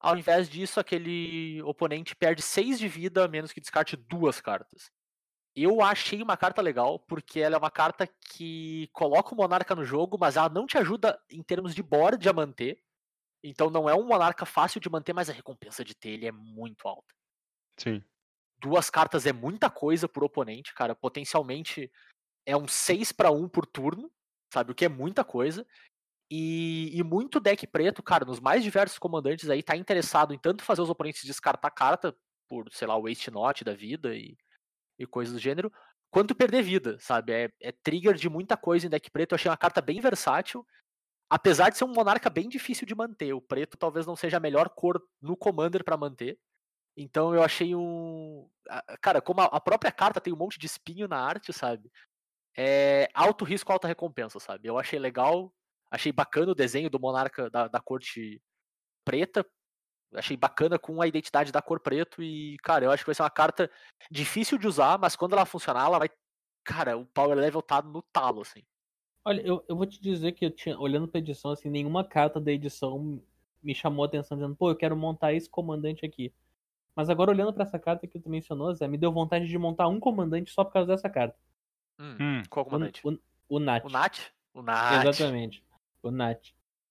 [0.00, 4.90] ao invés disso, aquele oponente perde 6 de vida, a menos que descarte duas cartas.
[5.54, 9.84] Eu achei uma carta legal, porque ela é uma carta que coloca o monarca no
[9.84, 12.82] jogo, mas ela não te ajuda em termos de board a manter.
[13.42, 16.32] Então não é um monarca fácil de manter, mas a recompensa de ter ele é
[16.32, 17.14] muito alta.
[17.78, 18.02] Sim.
[18.58, 20.94] Duas cartas é muita coisa por oponente, cara.
[20.94, 21.90] Potencialmente
[22.46, 24.10] é um 6 para 1 por turno,
[24.52, 24.72] sabe?
[24.72, 25.66] O que é muita coisa.
[26.30, 30.64] E, e muito deck preto, cara, nos mais diversos comandantes aí, tá interessado em tanto
[30.64, 32.16] fazer os oponentes descartar carta
[32.48, 34.36] por, sei lá, waste not da vida e,
[34.98, 35.70] e coisas do gênero,
[36.10, 37.32] quanto perder vida, sabe?
[37.32, 39.32] É, é trigger de muita coisa em deck preto.
[39.32, 40.66] Eu achei uma carta bem versátil,
[41.32, 43.32] apesar de ser um monarca bem difícil de manter.
[43.32, 46.38] O preto talvez não seja a melhor cor no Commander para manter.
[46.94, 48.50] Então eu achei um.
[49.00, 51.90] Cara, como a a própria carta tem um monte de espinho na arte, sabe?
[52.56, 54.68] É alto risco, alta recompensa, sabe?
[54.68, 55.54] Eu achei legal,
[55.90, 58.42] achei bacana o desenho do monarca da, da corte
[59.04, 59.46] preta.
[60.14, 63.22] Achei bacana com a identidade da cor preto e, cara, eu acho que vai ser
[63.22, 63.70] uma carta
[64.10, 66.10] difícil de usar, mas quando ela funcionar, ela vai.
[66.64, 68.62] Cara, o power level tá no talo, assim.
[69.24, 72.40] Olha, eu, eu vou te dizer que eu tinha, olhando pra edição, assim, nenhuma carta
[72.40, 73.22] da edição
[73.62, 76.32] me chamou a atenção, dizendo, pô, eu quero montar esse comandante aqui.
[76.96, 79.86] Mas agora, olhando pra essa carta que tu mencionou, Zé, me deu vontade de montar
[79.86, 81.36] um comandante só por causa dessa carta.
[81.98, 82.42] Hum, Hum.
[82.50, 83.00] Qual O, comandante?
[83.06, 83.18] o,
[83.48, 83.84] o Nat.
[83.84, 84.18] O Nat?
[84.54, 85.06] O Nat.
[85.06, 85.64] Exatamente.
[86.02, 86.50] O Nat.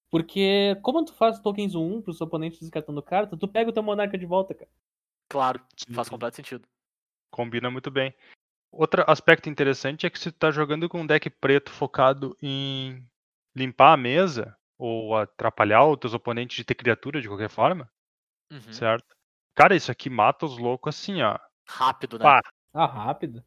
[0.09, 4.17] Porque, como tu faz tokens 1 pros oponentes descartando carta, tu pega o teu monarca
[4.17, 4.71] de volta, cara.
[5.29, 5.61] Claro,
[5.93, 6.11] faz Sim.
[6.11, 6.67] completo sentido.
[7.29, 8.13] Combina muito bem.
[8.71, 13.05] Outro aspecto interessante é que se tu tá jogando com um deck preto focado em
[13.55, 17.91] limpar a mesa ou atrapalhar os teus oponentes de ter criatura de qualquer forma,
[18.51, 18.73] Uhum.
[18.73, 19.15] certo?
[19.53, 21.37] Cara, isso aqui mata os loucos assim, ó.
[21.67, 22.23] Rápido, né?
[22.23, 22.41] Pá.
[22.73, 23.43] Ah, rápido.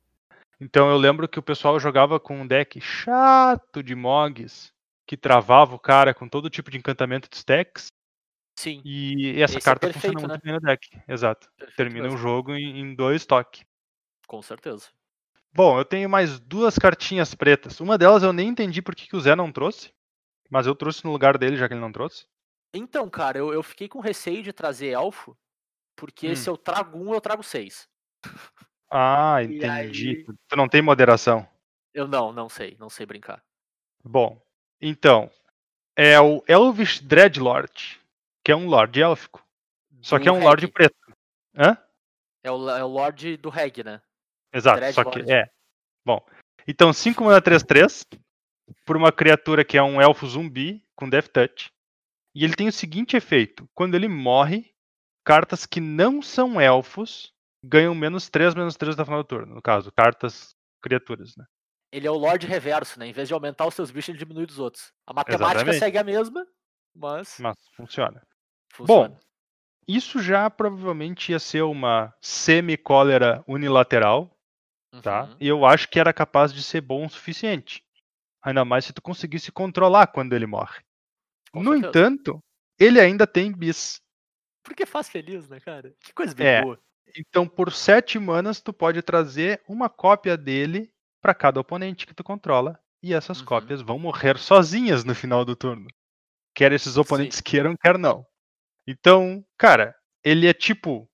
[0.60, 4.72] Então eu lembro que o pessoal jogava com um deck chato de Mogs,
[5.06, 7.86] que travava o cara com todo tipo de encantamento de stacks,
[8.58, 8.80] Sim.
[8.84, 10.34] e essa Esse é carta perfeito, funciona né?
[10.34, 11.02] muito bem no deck.
[11.08, 11.48] Exato.
[11.56, 12.18] perfeito Termina mesmo.
[12.18, 13.64] o jogo em, em dois toques.
[14.26, 14.88] Com certeza.
[15.54, 17.80] Bom, eu tenho mais duas cartinhas pretas.
[17.80, 19.92] Uma delas eu nem entendi por que, que o Zé não trouxe,
[20.50, 22.26] mas eu trouxe no lugar dele, já que ele não trouxe.
[22.74, 25.36] Então, cara, eu, eu fiquei com receio de trazer elfo,
[25.96, 26.36] porque Hum.
[26.36, 27.88] se eu trago um, eu trago seis.
[28.90, 30.08] Ah, entendi.
[30.08, 31.48] aí- Tu não tem moderação.
[31.92, 33.40] Eu não, não sei, não sei brincar.
[34.02, 34.42] Bom,
[34.80, 35.30] então,
[35.96, 38.00] é o Elvish Dreadlord,
[38.44, 39.46] que é um Lorde élfico.
[40.02, 40.96] Só que é Do um Lorde preto.
[41.56, 41.78] Hã?
[42.42, 44.02] É o, é o Lorde do Reg, né?
[44.54, 45.50] Exato, só que é.
[46.06, 46.24] Bom,
[46.66, 48.06] então 5 mana 3-3
[48.86, 51.70] por uma criatura que é um elfo zumbi com Death Touch.
[52.34, 54.72] E ele tem o seguinte efeito: quando ele morre,
[55.24, 57.32] cartas que não são elfos
[57.64, 59.54] ganham menos 3, menos 3 da final do turno.
[59.54, 61.44] No caso, cartas criaturas, né?
[61.90, 63.06] Ele é o Lorde Reverso, né?
[63.06, 64.92] Em vez de aumentar os seus bichos, ele diminui dos outros.
[65.06, 65.78] A matemática Exatamente.
[65.78, 66.46] segue a mesma,
[66.94, 68.20] mas Mas funciona.
[68.72, 69.18] funciona.
[69.86, 74.33] Isso já provavelmente ia ser uma semi-cólera unilateral,
[75.02, 75.24] tá?
[75.24, 75.36] Uhum.
[75.40, 77.82] E eu acho que era capaz de ser bom o suficiente.
[78.42, 80.80] Ainda mais se tu conseguisse controlar quando ele morre.
[81.52, 81.88] Com no certeza.
[81.88, 82.40] entanto,
[82.78, 84.00] ele ainda tem bis.
[84.62, 85.94] Porque faz feliz, né, cara?
[86.00, 86.62] Que coisa bem É.
[86.62, 86.78] boa.
[87.16, 90.90] Então, por 7 manas, tu pode trazer uma cópia dele
[91.22, 92.78] para cada oponente que tu controla.
[93.02, 93.44] E essas Uhum.
[93.46, 95.86] cópias vão morrer sozinhas no final do turno.
[96.54, 98.26] Quer esses oponentes queiram, quer não.
[98.86, 99.94] Então, cara,
[100.24, 101.08] ele é tipo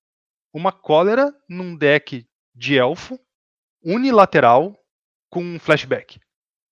[0.53, 2.25] uma cólera num deck
[2.55, 3.19] de elfo,
[3.83, 4.77] unilateral,
[5.29, 6.19] com um flashback.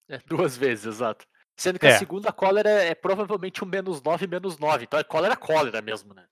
[0.09, 1.25] É, duas vezes, exato.
[1.57, 1.95] Sendo que É.
[1.95, 4.85] a segunda cólera é provavelmente um menos 9, menos 9.
[4.85, 6.25] Então é cólera cólera mesmo, né?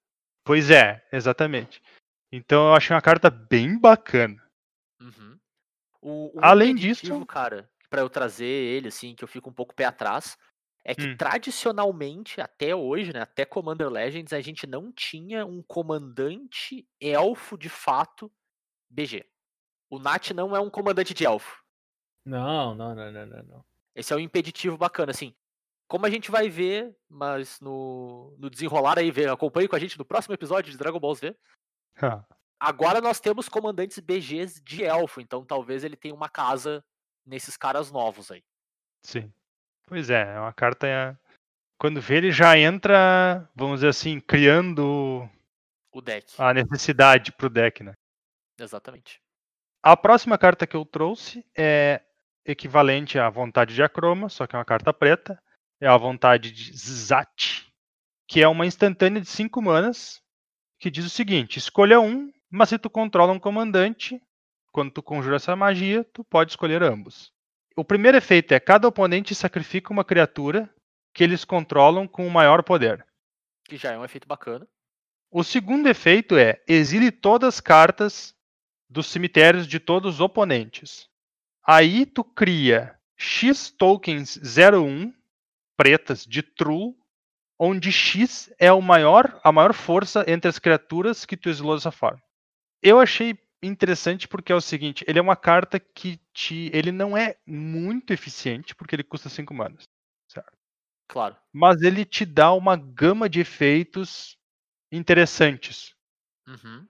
[0.46, 1.82] Pois é, exatamente.
[2.32, 4.42] Então eu achei uma carta bem bacana.
[5.02, 5.38] Uhum.
[6.02, 9.76] O, um Além disso- cara, pra eu trazer ele, assim, que eu fico um pouco
[9.76, 10.38] pé atrás,
[10.86, 11.18] é que Hum.
[11.18, 17.68] tradicionalmente, até hoje, né, até Commander Legends, a gente não tinha um comandante elfo de
[17.70, 18.32] fato
[18.90, 19.26] BG.
[19.90, 21.64] O Nat não é um comandante de elfo.
[22.26, 23.66] Não, não, não, não, não, não.
[23.96, 25.34] Esse é um impeditivo bacana, assim.
[25.88, 29.98] Como a gente vai ver, mas no, no desenrolar aí, vê, acompanhe com a gente
[29.98, 31.36] no próximo episódio de Dragon Ball Z.
[32.60, 36.84] Agora nós temos comandantes BGs de elfo, então talvez ele tenha uma casa
[37.26, 38.44] nesses caras novos aí.
[39.04, 39.32] Sim.
[39.86, 41.18] Pois é, é uma carta.
[41.80, 45.30] Quando vê, ele já entra, vamos dizer assim, criando
[45.94, 46.34] O deck.
[46.38, 47.94] a necessidade pro deck, né?
[48.60, 49.22] Exatamente.
[49.82, 52.02] A próxima carta que eu trouxe é
[52.46, 55.42] equivalente à vontade de Acroma, só que é uma carta preta.
[55.80, 57.68] É a vontade de Zat,
[58.28, 60.22] que é uma instantânea de 5 manas,
[60.80, 64.20] que diz o seguinte: escolha um, mas se tu controla um comandante,
[64.72, 67.32] quando tu conjura essa magia, tu pode escolher ambos.
[67.76, 70.68] O primeiro efeito é cada oponente sacrifica uma criatura
[71.14, 73.06] que eles controlam com o maior poder.
[73.66, 74.68] Que já é um efeito bacana.
[75.30, 78.34] O segundo efeito é exile todas as cartas
[78.90, 81.10] dos cemitérios de todos os oponentes.
[81.66, 85.14] Aí tu cria X tokens 01
[85.76, 86.96] pretas de true,
[87.60, 91.92] onde X é o maior, a maior força entre as criaturas que tu exilou dessa
[91.92, 92.22] forma.
[92.82, 97.18] Eu achei interessante porque é o seguinte, ele é uma carta que te, ele não
[97.18, 99.84] é muito eficiente porque ele custa 5 manas,
[100.28, 100.54] certo?
[101.08, 101.36] Claro.
[101.52, 104.38] Mas ele te dá uma gama de efeitos
[104.92, 105.96] interessantes.
[106.48, 106.88] Uhum.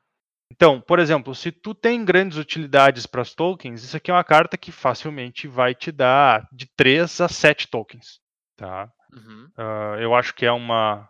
[0.52, 4.24] Então, por exemplo, se tu tem grandes utilidades para as tokens, isso aqui é uma
[4.24, 8.20] carta que facilmente vai te dar de 3 a 7 tokens.
[8.56, 8.90] Tá?
[9.14, 9.50] Uhum.
[9.58, 11.08] Ah, eu acho que é uma,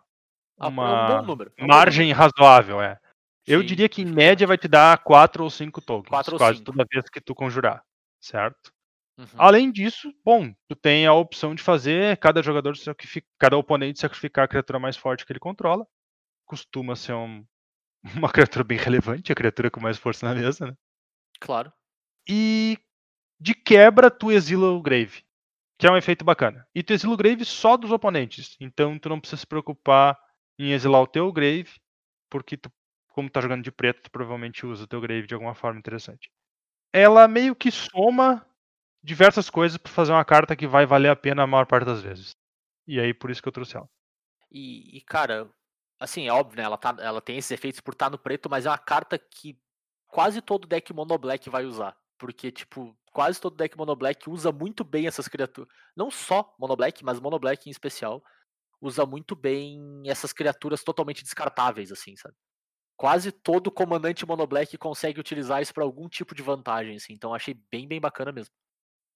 [0.58, 1.24] Ah, é um uma
[1.56, 2.80] é um margem razoável.
[2.82, 2.98] É.
[3.46, 3.66] Eu Sim.
[3.66, 7.08] diria que em média vai te dar 4 ou 5 tokens, Quatro quase toda vez
[7.08, 7.82] que tu conjurar.
[8.20, 8.72] Certo?
[9.16, 9.26] Uhum.
[9.36, 14.44] Além disso, bom, tu tem a opção de fazer cada jogador sacrificar, cada oponente sacrificar
[14.44, 15.86] a criatura mais forte que ele controla.
[16.46, 17.44] Costuma ser um-
[18.16, 20.74] uma criatura bem relevante, a criatura com mais força na mesa, né?
[21.40, 21.72] Claro.
[22.28, 22.78] E
[23.40, 25.24] de quebra tu exila o Grave,
[25.78, 26.66] que é um efeito bacana.
[26.74, 30.18] E tu exila o Grave só dos oponentes, então tu não precisa se preocupar
[30.58, 31.70] em exilar o teu Grave,
[32.28, 32.70] porque tu,
[33.12, 36.30] como tá jogando de preto, tu provavelmente usa o teu Grave de alguma forma interessante.
[36.92, 38.44] Ela meio que soma
[39.02, 42.02] diversas coisas pra fazer uma carta que vai valer a pena a maior parte das
[42.02, 42.36] vezes.
[42.86, 43.88] E aí por isso que eu trouxe ela.
[44.50, 45.48] E, e, cara,
[45.98, 46.64] assim, é óbvio, né?
[46.64, 49.58] Ela, tá, ela tem esses efeitos por estar no preto, mas é uma carta que
[50.06, 51.96] quase todo deck mono black vai usar.
[52.18, 55.72] Porque, tipo, quase todo deck mono black usa muito bem essas criaturas.
[55.96, 58.22] Não só mono black, mas mono black em especial.
[58.80, 62.34] Usa muito bem essas criaturas totalmente descartáveis, assim, sabe?
[62.96, 67.12] Quase todo comandante mono black consegue utilizar isso pra algum tipo de vantagem, assim.
[67.12, 68.52] Então achei bem, bem bacana mesmo.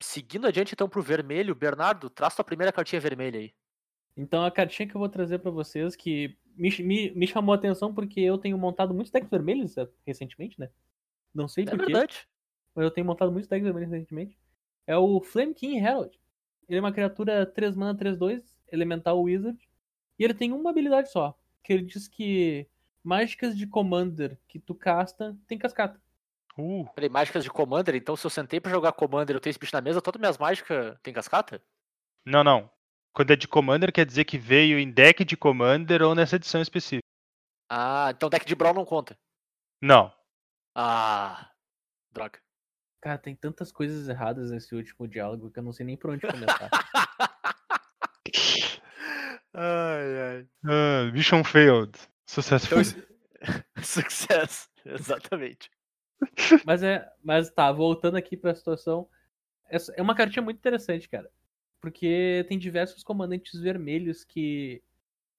[0.00, 3.54] Seguindo adiante, então, pro vermelho, Bernardo, traz tua primeira cartinha vermelha aí.
[4.16, 7.56] Então a cartinha que eu vou trazer pra vocês, que me, me, me chamou a
[7.56, 10.70] atenção porque eu tenho montado muitos decks vermelhos eh, recentemente, né?
[11.34, 12.28] Não sei É porquê, verdade.
[12.74, 14.38] mas eu tenho montado muitos decks vermelhos recentemente.
[14.86, 16.18] É o Flame King Herald.
[16.68, 19.58] Ele é uma criatura 3 mana, 3-2, elemental wizard.
[20.18, 21.38] E ele tem uma habilidade só.
[21.62, 22.66] Que ele diz que
[23.02, 26.00] mágicas de commander que tu casta tem cascata.
[26.56, 29.52] Uh, Peraí, mágicas de Commander, então se eu sentei pra jogar Commander e eu tenho
[29.52, 31.62] esse bicho na mesa, todas minhas mágicas tem cascata?
[32.24, 32.70] não, não.
[33.14, 36.60] Quando é de Commander, quer dizer que veio em deck de Commander ou nessa edição
[36.62, 37.02] específica.
[37.70, 39.16] Ah, então deck de Brawl não conta.
[39.80, 40.12] Não.
[40.74, 41.50] Ah,
[42.10, 42.38] droga.
[43.02, 46.26] Cara, tem tantas coisas erradas nesse último diálogo que eu não sei nem por onde
[46.26, 46.70] começar.
[49.52, 50.46] ai, ai.
[50.64, 51.98] Ah, Mission failed.
[52.26, 52.80] Successful.
[52.80, 55.70] Então, sucesso, exatamente.
[56.64, 57.06] Mas é.
[57.22, 59.08] Mas tá, voltando aqui pra situação.
[59.68, 61.28] essa- É uma cartinha muito interessante, cara.
[61.82, 64.80] Porque tem diversos comandantes vermelhos que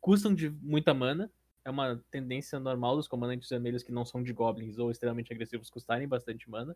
[0.01, 1.31] custam de muita mana.
[1.65, 5.69] É uma tendência normal dos comandantes vermelhos que não são de goblins ou extremamente agressivos
[5.69, 6.75] custarem bastante mana.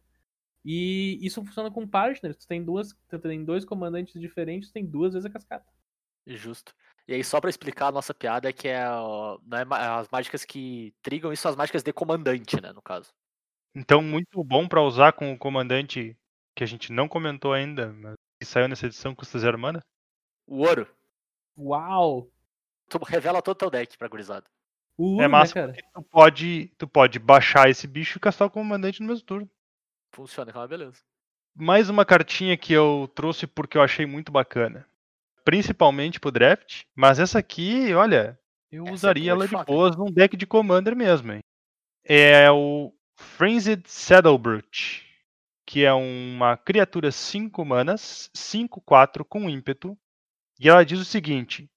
[0.63, 2.37] E isso funciona com partners.
[2.37, 2.95] Tu tem duas.
[3.09, 5.69] Tu tem dois comandantes diferentes, tem duas vezes a cascata.
[6.25, 6.73] Justo.
[7.07, 8.85] E aí, só pra explicar a nossa piada, é que é,
[9.45, 12.81] não é ma- as mágicas que trigam isso são as mágicas de comandante, né, no
[12.81, 13.13] caso.
[13.75, 16.17] Então, muito bom pra usar com o comandante
[16.55, 19.81] que a gente não comentou ainda, mas que saiu nessa edição custa zero mana.
[20.45, 20.87] O ouro.
[21.57, 22.29] Uau!
[22.89, 24.45] Tu revela todo o teu deck pra gurizada.
[24.97, 25.67] O É né, massa cara?
[25.67, 29.49] porque tu pode, tu pode baixar esse bicho e castar o comandante no mesmo turno.
[30.11, 30.97] Funciona, que é uma beleza.
[31.55, 34.87] Mais uma cartinha que eu trouxe porque eu achei muito bacana.
[35.43, 38.39] Principalmente pro draft, mas essa aqui, olha,
[38.71, 41.39] eu Essa é usaria boa ela de boas num deck de commander mesmo, hein?
[42.03, 45.06] É o Frenzied Saddlebrute,
[45.67, 49.97] que é uma criatura 5 manas, 5-4 com ímpeto,
[50.59, 51.69] e ela diz o seguinte: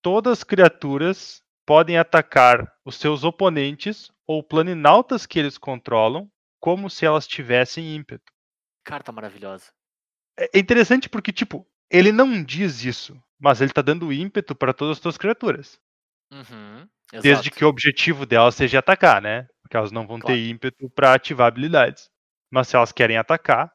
[0.00, 7.04] todas as criaturas podem atacar os seus oponentes ou planinautas que eles controlam, como se
[7.04, 8.32] elas tivessem ímpeto.
[8.84, 9.72] Carta maravilhosa.
[10.38, 14.96] É interessante porque, tipo, ele não diz isso, mas ele tá dando ímpeto para todas
[14.96, 15.78] as suas criaturas.
[16.32, 16.88] Uhum.
[17.20, 19.46] Desde que o objetivo delas seja atacar, né?
[19.62, 20.36] Porque elas não vão Claro.
[20.36, 22.08] ter ímpeto pra ativar habilidades.
[22.52, 23.72] Mas se elas querem atacar,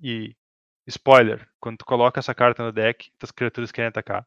[0.00, 0.36] e
[0.86, 4.24] spoiler, quando tu coloca essa carta no deck, as criaturas querem atacar.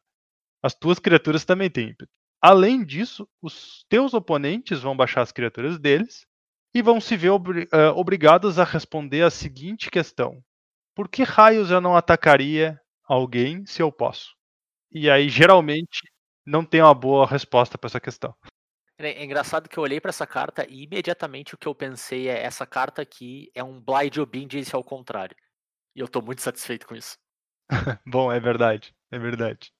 [0.62, 2.12] As tuas criaturas também têm ímpeto.
[2.42, 6.26] Além disso, os teus oponentes vão baixar as criaturas deles
[6.74, 7.30] e vão se ver
[7.72, 10.42] ah, obrigados a responder a seguinte questão:
[10.94, 14.34] Por que raios eu não atacaria alguém se eu posso?
[14.92, 16.02] E aí, geralmente,
[16.44, 18.34] não tem uma boa resposta para essa questão.
[18.98, 22.28] É é engraçado que eu olhei pra essa carta e imediatamente o que eu pensei
[22.28, 25.36] é essa carta aqui é um Blind Obedience ao contrário.
[25.94, 27.18] E eu tô muito satisfeito com isso.
[28.06, 29.72] Bom, é verdade, é verdade.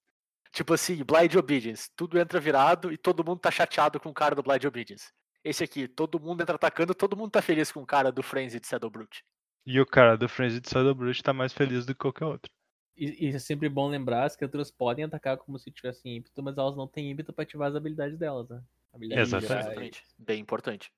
[0.53, 4.35] Tipo assim, Blind Obedience, tudo entra virado e todo mundo tá chateado com o cara
[4.35, 5.13] do Blind Obedience.
[5.45, 8.59] Esse aqui, todo mundo entra atacando, todo mundo tá feliz com o cara do Frenzy
[8.59, 9.23] de Brute.
[9.65, 12.51] E o cara do Frenzy Shadow Brute tá mais feliz do que qualquer outro.
[12.97, 16.57] E, e é sempre bom lembrar, as criaturas podem atacar como se tivessem ímpeto, mas
[16.57, 18.63] elas não têm ímpeto pra ativar as habilidades delas, né?
[19.01, 20.03] Exatamente.
[20.19, 20.91] Bem importante.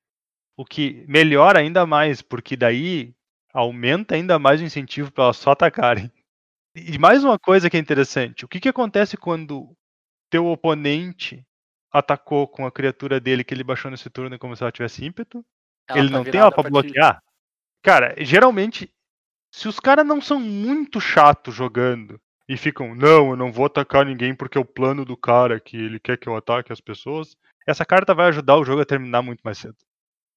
[0.56, 3.14] O que melhora ainda mais, porque daí
[3.52, 6.10] aumenta ainda mais o incentivo para elas só atacarem.
[6.74, 9.76] E mais uma coisa que é interessante: o que, que acontece quando
[10.30, 11.44] teu oponente
[11.90, 15.44] atacou com a criatura dele que ele baixou nesse turno como se ela tivesse ímpeto?
[15.88, 17.22] Ela ele tá não tem ela pra bloquear?
[17.82, 18.92] Cara, geralmente,
[19.50, 24.04] se os caras não são muito chatos jogando e ficam, não, eu não vou atacar
[24.04, 27.36] ninguém porque é o plano do cara que ele quer que eu ataque as pessoas,
[27.68, 29.76] essa carta vai ajudar o jogo a terminar muito mais cedo.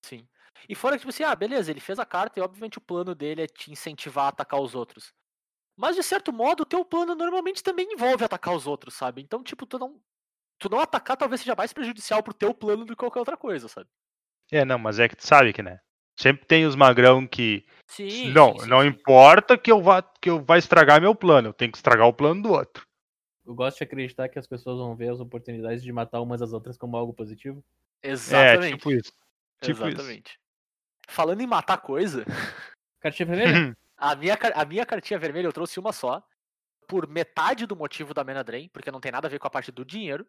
[0.04, 0.28] Sim.
[0.68, 3.16] E fora que, tipo assim, ah, beleza, ele fez a carta e obviamente o plano
[3.16, 5.14] dele é te incentivar a atacar os outros.
[5.78, 9.22] Mas de certo modo, o teu plano normalmente também envolve atacar os outros, sabe?
[9.22, 9.98] Então, tipo, tu não.
[10.60, 13.68] Tu não atacar talvez seja mais prejudicial pro teu plano do que qualquer outra coisa,
[13.68, 13.90] sabe?
[14.52, 15.80] É, não, mas é que tu sabe que, né?
[16.20, 17.66] Sempre tem os magrão que.
[17.88, 18.32] Sim.
[18.32, 21.54] não, sim, sim, não importa que eu vá que eu vá estragar meu plano, eu
[21.54, 22.86] tenho que estragar o plano do outro.
[23.52, 26.54] Eu gosto de acreditar que as pessoas vão ver as oportunidades de matar umas às
[26.54, 27.62] outras como algo positivo.
[28.02, 28.74] Exatamente.
[28.74, 29.14] É, tipo isso.
[29.62, 29.88] Tipo isso.
[29.90, 30.40] exatamente.
[31.10, 32.24] Falando em matar coisa,
[33.02, 33.78] Cartinha vermelha?
[33.98, 36.24] a minha, a minha cartinha vermelha eu trouxe uma só.
[36.88, 39.52] Por metade do motivo da Mana Drain, porque não tem nada a ver com a
[39.52, 40.26] parte do dinheiro.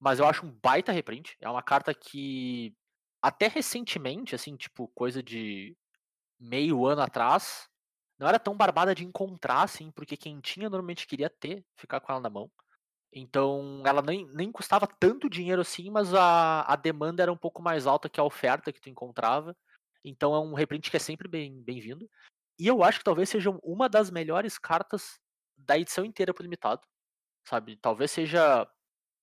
[0.00, 1.36] Mas eu acho um baita reprint.
[1.40, 2.74] É uma carta que
[3.22, 5.76] até recentemente, assim, tipo, coisa de
[6.38, 7.68] meio ano atrás,
[8.18, 12.12] não era tão barbada de encontrar, assim, porque quem tinha normalmente queria ter, ficar com
[12.12, 12.50] ela na mão.
[13.12, 17.62] Então, ela nem, nem custava tanto dinheiro assim, mas a, a demanda era um pouco
[17.62, 19.56] mais alta que a oferta que tu encontrava.
[20.04, 22.08] Então é um reprint que é sempre bem- bem-vindo.
[22.58, 25.18] e eu acho que talvez seja uma das melhores cartas
[25.56, 26.86] da edição inteira pro limitado.
[27.44, 27.76] Sabe?
[27.76, 28.68] Talvez seja,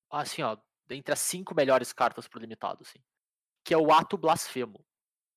[0.10, 0.58] assim, ó,
[0.88, 3.00] dentre as cinco melhores cartas pro limitado, assim.
[3.64, 4.86] Que é o Ato Blasfemo.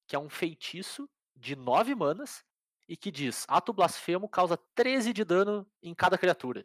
[0.08, 2.44] Que é um feitiço de nove manas
[2.88, 6.64] e que diz: Ato Blasfemo causa 13 de dano em cada criatura.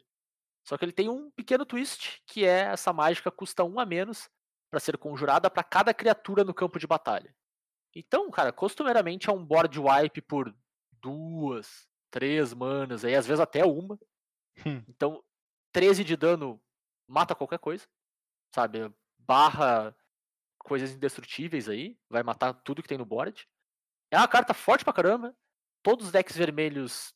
[0.64, 4.30] Só que ele tem um pequeno twist, que é essa mágica custa um a menos
[4.69, 7.35] para ser conjurada para cada criatura no campo de batalha.
[7.95, 10.56] Então, cara, costumeiramente é um board wipe por
[10.93, 13.99] duas, três manas, aí às vezes até uma.
[14.65, 14.84] Hum.
[14.88, 15.23] Então,
[15.73, 16.61] 13 de dano
[17.07, 17.85] mata qualquer coisa,
[18.53, 18.93] sabe?
[19.18, 19.95] Barra
[20.60, 23.48] coisas indestrutíveis aí, vai matar tudo que tem no board.
[24.11, 25.35] É uma carta forte pra caramba.
[25.84, 27.14] Todos os decks vermelhos,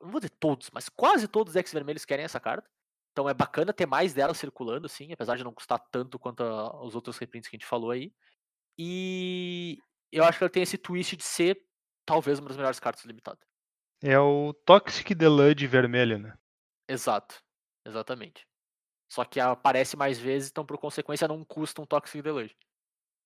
[0.00, 2.68] não vou dizer todos, mas quase todos os decks vermelhos querem essa carta.
[3.12, 6.82] Então é bacana ter mais dela circulando, assim, apesar de não custar tanto quanto a-
[6.84, 8.12] os outros reprints que a gente falou aí.
[8.78, 9.78] E
[10.10, 11.62] eu acho que ela tem esse twist de ser
[12.06, 13.46] talvez uma das melhores cartas limitadas.
[14.02, 16.36] É o Toxic Delude vermelho, né?
[16.88, 17.40] Exato,
[17.86, 18.46] exatamente.
[19.08, 22.56] Só que aparece mais vezes, então por consequência não custa um Toxic Deluge.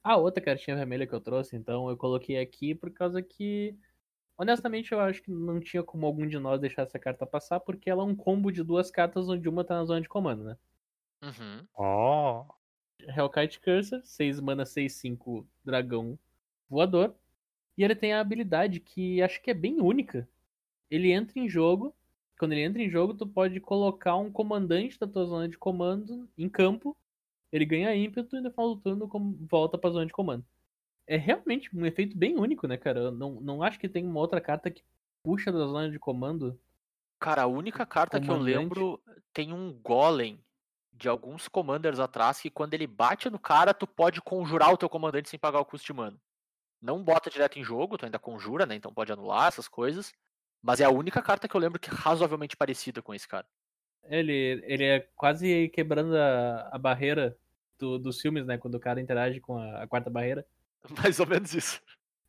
[0.02, 3.76] A outra cartinha vermelha que eu trouxe, então, eu coloquei aqui por causa que.
[4.38, 7.88] Honestamente, eu acho que não tinha como algum de nós deixar essa carta passar, porque
[7.88, 10.56] ela é um combo de duas cartas onde uma tá na zona de comando, né?
[11.22, 11.66] Uhum.
[11.74, 12.44] Ó.
[13.00, 16.18] Hellkite Cursor, 6 mana, 6, 5, dragão
[16.68, 17.14] voador.
[17.78, 20.28] E ele tem a habilidade que acho que é bem única.
[20.90, 21.94] Ele entra em jogo.
[22.38, 26.28] Quando ele entra em jogo, tu pode colocar um comandante da tua zona de comando
[26.36, 26.96] em campo.
[27.52, 29.08] Ele ganha ímpeto e no final do turno
[29.48, 30.44] volta pra zona de comando.
[31.06, 33.00] É realmente um efeito bem único, né, cara?
[33.00, 34.82] Eu não, não acho que tem uma outra carta que
[35.22, 36.58] puxa da zona de comando.
[37.20, 38.58] Cara, a única carta que eu Comandante.
[38.60, 39.02] lembro
[39.32, 40.38] tem um golem
[40.92, 44.88] de alguns commanders atrás que quando ele bate no cara, tu pode conjurar o teu
[44.88, 46.16] comandante sem pagar o custo de mana.
[46.80, 48.74] Não bota direto em jogo, tu ainda conjura, né?
[48.74, 50.12] Então pode anular essas coisas.
[50.62, 53.46] Mas é a única carta que eu lembro que é razoavelmente parecida com esse cara.
[54.04, 57.36] Ele, ele é quase quebrando a, a barreira
[57.78, 58.56] do- dos filmes, né?
[58.58, 60.46] Quando o cara interage com a- a quarta barreira.
[61.02, 61.80] Mais ou menos isso.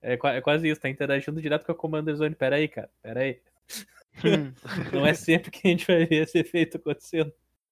[0.02, 2.36] É, é quase isso, tá interagindo direto com a Commander Zone.
[2.36, 3.42] Pera aí, cara, pera aí.
[4.24, 4.54] Hum.
[4.94, 7.32] Não é sempre que a gente vai ver esse efeito acontecendo.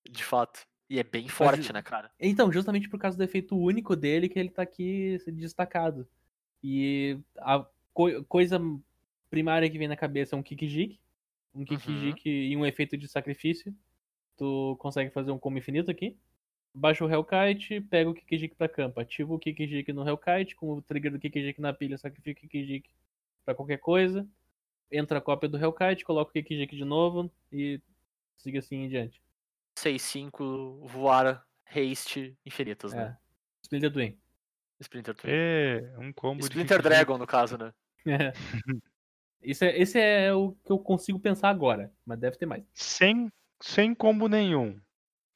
[0.10, 0.66] De fato.
[0.90, 2.12] E é bem forte, Mas- né, cara?
[2.20, 6.07] Então, justamente por causa do efeito único dele que ele tá aqui destacado.
[6.64, 8.60] E a coi- coisa
[9.30, 10.99] primária que vem na cabeça é um Kikijik.
[11.53, 13.74] Um Kikijik e um efeito de sacrifício.
[14.38, 16.16] Tu consegue fazer um combo infinito aqui.
[16.77, 18.99] Baixa o Hellkite, pega o Kikijik pra campo.
[18.99, 22.89] Ativa o Kikijik no Hellkite, com o trigger do Kikijik na pilha, sacrifica o Kikijik
[23.45, 24.27] pra qualquer coisa.
[24.91, 27.80] Entra a cópia do Hellkite, coloca o Kikijik de novo e
[28.38, 29.22] siga assim em diante.
[29.77, 32.97] 6-5, voar, haste, infinitos, É.
[32.97, 33.18] né?
[33.64, 34.18] Splinter Twin.
[34.80, 35.30] Splinter Twin.
[35.34, 37.73] É, um combo de Splinter Kiki Dragon, no caso, né?
[38.06, 38.34] É.
[39.41, 42.64] Isso é, esse é o que eu consigo pensar agora, mas deve ter mais.
[42.73, 43.31] sem,
[43.61, 44.80] sem combo nenhum.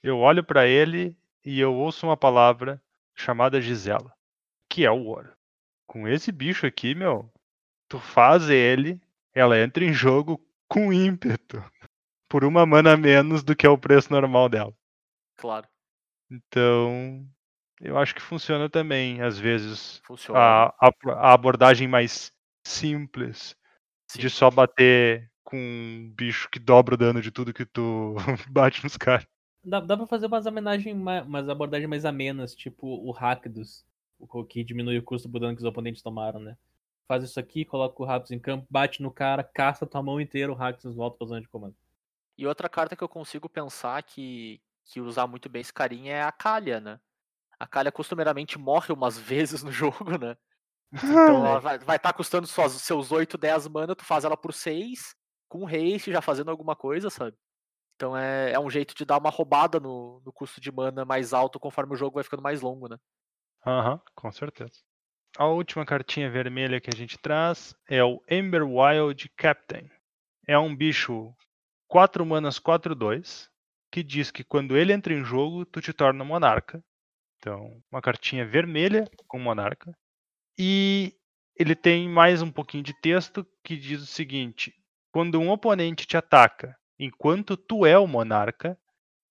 [0.03, 2.81] Eu olho pra ele e eu ouço uma palavra
[3.15, 4.13] chamada Gisela,
[4.69, 5.31] que é o ouro.
[5.87, 7.31] Com esse bicho aqui, meu,
[7.87, 9.01] tu faz ele,
[9.33, 11.63] ela entra em jogo com ímpeto,
[12.29, 14.73] por uma mana a menos do que é o preço normal dela.
[15.37, 15.67] Claro,
[16.29, 17.25] Então,
[17.81, 20.39] eu acho que funciona também, às vezes, funciona.
[20.39, 22.31] a, a, a abordagem mais
[22.67, 23.55] simples
[24.11, 24.19] Sim.
[24.19, 28.15] de só bater com um bicho que dobra o dano de tudo que tu
[28.51, 29.25] bate nos caras.
[29.63, 33.85] Dá, dá pra fazer umas homenagens, ma- umas abordagens mais amenas, tipo o Rakdos,
[34.17, 36.57] o que diminui o custo do dano que os oponentes tomaram, né?
[37.07, 40.51] Faz isso aqui, coloca o Rakdos em campo, bate no cara, caça tua mão inteira,
[40.51, 41.75] o Rakdos volta pra zona de comando.
[42.37, 46.21] E outra carta que eu consigo pensar que, que usar muito bem esse carinha é
[46.23, 46.99] a Kalia, né?
[47.59, 50.37] A Kalia costumeiramente morre umas vezes no jogo, né?
[51.03, 54.53] Então ela vai estar tá custando suas, seus 8, 10 mana, tu faz ela por
[54.53, 55.15] 6,
[55.49, 57.37] com haste, já fazendo alguma coisa, sabe?
[57.99, 61.33] Então é, é um jeito de dar uma roubada no, no custo de mana mais
[61.33, 62.97] alto conforme o jogo vai ficando mais longo, né?
[63.67, 64.71] Aham, com certeza.
[65.37, 69.91] A última cartinha vermelha que a gente traz é o Ember Wild Captain.
[70.47, 71.35] É um bicho
[71.89, 73.49] 4 manas 4-2,
[73.91, 76.81] que diz que quando ele entra em jogo, tu te torna monarca.
[77.37, 79.93] Então, uma cartinha vermelha com monarca.
[80.57, 81.13] E
[81.53, 84.73] ele tem mais um pouquinho de texto que diz o seguinte:
[85.11, 88.77] quando um oponente te ataca enquanto tu é o monarca,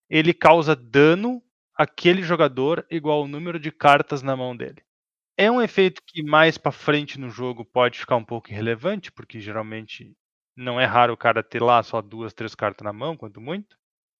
[0.08, 1.42] ele causa dano
[1.74, 4.82] àquele jogador igual ao número de cartas na mão dele.
[5.36, 9.40] É um efeito que mais pra frente no jogo pode ficar um pouco irrelevante, porque
[9.40, 10.16] geralmente
[10.56, 13.76] não é raro o cara ter lá só duas, três cartas na mão, quanto muito.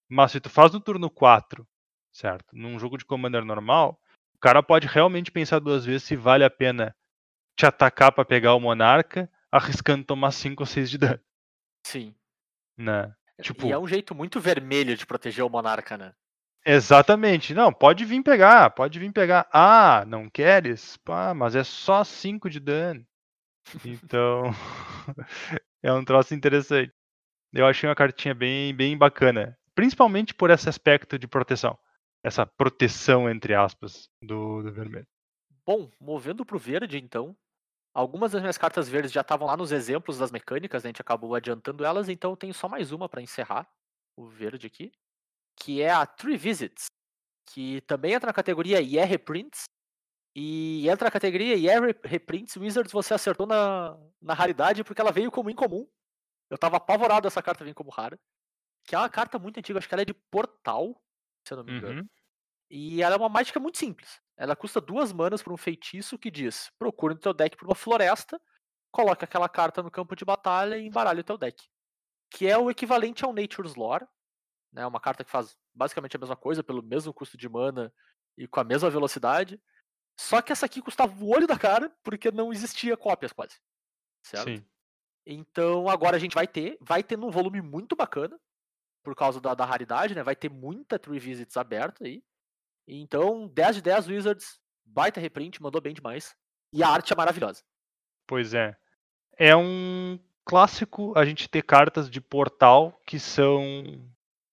[0.07, 1.67] Mas se tu faz no turno 4,
[2.13, 2.55] certo?
[2.55, 3.99] Num jogo de Commander normal,
[4.33, 6.95] o cara pode realmente pensar duas vezes se vale a pena
[7.57, 11.19] te atacar pra pegar o monarca, arriscando tomar 5 ou 6 de dano,
[11.85, 12.15] Sim.
[12.77, 13.13] né?
[13.41, 16.13] Tipo, E é um jeito muito vermelho de proteger o monarca, né?
[16.65, 17.53] Exatamente.
[17.53, 19.47] Não, pode vir pegar, pode vir pegar.
[19.51, 20.97] Ah, não queres?
[20.97, 23.05] Pá, mas é só 5 de dano.
[23.85, 24.43] Então,
[25.81, 26.91] é um troço interessante.
[27.53, 29.57] Eu achei uma cartinha bem, bem bacana.
[29.73, 31.77] Principalmente por esse aspecto de proteção.
[32.23, 35.07] Essa proteção, entre aspas, do, do vermelho.
[35.65, 37.35] Bom, movendo pro verde, então.
[37.93, 40.89] Algumas das minhas cartas verdes já estavam lá nos exemplos das mecânicas, né?
[40.89, 43.67] a gente acabou adiantando elas, então eu tenho só mais uma para encerrar
[44.15, 44.91] o verde aqui,
[45.55, 46.85] que é a Three Visits,
[47.47, 49.63] que também entra na categoria IE Reprints,
[50.35, 55.11] e entra na categoria IE Re- Reprints Wizards, você acertou na, na raridade porque ela
[55.11, 55.87] veio como incomum.
[56.49, 58.19] Eu tava apavorado essa carta vir como rara,
[58.85, 61.01] que é uma carta muito antiga, acho que ela é de portal,
[61.47, 62.01] se eu não me engano.
[62.01, 62.07] Uhum.
[62.69, 64.21] E ela é uma mágica muito simples.
[64.39, 67.75] Ela custa duas manas por um feitiço que diz: procure no teu deck por uma
[67.75, 68.41] floresta,
[68.89, 71.61] coloque aquela carta no campo de batalha e embaralhe o teu deck.
[72.31, 74.07] Que é o equivalente ao Nature's Lore.
[74.71, 74.87] Né?
[74.87, 77.93] Uma carta que faz basicamente a mesma coisa, pelo mesmo custo de mana
[78.37, 79.61] e com a mesma velocidade.
[80.17, 83.59] Só que essa aqui custava o olho da cara, porque não existia cópias quase.
[84.23, 84.49] Certo?
[84.49, 84.65] Sim.
[85.25, 88.39] Então agora a gente vai ter, vai ter num volume muito bacana,
[89.03, 90.23] por causa da, da raridade, né?
[90.23, 92.23] Vai ter muita True Visits aberta aí.
[92.97, 96.35] Então, 10 de 10 Wizards, baita reprint, mandou bem demais.
[96.73, 97.61] E a arte é maravilhosa.
[98.27, 98.75] Pois é.
[99.37, 104.03] É um clássico a gente ter cartas de portal que são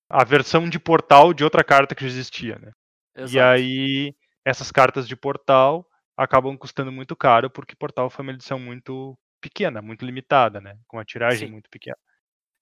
[0.08, 2.72] a versão de portal de outra carta que já existia, né?
[3.16, 3.38] E Exato.
[3.38, 4.14] aí,
[4.44, 9.82] essas cartas de portal acabam custando muito caro, porque portal foi uma edição muito pequena,
[9.82, 10.78] muito limitada, né?
[10.86, 11.52] Com uma tiragem Sim.
[11.52, 11.96] muito pequena.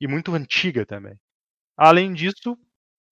[0.01, 1.19] E muito antiga também.
[1.77, 2.57] Além disso,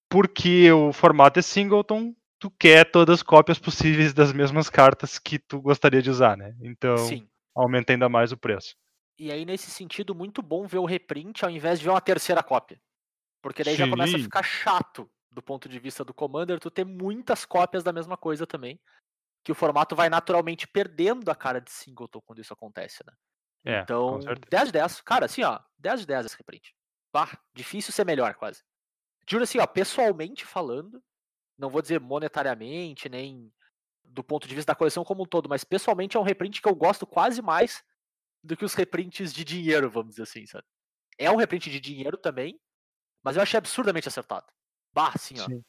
[0.08, 5.38] porque o formato é singleton, tu quer todas as cópias possíveis das mesmas cartas que
[5.38, 6.56] tu gostaria de usar, né?
[6.60, 7.30] Então, Sim.
[7.54, 8.74] aumenta ainda mais o preço.
[9.16, 12.42] E aí, nesse sentido, muito bom ver o reprint ao invés de ver uma terceira
[12.42, 12.82] cópia.
[13.40, 14.24] Porque daí já começa a Sim.
[14.24, 18.44] ficar chato do ponto de vista do Commander, tu ter muitas cópias da mesma coisa
[18.44, 18.80] também.
[19.44, 23.12] Que o formato vai naturalmente perdendo a cara de singleton quando isso acontece, né?
[23.64, 24.50] É, Então, com certeza.
[24.50, 25.00] 10 de 10.
[25.02, 26.74] Cara, assim, ó, 10 de 10 esse reprint.
[27.12, 28.64] Bah, difícil ser melhor, quase.
[29.30, 31.00] Juro assim, ó, pessoalmente falando,
[31.62, 33.50] não vou dizer monetariamente, nem
[34.02, 36.68] do ponto de vista da coleção como um todo, mas pessoalmente é um reprint que
[36.68, 37.84] eu gosto quase mais
[38.42, 40.64] do que os reprints de dinheiro, vamos dizer assim, sabe?
[41.16, 42.60] É um reprint de dinheiro também,
[43.22, 44.46] mas eu achei absurdamente acertado.
[44.92, 45.46] Bah, assim, ó.
[45.46, 45.62] Sim.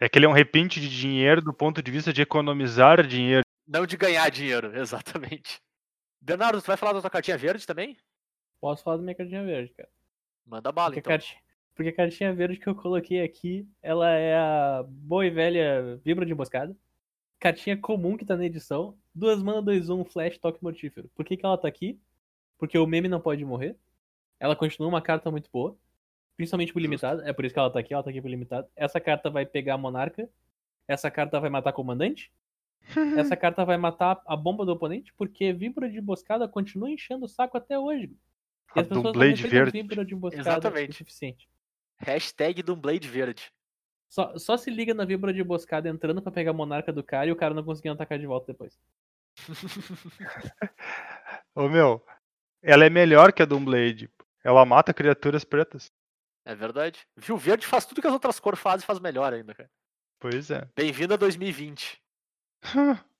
[0.00, 3.44] É que ele é um repinte de dinheiro do ponto de vista de economizar dinheiro.
[3.66, 5.60] Não de ganhar dinheiro, exatamente.
[6.18, 7.96] Bernardo, tu vai falar da tua cartinha verde também?
[8.58, 9.90] Posso falar da minha cartinha verde, cara.
[10.46, 11.12] Manda bala, Porque, então.
[11.12, 11.40] a cartinha,
[11.76, 16.24] porque a cartinha verde que eu coloquei aqui, ela é a boa e velha vibra
[16.24, 16.74] de emboscada.
[17.38, 18.96] Cartinha comum que tá na edição.
[19.14, 21.10] Duas mana, dois, um, flash, toque mortífero.
[21.14, 22.00] Por que, que ela tá aqui?
[22.56, 23.76] Porque o meme não pode morrer.
[24.40, 25.76] Ela continua uma carta muito boa.
[26.34, 26.90] Principalmente pro Justo.
[26.90, 27.22] limitado.
[27.28, 28.66] É por isso que ela tá aqui, ela tá aqui pro limitado.
[28.74, 30.26] Essa carta vai pegar a monarca.
[30.88, 32.32] Essa carta vai matar comandante.
[33.18, 37.28] Essa carta vai matar a bomba do oponente, porque vibra de emboscada continua enchendo o
[37.28, 38.16] saco até hoje.
[38.74, 39.72] E A as pessoas não verde.
[40.06, 40.90] de emboscada Exatamente.
[40.90, 41.48] o suficiente.
[41.98, 43.52] Hashtag do Blade Verde.
[44.08, 47.26] Só, só se liga na vibra de emboscada entrando pra pegar a monarca do cara
[47.26, 48.78] e o cara não conseguindo atacar de volta depois.
[51.54, 52.04] Ô meu,
[52.62, 54.10] ela é melhor que a Doomblade.
[54.44, 55.92] Ela mata criaturas pretas.
[56.44, 57.06] É verdade.
[57.16, 57.36] Viu?
[57.36, 59.70] Verde faz tudo que as outras cores fazem e faz melhor ainda, cara.
[60.20, 60.68] Pois é.
[60.74, 62.00] Bem-vindo a 2020.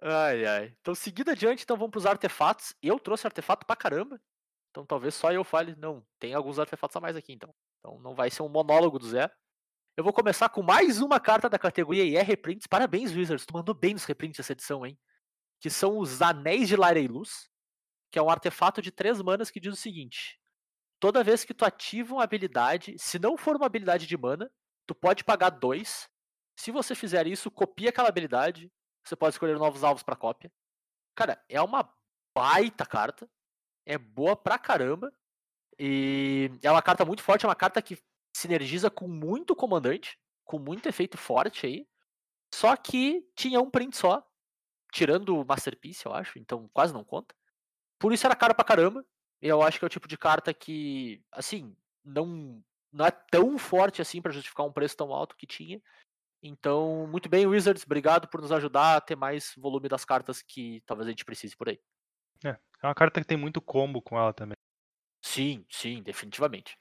[0.00, 0.76] Ai, ai.
[0.80, 2.72] Então, seguindo adiante, então vamos pros artefatos.
[2.80, 4.20] Eu trouxe artefato pra caramba.
[4.70, 5.74] Então talvez só eu fale.
[5.76, 7.52] Não, tem alguns artefatos a mais aqui, então.
[7.78, 9.30] Então não vai ser um monólogo do Zé.
[9.96, 12.66] Eu vou começar com mais uma carta da categoria e é reprints.
[12.66, 13.44] Parabéns, Wizards.
[13.44, 14.98] Tu mandou bem nos reprints essa edição, hein?
[15.60, 17.50] Que são os Anéis de Lara e Luz.
[18.12, 20.38] Que é um artefato de três manas que diz o seguinte.
[21.00, 24.50] Toda vez que tu ativa uma habilidade, se não for uma habilidade de mana,
[24.86, 26.08] tu pode pagar dois.
[26.56, 28.72] Se você fizer isso, copia aquela habilidade.
[29.04, 30.52] Você pode escolher novos alvos pra cópia.
[31.14, 31.92] Cara, é uma
[32.34, 33.28] baita carta.
[33.86, 35.12] É boa pra caramba.
[35.78, 37.98] E é uma carta muito forte, é uma carta que
[38.34, 41.86] sinergiza com muito comandante, com muito efeito forte aí.
[42.54, 44.26] Só que tinha um print só,
[44.92, 47.34] tirando o Masterpiece, eu acho, então quase não conta.
[47.98, 49.04] Por isso era caro pra caramba.
[49.40, 54.02] Eu acho que é o tipo de carta que, assim, não, não é tão forte
[54.02, 55.80] assim pra justificar um preço tão alto que tinha.
[56.42, 60.80] Então, muito bem, Wizards, obrigado por nos ajudar a ter mais volume das cartas que
[60.86, 61.80] talvez a gente precise por aí.
[62.44, 64.57] É uma carta que tem muito combo com ela também.
[65.28, 66.78] Sim, sim, definitivamente.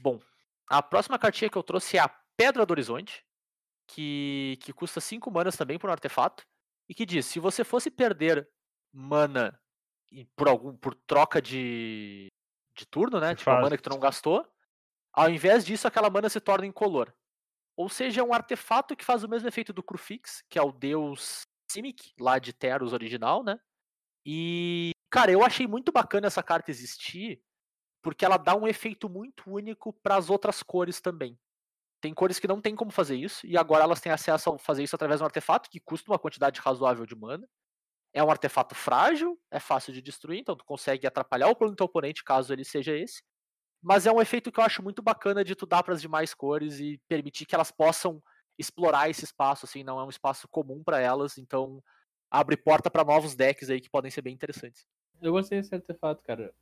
[0.00, 0.20] Bom,
[0.68, 3.26] a próxima cartinha que eu trouxe é a Pedra do Horizonte,
[3.88, 6.46] que, que custa 5 manas também por um artefato,
[6.88, 8.48] e que diz: se você fosse perder
[8.92, 9.60] mana
[10.36, 12.28] por algum por troca de,
[12.76, 13.34] de turno, né?
[13.34, 14.46] Tipo, mana que tu não gastou,
[15.12, 17.12] ao invés disso, aquela mana se torna incolor.
[17.76, 20.70] Ou seja, é um artefato que faz o mesmo efeito do Crufix, que é o
[20.70, 23.58] deus Simic, lá de Teros original, né?
[24.24, 27.42] E, cara, eu achei muito bacana essa carta existir,
[28.02, 31.38] porque ela dá um efeito muito único para as outras cores também.
[32.00, 34.82] Tem cores que não tem como fazer isso, e agora elas têm acesso a fazer
[34.82, 37.48] isso através de um artefato que custa uma quantidade razoável de mana.
[38.12, 41.76] É um artefato frágil, é fácil de destruir, então tu consegue atrapalhar o plano do
[41.76, 43.22] teu oponente caso ele seja esse.
[43.80, 46.34] Mas é um efeito que eu acho muito bacana de tu dar para as demais
[46.34, 48.22] cores e permitir que elas possam
[48.58, 51.82] explorar esse espaço, assim, não é um espaço comum para elas, então
[52.30, 54.86] abre porta para novos decks aí que podem ser bem interessantes.
[55.20, 56.52] Eu gostei desse artefato, cara.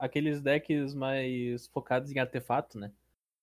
[0.00, 2.90] Aqueles decks mais focados em artefato, né?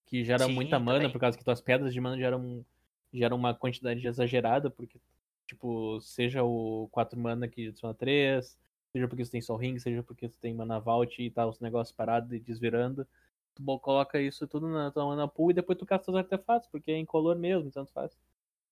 [0.07, 1.11] Que geram Sim, muita mana, também.
[1.11, 2.65] por causa que tuas pedras de mana geram,
[3.13, 4.99] geram uma quantidade exagerada, porque,
[5.45, 8.57] tipo, seja o 4 mana que adiciona 3,
[8.91, 11.59] seja porque tu tem Sol Ring, seja porque tu tem Mana Vault e tá os
[11.59, 13.07] negócios parados e desvirando.
[13.53, 16.91] Tu coloca isso tudo na tua mana pool e depois tu casta os artefatos, porque
[16.91, 18.17] é incolor mesmo, tanto faz.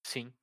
[0.03, 0.33] Sim.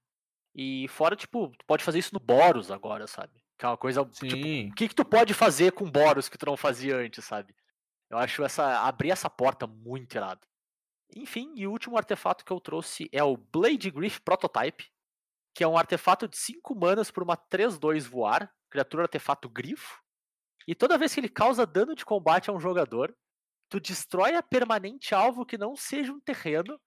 [0.55, 3.33] E fora, tipo, tu pode fazer isso no Boros agora, sabe?
[3.63, 4.71] Que é uma coisa, tipo, Sim.
[4.71, 7.55] o que, que tu pode fazer com Boros que tu não fazia antes, sabe?
[8.11, 10.45] Eu acho essa abrir essa porta muito irado.
[11.15, 14.91] Enfim, e o último artefato que eu trouxe é o Blade Griff Prototype,
[15.55, 20.03] que é um artefato de 5 manas por uma 3-2 voar, criatura artefato grifo.
[20.67, 23.17] E toda vez que ele causa dano de combate a um jogador,
[23.69, 26.81] tu destrói a permanente alvo que não seja um terreno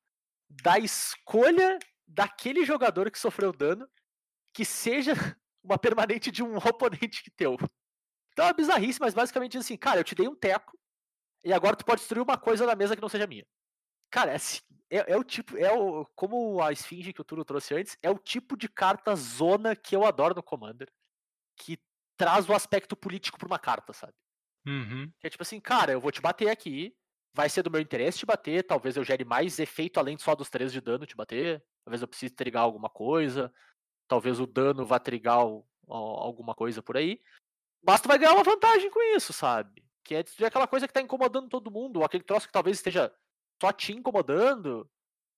[0.50, 3.90] da escolha daquele jogador que sofreu dano
[4.54, 5.14] que seja
[5.66, 7.58] uma permanente de um oponente que teu.
[8.32, 10.78] Então é uma bizarrice, mas basicamente diz assim, cara, eu te dei um teco
[11.44, 13.46] e agora tu pode destruir uma coisa na mesa que não seja minha.
[14.12, 14.60] Cara, é, assim,
[14.90, 18.10] é, é o tipo, é o, como a esfinge que o Turo trouxe antes, é
[18.10, 20.88] o tipo de carta zona que eu adoro no Commander,
[21.58, 21.78] que
[22.18, 24.14] traz o aspecto político pra uma carta, sabe?
[24.66, 25.12] Uhum.
[25.20, 26.96] Que é tipo assim, cara, eu vou te bater aqui,
[27.34, 30.50] vai ser do meu interesse te bater, talvez eu gere mais efeito além só dos
[30.50, 33.54] 3 de dano te bater, talvez eu precise trigar alguma coisa,
[34.08, 35.38] talvez o dano vá trigar
[35.88, 37.22] alguma coisa por aí,
[37.86, 39.84] mas tu vai ganhar uma vantagem com isso, sabe?
[40.04, 43.14] Que é aquela coisa que tá incomodando todo mundo, aquele troço que talvez esteja
[43.62, 44.90] só te incomodando.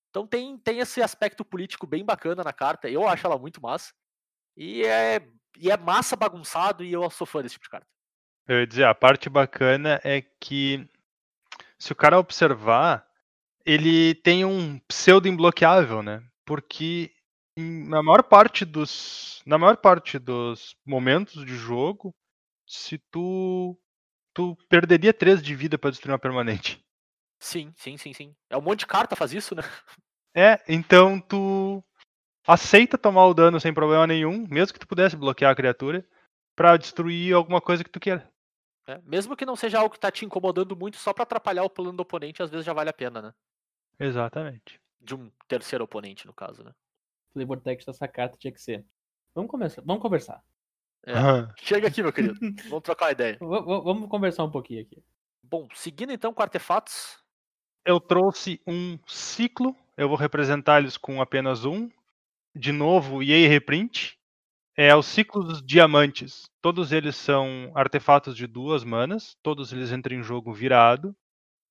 [0.09, 2.89] Então tem, tem esse aspecto político bem bacana na carta.
[2.89, 3.93] Eu acho ela muito massa.
[4.55, 5.21] E é,
[5.57, 7.87] e é massa bagunçado e eu sou fã desse tipo de carta.
[8.47, 10.87] Eu ia dizer, a parte bacana é que
[11.77, 13.05] se o cara observar,
[13.65, 16.23] ele tem um pseudo imbloqueável, né?
[16.45, 17.13] Porque
[17.57, 22.13] na maior parte dos na maior parte dos momentos de jogo,
[22.67, 23.77] se tu
[24.33, 26.79] tu perderia 3 de vida pra destruir uma permanente.
[27.39, 28.35] Sim, sim, sim, sim.
[28.49, 29.63] É um monte de carta faz isso, né?
[30.35, 31.83] É, então tu
[32.45, 36.07] aceita tomar o dano sem problema nenhum, mesmo que tu pudesse bloquear a criatura,
[36.55, 38.31] pra destruir alguma coisa que tu queira.
[38.87, 41.69] É, Mesmo que não seja algo que tá te incomodando muito, só pra atrapalhar o
[41.69, 43.33] plano do oponente, às vezes já vale a pena, né?
[43.99, 44.79] Exatamente.
[45.01, 46.71] De um terceiro oponente, no caso, né?
[47.37, 48.85] Flavor text dessa carta tinha que ser.
[49.35, 49.81] Vamos começar.
[49.85, 50.41] Vamos conversar.
[51.05, 51.13] É.
[51.13, 51.53] Aham.
[51.57, 52.35] Chega aqui, meu querido.
[52.69, 53.37] Vamos trocar uma ideia.
[53.39, 55.01] V- v- vamos conversar um pouquinho aqui.
[55.43, 57.17] Bom, seguindo então com artefatos.
[57.85, 61.89] Eu trouxe um ciclo, eu vou representar eles com apenas um.
[62.53, 64.17] De novo, EA Reprint.
[64.75, 66.49] É o ciclo dos diamantes.
[66.61, 71.15] Todos eles são artefatos de duas manas, todos eles entram em jogo virado.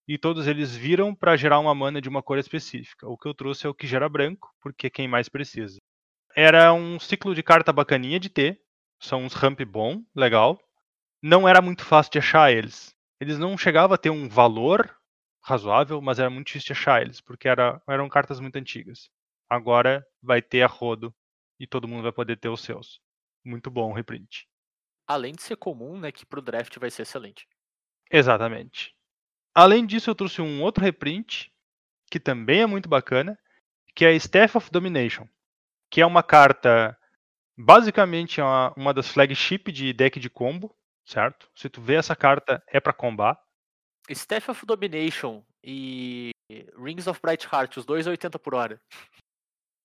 [0.09, 3.09] E todos eles viram para gerar uma mana de uma cor específica.
[3.09, 5.79] O que eu trouxe é o que gera branco, porque é quem mais precisa.
[6.37, 8.61] Era um ciclo de carta bacaninha de ter.
[9.01, 10.61] São uns ramp bom, legal.
[11.23, 12.95] Não era muito fácil de achar eles.
[13.21, 14.95] Eles não chegavam a ter um valor
[15.43, 19.09] razoável, mas era muito difícil de achar eles, porque era, eram cartas muito antigas.
[19.49, 21.15] Agora vai ter a rodo
[21.59, 23.01] e todo mundo vai poder ter os seus.
[23.45, 24.47] Muito bom o reprint.
[25.07, 26.11] Além de ser comum, né?
[26.11, 27.47] Que pro draft vai ser excelente.
[28.11, 28.96] Exatamente.
[29.57, 31.51] Além disso, eu trouxe um outro reprint,
[32.11, 33.39] que também é muito bacana,
[33.95, 35.27] que é a Staff of Domination,
[35.91, 36.95] que é uma carta,
[37.57, 40.77] basicamente é uma, uma das flagship de deck de combo,
[41.07, 41.51] certo?
[41.57, 43.41] Se tu vê essa carta, é para combar.
[44.11, 46.33] Staff of Domination e
[46.77, 48.79] Rings of Bright Heart, os dois a 80 por hora.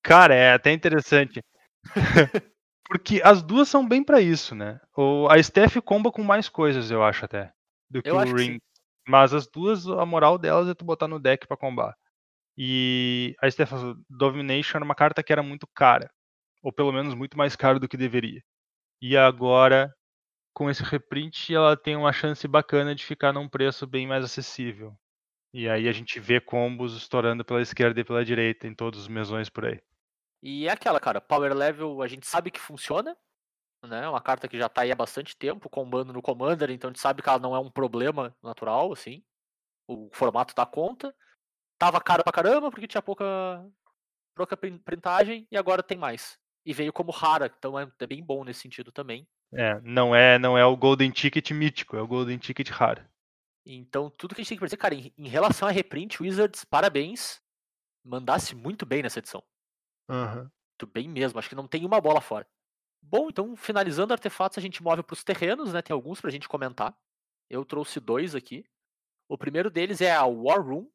[0.03, 1.39] Cara, é até interessante.
[2.84, 4.81] Porque as duas são bem pra isso, né?
[4.98, 7.53] O, a Steph comba com mais coisas, eu acho até,
[7.89, 8.60] do que Eu o Ring.
[9.12, 11.94] Mas as duas, a moral delas é tu botar no deck pra combar.
[12.58, 16.10] E a Steph of Domination era uma carta que era muito cara.
[16.64, 18.42] Ou pelo menos muito mais cara do que deveria.
[19.02, 19.94] E agora,
[20.54, 24.96] com esse reprint, ela tem uma chance bacana de ficar num preço bem mais acessível.
[25.54, 29.08] E aí a gente vê combos estourando pela esquerda e pela direita em todos os
[29.10, 29.82] mesões por aí.
[30.42, 33.14] E é aquela, cara, Power Level a gente sabe que funciona,
[33.88, 34.03] né?
[34.03, 36.91] É uma carta que já tá aí há bastante tempo, combando no Commander, então a
[36.91, 39.24] gente sabe que ela não é um problema natural, assim.
[39.88, 41.16] O formato dá conta.
[41.78, 43.26] Tava caro pra caramba, porque tinha pouca,
[44.36, 46.40] pouca prin- printagem, e agora tem mais.
[46.66, 49.28] E veio como rara, então é, é bem bom nesse sentido também.
[49.53, 53.03] É, não é, não é o Golden Ticket mítico, é o Golden Ticket raro.
[53.66, 56.64] Então, tudo que a gente tem que dizer, cara, em, em relação a reprint, Wizards,
[56.64, 57.41] parabéns.
[58.03, 59.44] Mandasse muito bem nessa edição.
[60.80, 62.48] Muito bem mesmo, acho que não tem uma bola fora.
[63.02, 65.82] Bom, então, finalizando artefatos, a gente move para os terrenos, né?
[65.82, 66.95] Tem alguns pra gente comentar.
[67.49, 68.64] Eu trouxe dois aqui.
[69.28, 70.90] O primeiro deles é a War Room,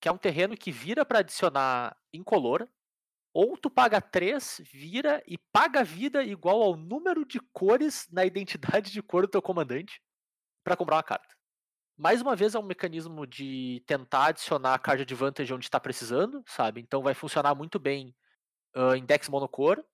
[0.00, 2.68] que é um terreno que vira para adicionar incolor.
[3.32, 8.90] Ou tu paga 3, vira e paga vida igual ao número de cores na identidade
[8.90, 10.02] de cor do teu comandante
[10.64, 11.36] para comprar uma carta.
[11.96, 16.42] Mais uma vez é um mecanismo de tentar adicionar a card advantage onde está precisando,
[16.46, 16.80] sabe?
[16.80, 18.14] Então vai funcionar muito bem
[18.74, 19.84] ah, em decks monocor.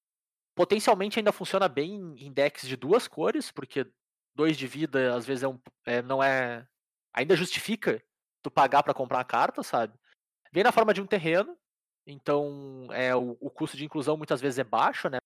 [0.55, 3.91] Potencialmente ainda funciona bem em decks de duas cores, porque
[4.35, 6.67] dois de vida às vezes é um, é, não é.
[7.13, 8.03] Ainda justifica
[8.43, 9.99] tu pagar para comprar a carta, sabe?
[10.53, 11.57] Vem na forma de um terreno,
[12.07, 15.19] então é, o, o custo de inclusão muitas vezes é baixo, né?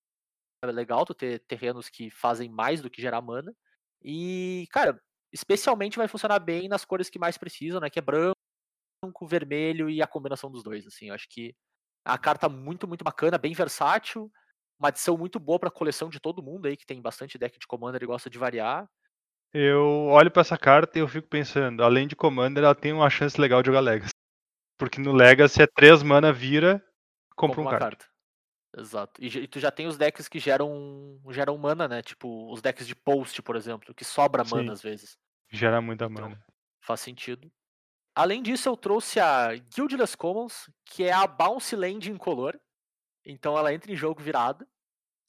[0.65, 3.55] É legal tu ter terrenos que fazem mais do que gerar mana.
[4.03, 5.01] E, cara,
[5.33, 7.91] especialmente vai funcionar bem nas cores que mais precisam, né?
[7.91, 8.35] Que é branco,
[9.27, 11.09] vermelho e a combinação dos dois, assim.
[11.09, 11.55] Eu acho que
[12.05, 14.31] a carta muito, muito bacana, bem versátil,
[14.79, 17.67] uma adição muito boa pra coleção de todo mundo aí, que tem bastante deck de
[17.67, 18.89] Commander e gosta de variar.
[19.53, 23.09] Eu olho pra essa carta e eu fico pensando, além de Commander, ela tem uma
[23.11, 24.13] chance legal de jogar Legacy.
[24.79, 26.85] Porque no Legacy é 3 mana, vira,
[27.35, 27.85] compra um uma card.
[27.97, 28.07] carta.
[28.77, 29.21] Exato.
[29.21, 32.03] E, e tu já tem os decks que geram, geram mana, né?
[32.03, 34.57] Tipo, os decks de post, por exemplo, que sobra Sim.
[34.57, 35.17] mana às vezes.
[35.51, 36.45] Gera muita Então, mana.
[36.85, 37.51] Faz sentido.
[38.15, 42.59] Além disso, eu trouxe a Guildless Commons, que é a Bounce Land incolor.
[43.25, 44.67] Então ela entra em jogo virada.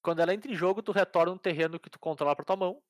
[0.02, 2.82] Quando ela entra em jogo, tu retorna um terreno que tu controla pra tua mão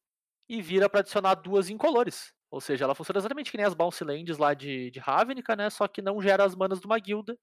[0.49, 2.33] e vira pra adicionar duas incolores.
[2.51, 5.69] Ou seja, ela funciona exatamente que nem as Bounce Lands lá de, de Ravnica, né?
[5.69, 7.37] Só que não gera as manas de uma guilda,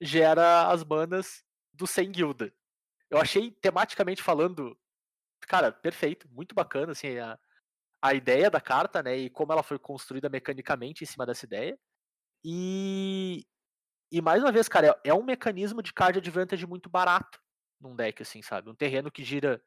[0.00, 2.52] gera as manas do sem guilda.
[3.10, 4.78] Eu achei, tematicamente falando,
[5.42, 7.38] cara, perfeito, muito bacana, assim, a,
[8.02, 11.78] a ideia da carta, né, e como ela foi construída mecanicamente em cima dessa ideia.
[12.44, 13.46] E,
[14.12, 17.40] E mais uma vez, cara, é, é um mecanismo de card advantage muito barato
[17.80, 18.68] num deck, assim, sabe?
[18.68, 19.60] Um terreno que gira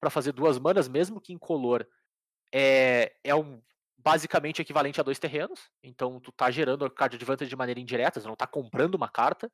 [0.00, 1.84] para fazer duas manas, mesmo que incolor,
[2.54, 3.60] é, é um
[3.96, 5.68] basicamente equivalente a dois terrenos.
[5.82, 9.08] Então tu tá gerando a card advantage de maneira indireta, você não tá comprando uma
[9.08, 9.50] carta,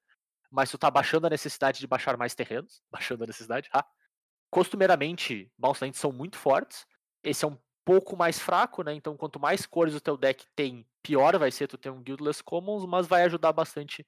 [0.50, 2.82] mas tu tá baixando a necessidade de baixar mais terrenos.
[2.92, 3.86] Baixando a necessidade, ah.
[4.50, 6.86] Costumeiramente, Bounce Lands são muito fortes.
[7.22, 8.92] Esse é um pouco mais fraco, né?
[8.92, 12.42] Então, quanto mais cores o teu deck tem, pior vai ser tu ter um Guildless
[12.42, 14.06] Commons, mas vai ajudar bastante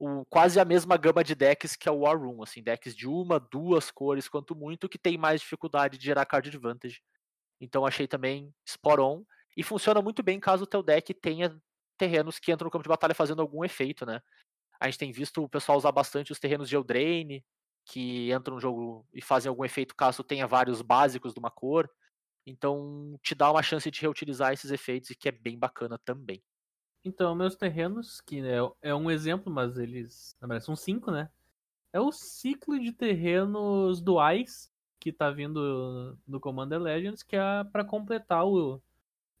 [0.00, 3.06] o, quase a mesma gama de decks que é o War Room, assim, decks de
[3.06, 7.02] uma, duas cores, quanto muito, que tem mais dificuldade de gerar card advantage.
[7.60, 9.24] Então achei também spot on,
[9.56, 11.54] e funciona muito bem caso o teu deck tenha
[11.98, 14.22] terrenos que entram no campo de batalha fazendo algum efeito, né?
[14.80, 17.44] A gente tem visto o pessoal usar bastante os terrenos de Eldraine,
[17.84, 21.90] que entram no jogo e fazem algum efeito caso tenha vários básicos de uma cor.
[22.46, 26.42] Então te dá uma chance de reutilizar esses efeitos e que é bem bacana também.
[27.04, 31.30] Então, meus terrenos, que é, é um exemplo, mas eles, na verdade, são cinco, né?
[31.92, 37.84] É o ciclo de terrenos duais que tá vindo no Commander Legends, que é para
[37.84, 38.80] completar o,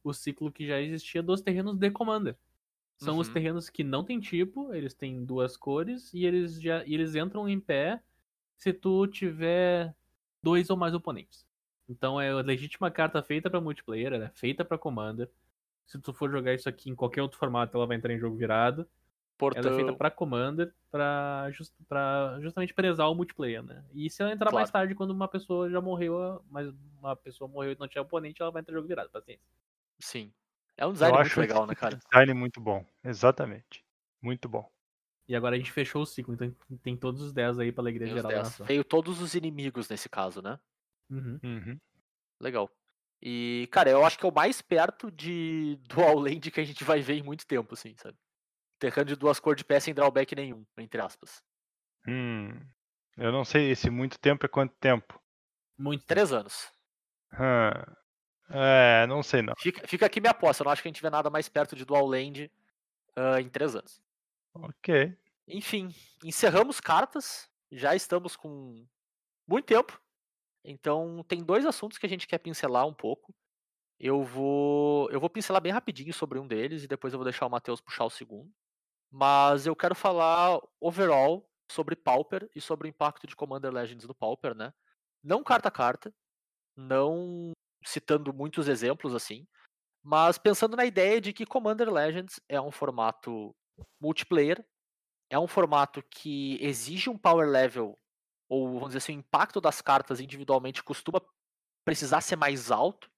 [0.02, 2.34] o ciclo que já existia dos terrenos de Commander.
[2.96, 3.20] São uhum.
[3.20, 7.14] os terrenos que não tem tipo, eles têm duas cores e eles já e eles
[7.14, 8.02] entram em pé
[8.56, 9.94] se tu tiver
[10.42, 11.46] dois ou mais oponentes.
[11.88, 15.30] Então é a legítima carta feita para multiplayer, é feita para Commander
[15.90, 18.36] se tu for jogar isso aqui em qualquer outro formato, ela vai entrar em jogo
[18.36, 18.88] virado.
[19.36, 19.60] Portão...
[19.60, 21.74] Ela é feita para Commander, para just,
[22.40, 23.84] justamente prezar o multiplayer, né?
[23.92, 24.58] E se ela entrar claro.
[24.58, 28.40] mais tarde, quando uma pessoa já morreu, mas uma pessoa morreu e não tinha oponente,
[28.40, 29.44] ela vai entrar em jogo virado, paciência.
[29.98, 30.32] Sim.
[30.76, 31.96] É um design Eu muito legal, né, cara?
[31.96, 33.84] Design muito bom, exatamente.
[34.22, 34.70] Muito bom.
[35.26, 36.54] E agora a gente fechou o ciclo, então
[36.84, 38.44] tem todos os 10 aí pra alegria tem geral.
[38.64, 40.56] Veio todos os inimigos nesse caso, né?
[41.10, 41.40] Uhum.
[41.42, 41.80] Uhum.
[42.40, 42.70] Legal.
[43.22, 46.84] E, cara, eu acho que é o mais perto de Dual Land que a gente
[46.84, 48.16] vai ver em muito tempo, assim, sabe?
[48.78, 51.42] Terrano de duas cores de pé sem drawback nenhum, entre aspas.
[52.08, 52.58] Hum.
[53.16, 55.20] Eu não sei, esse muito tempo é quanto tempo?
[55.76, 56.04] Muito.
[56.06, 56.72] Três anos.
[57.34, 57.94] Hum.
[58.52, 59.54] É, não sei não.
[59.58, 61.76] Fica, fica aqui minha aposta, eu não acho que a gente vê nada mais perto
[61.76, 62.50] de Dual Land
[63.16, 64.02] uh, em três anos.
[64.54, 65.16] Ok.
[65.46, 65.94] Enfim,
[66.24, 67.48] encerramos cartas.
[67.70, 68.84] Já estamos com
[69.46, 70.00] muito tempo.
[70.64, 73.34] Então, tem dois assuntos que a gente quer pincelar um pouco.
[73.98, 77.46] Eu vou, eu vou pincelar bem rapidinho sobre um deles e depois eu vou deixar
[77.46, 78.50] o Matheus puxar o segundo.
[79.10, 84.14] Mas eu quero falar overall sobre Pauper e sobre o impacto de Commander Legends no
[84.14, 84.72] Pauper, né?
[85.22, 86.12] Não carta a carta,
[86.76, 87.52] não
[87.84, 89.46] citando muitos exemplos assim,
[90.02, 93.54] mas pensando na ideia de que Commander Legends é um formato
[94.00, 94.64] multiplayer,
[95.28, 97.98] é um formato que exige um power level
[98.50, 101.22] ou vamos dizer assim, o impacto das cartas individualmente costuma
[101.84, 103.08] precisar ser mais alto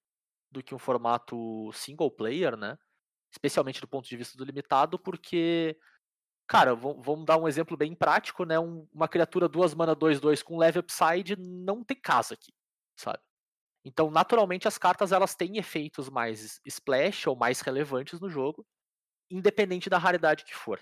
[0.50, 2.78] do que um formato single player, né?
[3.32, 5.78] Especialmente do ponto de vista do limitado, porque,
[6.46, 8.58] cara, vamos dar um exemplo bem prático, né?
[8.58, 12.52] Um, uma criatura duas mana 2-2 com leve upside não tem casa aqui,
[12.96, 13.20] sabe?
[13.84, 18.66] Então, naturalmente, as cartas elas têm efeitos mais splash ou mais relevantes no jogo,
[19.30, 20.80] independente da raridade que for.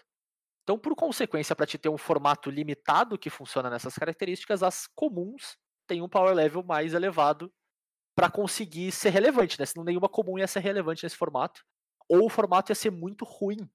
[0.70, 5.56] Então, por consequência, para te ter um formato limitado que funciona nessas características, as comuns
[5.84, 7.52] têm um power level mais elevado
[8.14, 9.66] para conseguir ser relevante, né?
[9.66, 11.64] Senão nenhuma comum ia ser relevante nesse formato.
[12.08, 13.68] Ou o formato ia ser muito ruim,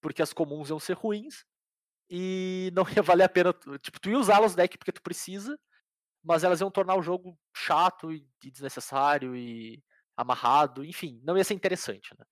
[0.00, 1.44] porque as comuns iam ser ruins
[2.08, 3.52] e não ia valer a pena.
[3.82, 5.54] Tipo, tu ia usá-las deck porque tu precisa,
[6.24, 9.84] mas elas iam tornar o jogo chato e desnecessário e
[10.16, 12.24] amarrado, enfim, não ia ser interessante, né?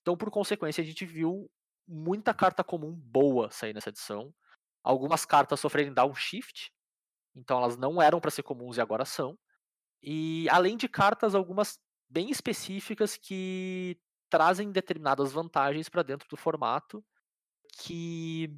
[0.00, 1.48] Então, por consequência, a gente viu
[1.86, 4.34] muita carta comum boa sair nessa edição.
[4.82, 6.72] Algumas cartas sofrerem downshift,
[7.34, 9.38] então elas não eram para ser comuns e agora são.
[10.02, 11.78] E além de cartas, algumas
[12.08, 13.98] bem específicas que
[14.28, 17.04] trazem determinadas vantagens para dentro do formato
[17.78, 18.50] que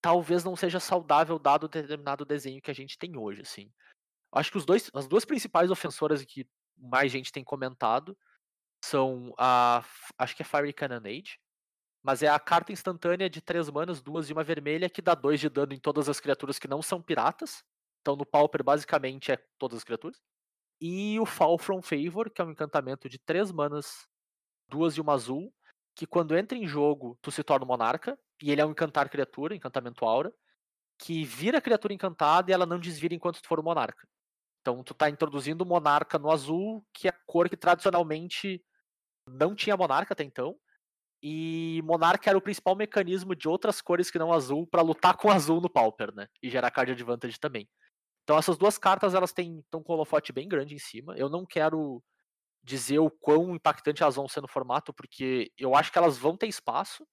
[0.00, 3.72] talvez não seja saudável dado o determinado desenho que a gente tem hoje, assim.
[4.32, 8.16] Acho que os dois, as duas principais ofensoras que mais gente tem comentado
[8.84, 9.84] são a,
[10.16, 11.40] acho que é Fiery Cannonade,
[12.08, 15.38] mas é a carta instantânea de três manas, duas e uma vermelha, que dá dois
[15.38, 17.62] de dano em todas as criaturas que não são piratas.
[18.00, 20.18] Então no Pauper basicamente é todas as criaturas.
[20.80, 24.08] E o Fall from Favor, que é um encantamento de três manas,
[24.70, 25.52] duas e uma azul,
[25.94, 29.10] que quando entra em jogo tu se torna um monarca, e ele é um encantar
[29.10, 30.32] criatura, encantamento aura,
[30.96, 34.08] que vira criatura encantada e ela não desvira enquanto tu for um monarca.
[34.62, 38.64] Então tu tá introduzindo o monarca no azul, que é a cor que tradicionalmente
[39.26, 40.58] não tinha monarca até então,
[41.22, 45.30] e Monarca era o principal mecanismo de outras cores que não azul para lutar com
[45.30, 46.28] azul no Pauper, né?
[46.42, 47.68] E gerar card advantage também.
[48.24, 51.16] Então essas duas cartas elas têm um holofote bem grande em cima.
[51.16, 52.02] Eu não quero
[52.62, 56.36] dizer o quão impactante elas vão ser no formato, porque eu acho que elas vão
[56.36, 57.06] ter espaço.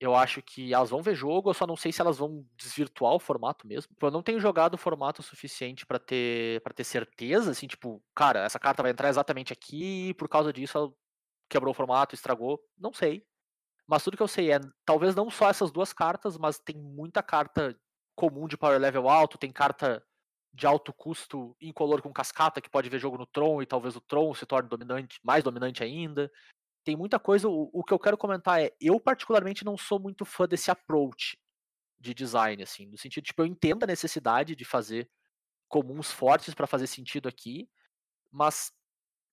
[0.00, 3.14] Eu acho que elas vão ver jogo, eu só não sei se elas vão desvirtuar
[3.14, 3.94] o formato mesmo.
[4.02, 8.44] Eu não tenho jogado o formato suficiente pra ter para ter certeza, assim, tipo, cara,
[8.44, 10.92] essa carta vai entrar exatamente aqui e por causa disso ela
[11.48, 12.60] quebrou o formato, estragou.
[12.78, 13.24] Não sei.
[13.86, 17.22] Mas tudo que eu sei é, talvez não só essas duas cartas, mas tem muita
[17.22, 17.78] carta
[18.14, 20.04] comum de power level alto, tem carta
[20.52, 24.00] de alto custo incolor com cascata que pode ver jogo no Tron e talvez o
[24.00, 26.30] Tron se torne dominante, mais dominante ainda
[26.86, 27.48] tem muita coisa.
[27.48, 31.36] O, o, que eu quero comentar é, eu particularmente não sou muito fã desse approach
[31.98, 35.10] de design, assim, no sentido, tipo, eu entendo a necessidade de fazer
[35.68, 37.68] comuns fortes para fazer sentido aqui,
[38.30, 38.72] mas,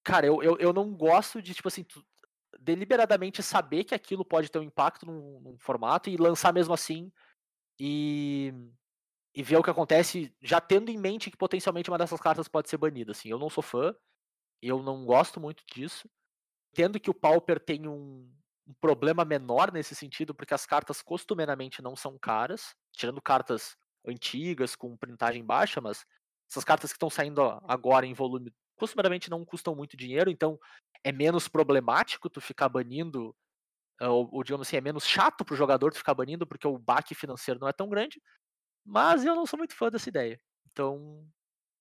[0.03, 2.03] cara, eu, eu, eu não gosto de, tipo assim, tu,
[2.59, 7.11] deliberadamente saber que aquilo pode ter um impacto num, num, formato e lançar mesmo assim
[7.79, 8.53] e,
[9.33, 12.69] e ver o que acontece, já tendo em mente que potencialmente uma dessas cartas pode
[12.69, 13.95] ser banida, assim, eu não sou fã,
[14.61, 16.09] eu não gosto muito disso,
[16.71, 18.29] entendo que o Pauper tem um,
[18.67, 23.75] um, problema menor nesse sentido, porque as cartas costumeiramente não são caras, tirando cartas
[24.05, 26.05] antigas com printagem baixa, mas
[26.49, 30.59] essas cartas que estão saindo agora em volume costumeiramente não custam muito dinheiro, então
[31.03, 33.35] é menos problemático tu ficar banindo,
[33.99, 36.77] eh, ou, ou digamos assim, é menos chato pro jogador tu ficar banindo, porque o
[36.77, 38.21] baque financeiro não é tão grande,
[38.85, 40.39] mas eu não sou muito fã dessa ideia.
[40.71, 41.25] Então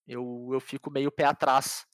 [0.07, 1.85] eu, eu fico meio pé atrás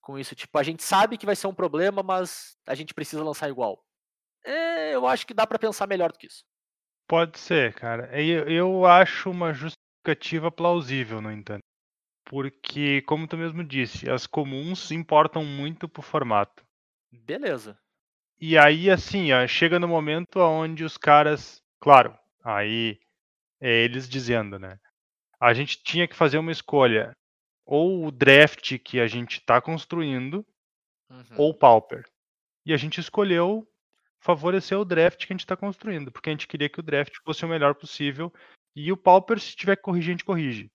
[0.00, 0.34] com isso.
[0.34, 3.82] Tipo, a gente sabe que vai ser um problema, mas a gente precisa lançar igual.
[4.44, 6.44] É, eu acho que dá para pensar melhor do que isso.
[7.08, 8.10] Pode ser, cara.
[8.20, 11.62] Eu, eu acho uma justificativa plausível, no entanto.
[12.26, 16.63] Porque, como tu mesmo disse, as comuns importam muito pro formato.
[17.20, 17.78] Beleza.
[18.40, 21.62] E aí, assim, ó, chega no momento onde os caras.
[21.80, 22.98] Claro, aí
[23.60, 24.78] é eles dizendo, né?
[25.40, 27.16] A gente tinha que fazer uma escolha
[27.66, 30.44] ou o draft que a gente está construindo,
[31.10, 31.36] uhum.
[31.38, 32.04] ou o Pauper.
[32.66, 33.66] E a gente escolheu
[34.20, 37.14] favorecer o draft que a gente está construindo, porque a gente queria que o draft
[37.24, 38.32] fosse o melhor possível.
[38.74, 40.70] E o Pauper, se tiver que corrigir, a gente corrige.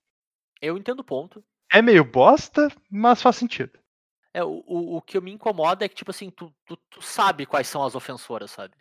[0.62, 1.44] Eu entendo o ponto.
[1.72, 3.78] É meio bosta, mas faz sentido.
[4.34, 7.46] É, o, o, o que me incomoda é que, tipo assim, tu, tu, tu sabe
[7.46, 8.76] quais são as ofensoras, sabe?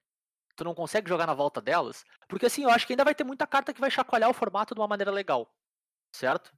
[0.57, 2.05] Tu não consegue jogar na volta delas.
[2.29, 4.75] Porque assim, eu acho que ainda vai ter muita carta que vai chacoalhar o formato
[4.75, 5.51] de uma maneira legal.
[6.13, 6.53] Certo?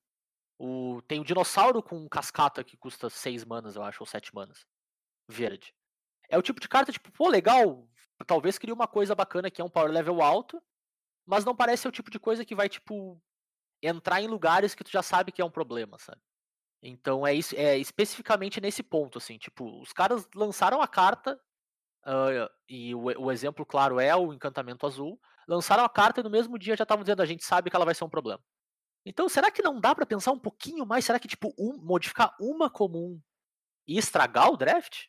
[0.58, 4.66] O, tem o dinossauro com cascata que custa 6 manas, eu acho, ou 7 manas.
[5.28, 5.74] Verde.
[6.28, 7.88] É o tipo de carta, tipo, pô, legal.
[8.26, 10.62] Talvez crie uma coisa bacana que é um power level alto,
[11.26, 13.20] mas não parece o tipo de coisa que vai, tipo,
[13.82, 16.20] entrar em lugares que tu já sabe que é um problema, sabe?
[16.82, 21.38] Então é isso, é especificamente nesse ponto, assim, tipo, os caras lançaram a carta,
[22.06, 26.30] uh, e o, o, exemplo claro é o encantamento azul, lançaram a carta e no
[26.30, 28.42] mesmo dia já estavam dizendo, a gente sabe que ela vai ser um problema.
[29.04, 31.04] Então, será que não dá para pensar um pouquinho mais?
[31.04, 33.20] Será que, tipo, um, modificar uma comum
[33.86, 35.06] e estragar o draft?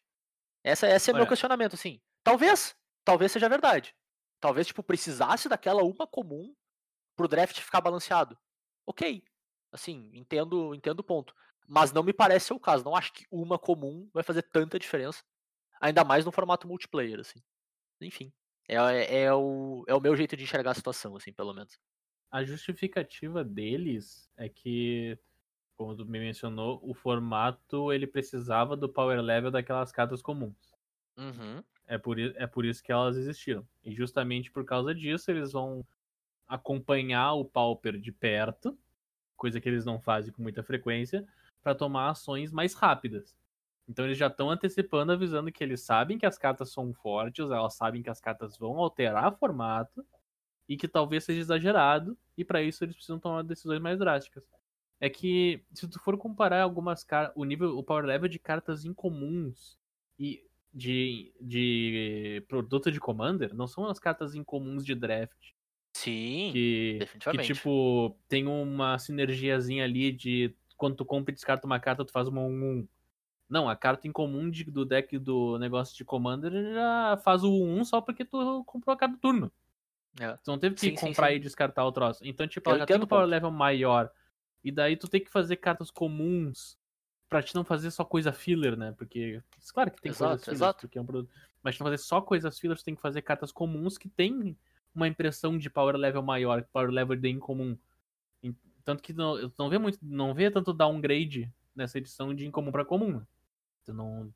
[0.63, 2.01] Essa, esse é o meu questionamento, assim.
[2.23, 3.95] Talvez, talvez seja verdade.
[4.39, 6.55] Talvez, tipo, precisasse daquela uma comum
[7.15, 8.37] pro draft ficar balanceado.
[8.85, 9.23] Ok.
[9.71, 11.35] Assim, entendo, entendo o ponto.
[11.71, 12.83] Mas não me parece ser o caso.
[12.83, 15.23] Não acho que uma comum vai fazer tanta diferença.
[15.79, 17.39] Ainda mais no formato multiplayer, assim.
[18.01, 18.31] Enfim.
[18.67, 21.79] É, é, é, o, é o meu jeito de enxergar a situação, assim, pelo menos
[22.31, 25.19] a justificativa deles é que,
[25.75, 30.73] como tu me mencionou, o formato ele precisava do power level daquelas cartas comuns.
[31.17, 31.61] Uhum.
[31.85, 33.67] É, por, é por isso que elas existiram.
[33.83, 35.85] E justamente por causa disso, eles vão
[36.47, 38.79] acompanhar o Pauper de perto,
[39.35, 41.27] coisa que eles não fazem com muita frequência,
[41.63, 43.35] para tomar ações mais rápidas.
[43.87, 47.73] Então eles já estão antecipando, avisando que eles sabem que as cartas são fortes, elas
[47.73, 50.05] sabem que as cartas vão alterar formato,
[50.69, 54.43] e que talvez seja exagerado, e para isso eles precisam tomar decisões mais drásticas.
[55.01, 58.85] É que, se tu for comparar algumas cartas, o nível, o power level de cartas
[58.85, 59.77] incomuns
[60.17, 65.51] e de, de produto de Commander, não são as cartas incomuns de draft.
[65.93, 67.47] Sim, que, definitivamente.
[67.47, 72.11] Que, tipo, tem uma sinergiazinha ali de quando tu compra e descarta uma carta, tu
[72.11, 72.87] faz uma 1-1.
[73.47, 77.85] Não, a carta incomum de, do deck do negócio de Commander já faz o 1
[77.85, 79.51] só porque tu comprou a cada turno.
[80.19, 80.35] É.
[80.37, 81.37] Tu não teve que sim, comprar sim, sim.
[81.37, 82.25] e descartar o troço.
[82.25, 84.09] Então, tipo, ela já tem um power level maior.
[84.63, 86.79] E daí tu tem que fazer cartas comuns
[87.29, 88.91] pra te não fazer só coisa filler, né?
[88.97, 89.39] Porque,
[89.71, 90.81] claro que tem exato, coisas fillers, exato.
[90.81, 91.31] porque é um produto.
[91.61, 94.57] Mas não fazer só coisas fillers, tu tem que fazer cartas comuns que tem
[94.95, 97.77] uma impressão de power level maior, power level de incomum.
[98.91, 102.85] Tanto que não, não vê muito, não vê tanto downgrade nessa edição de incomum para
[102.85, 103.21] comum.
[103.85, 104.33] Tu não,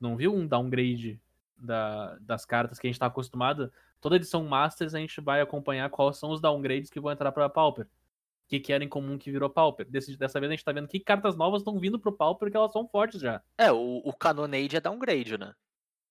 [0.00, 1.20] não viu um downgrade
[1.56, 5.90] da, das cartas que a gente tá acostumado toda edição Masters a gente vai acompanhar
[5.90, 7.86] quais são os downgrades que vão entrar para Pauper.
[7.86, 9.86] O que, que era em comum que virou Pauper.
[9.88, 12.56] Desse, dessa vez a gente tá vendo que cartas novas estão vindo pro Pauper que
[12.56, 13.42] elas são fortes já.
[13.58, 15.54] É, o, o Cannonade é downgrade, né?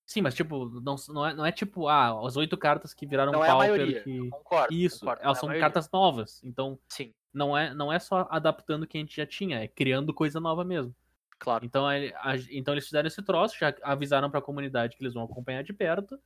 [0.06, 3.32] Sim, mas tipo, não, não, é, não é tipo, ah, as oito cartas que viraram
[3.32, 4.04] Não é a pauper maioria.
[4.04, 4.30] que.
[4.30, 4.74] Concordo.
[4.74, 5.66] Isso, concordo, não elas é são maioria.
[5.66, 6.42] cartas novas.
[6.44, 9.68] Então, Sim, não é, não é só adaptando o que a gente já tinha, é
[9.68, 10.94] criando coisa nova mesmo.
[11.40, 11.64] claro.
[11.66, 11.96] Então, a-
[12.52, 16.20] então eles fizeram esse troço, já avisaram pra comunidade que eles vão acompanhar de perto,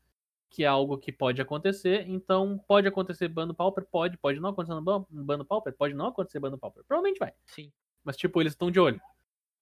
[0.50, 2.06] que é algo que pode acontecer.
[2.10, 3.86] Então, pode acontecer bando pauper?
[3.86, 5.74] Pode, pode não acontecer no ban- bando pauper?
[5.74, 6.84] Pode não acontecer bando pauper.
[6.86, 7.34] Provavelmente vai.
[7.46, 7.72] Sim.
[8.04, 9.00] Mas, tipo, eles estão de olho.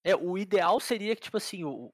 [0.03, 1.91] É, o ideal seria que, tipo assim, o,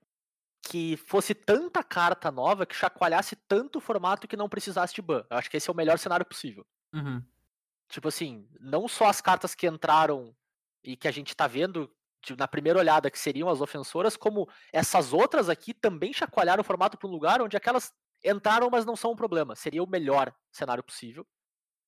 [0.62, 5.24] que fosse tanta carta nova que chacoalhasse tanto o formato que não precisasse de ban.
[5.30, 6.66] Eu acho que esse é o melhor cenário possível.
[6.94, 7.22] Uhum.
[7.90, 10.36] Tipo assim, não só as cartas que entraram
[10.84, 11.92] e que a gente tá vendo
[12.22, 16.66] tipo, na primeira olhada que seriam as ofensoras, como essas outras aqui também chacoalharam o
[16.66, 17.94] formato para um lugar onde aquelas
[18.24, 19.56] entraram, mas não são um problema.
[19.56, 21.26] Seria o melhor cenário possível.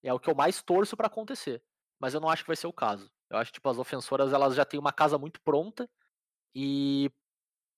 [0.04, 1.62] É o que eu mais torço para acontecer.
[2.00, 3.12] Mas eu não acho que vai ser o caso.
[3.30, 5.90] Eu acho que tipo, as ofensoras elas já têm uma casa muito pronta
[6.56, 7.12] e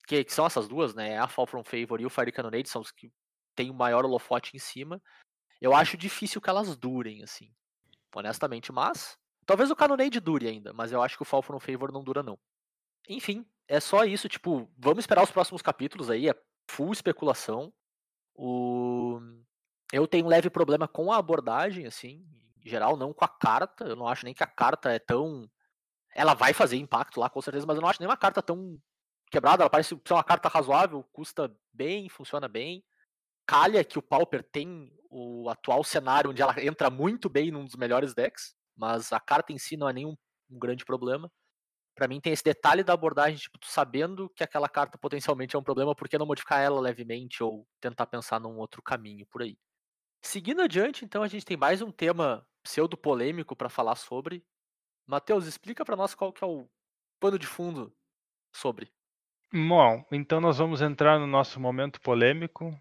[0.08, 1.18] que, que são essas duas, né?
[1.18, 3.12] A Fall from Favor e o Fire Cannonade são os que
[3.56, 5.02] têm o maior holofote em cima.
[5.62, 7.54] Eu acho difícil que elas durem, assim.
[8.16, 9.18] Honestamente, mas.
[9.46, 12.38] Talvez o Cannonade dure ainda, mas eu acho que o Fall Favor não dura, não.
[13.08, 14.30] Enfim, é só isso.
[14.30, 16.30] Tipo, vamos esperar os próximos capítulos aí.
[16.30, 16.36] É
[16.70, 17.74] full especulação.
[18.36, 19.20] O...
[19.92, 22.24] Eu tenho um leve problema com a abordagem, assim.
[22.64, 23.86] Em geral, não com a carta.
[23.86, 25.50] Eu não acho nem que a carta é tão.
[26.14, 28.80] Ela vai fazer impacto lá, com certeza, mas eu não acho nem uma carta tão
[29.32, 29.64] quebrada.
[29.64, 32.84] Ela parece ser uma carta razoável, custa bem, funciona bem.
[33.46, 37.76] Calha que o Pauper tem o atual cenário onde ela entra muito bem num dos
[37.76, 40.16] melhores decks, mas a carta em si não é nenhum
[40.50, 41.32] um grande problema.
[41.96, 45.60] Pra mim tem esse detalhe da abordagem, tipo, tu sabendo que aquela carta potencialmente é
[45.60, 49.42] um problema, por que não modificar ela levemente ou tentar pensar num outro caminho por
[49.42, 49.58] aí?
[50.22, 54.46] Seguindo adiante, então a gente tem mais um tema pseudo polêmico pra falar sobre.
[55.08, 56.70] Matheus, explica pra nós qual que é o
[57.20, 57.94] pano de fundo
[58.56, 58.94] sobre.
[59.52, 62.80] Bom, então nós vamos entrar no nosso momento polêmico.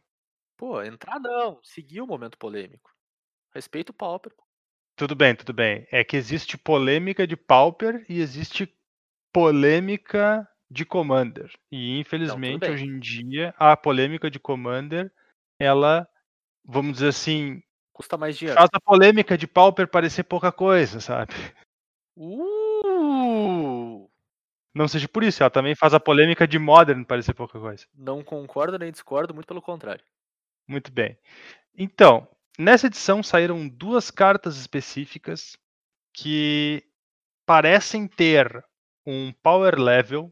[0.58, 2.90] Pô, entrar não, seguir o momento polêmico.
[3.54, 4.32] Respeito o Pauper.
[4.96, 5.86] Tudo bem, tudo bem.
[5.92, 8.68] É que existe polêmica de Pauper e existe
[9.32, 11.48] polêmica de Commander.
[11.70, 15.12] E infelizmente hoje em dia a polêmica de Commander,
[15.60, 16.08] ela,
[16.64, 17.62] vamos dizer assim,
[17.92, 18.58] Custa mais dinheiro.
[18.58, 21.34] faz a polêmica de Pauper parecer pouca coisa, sabe?
[22.16, 24.10] Uh!
[24.74, 27.86] Não seja por isso, ela também faz a polêmica de Modern parecer pouca coisa.
[27.94, 30.04] Não concordo nem discordo, muito pelo contrário.
[30.68, 31.18] Muito bem.
[31.74, 32.28] Então,
[32.58, 35.56] nessa edição saíram duas cartas específicas
[36.12, 36.84] que
[37.46, 38.62] parecem ter
[39.06, 40.30] um power level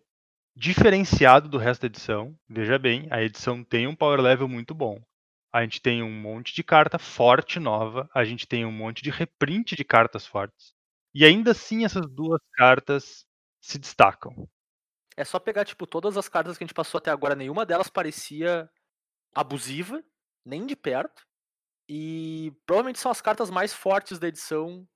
[0.54, 2.38] diferenciado do resto da edição.
[2.48, 5.02] Veja bem, a edição tem um power level muito bom.
[5.52, 9.10] A gente tem um monte de carta forte nova, a gente tem um monte de
[9.10, 10.74] reprint de cartas fortes.
[11.14, 13.26] E ainda assim essas duas cartas
[13.58, 14.46] se destacam.
[15.16, 17.88] É só pegar, tipo, todas as cartas que a gente passou até agora, nenhuma delas
[17.88, 18.68] parecia
[19.34, 20.04] abusiva,
[20.47, 21.23] nem de perto.
[21.89, 24.86] E provavelmente são as cartas mais fortes da edição,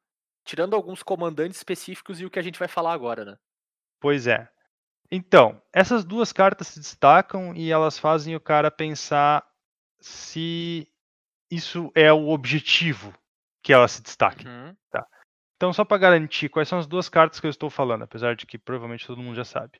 [0.44, 3.36] tirando alguns comandantes específicos e o que a gente vai falar agora, né?
[4.00, 4.48] Pois é.
[5.10, 9.44] Então, essas duas cartas se destacam e elas fazem o cara pensar
[10.00, 10.88] se
[11.50, 13.12] isso é o objetivo
[13.62, 14.46] que ela se destaque.
[14.46, 14.74] Uhum.
[15.56, 18.46] Então, só para garantir, quais são as duas cartas que eu estou falando, apesar de
[18.46, 19.78] que provavelmente todo mundo já sabe.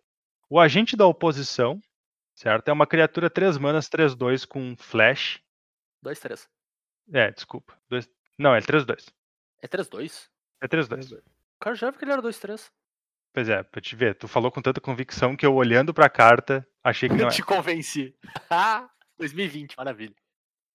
[0.50, 1.80] O Agente da Oposição,
[2.34, 2.68] certo?
[2.68, 5.40] É uma criatura 3 manas, 3-2 com flash.
[6.02, 6.48] 2, 3.
[7.12, 7.76] É, desculpa.
[7.88, 8.08] Dois...
[8.38, 9.12] Não, é 3-2.
[9.62, 10.30] É 3, 2?
[10.62, 11.18] É 3-2.
[11.18, 11.22] O
[11.60, 12.72] cara já viu que ele era 2, 3.
[13.32, 16.66] Pois é, pra te ver, tu falou com tanta convicção que eu olhando pra carta
[16.82, 17.30] achei que não é.
[17.30, 18.14] Te convenci.
[18.50, 20.14] Ah, 2020, maravilha.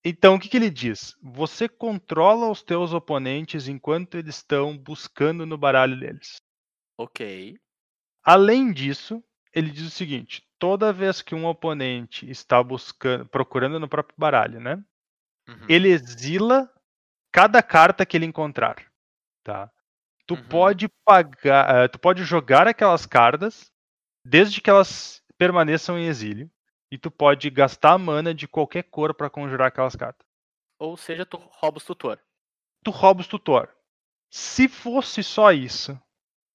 [0.04, 1.16] Então, o que, que ele diz?
[1.22, 6.36] Você controla os teus oponentes enquanto eles estão buscando no baralho deles.
[6.98, 7.58] Ok.
[8.24, 13.90] Além disso, ele diz o seguinte: toda vez que um oponente está buscando, procurando no
[13.90, 14.82] próprio baralho, né?
[15.48, 15.66] Uhum.
[15.70, 16.70] Ele exila
[17.32, 18.76] cada carta que ele encontrar,
[19.44, 19.72] tá?
[20.28, 20.44] Tu Uhum.
[20.50, 23.72] pode pagar, eh, tu pode jogar aquelas cartas
[24.26, 26.50] desde que elas permaneçam em exílio
[26.92, 30.26] e tu pode gastar mana de qualquer cor para conjurar aquelas cartas.
[30.80, 32.20] Ou seja, tu rouba os tutor.
[32.84, 33.70] tu rouba os tutor.
[34.32, 36.00] Se fosse só isso,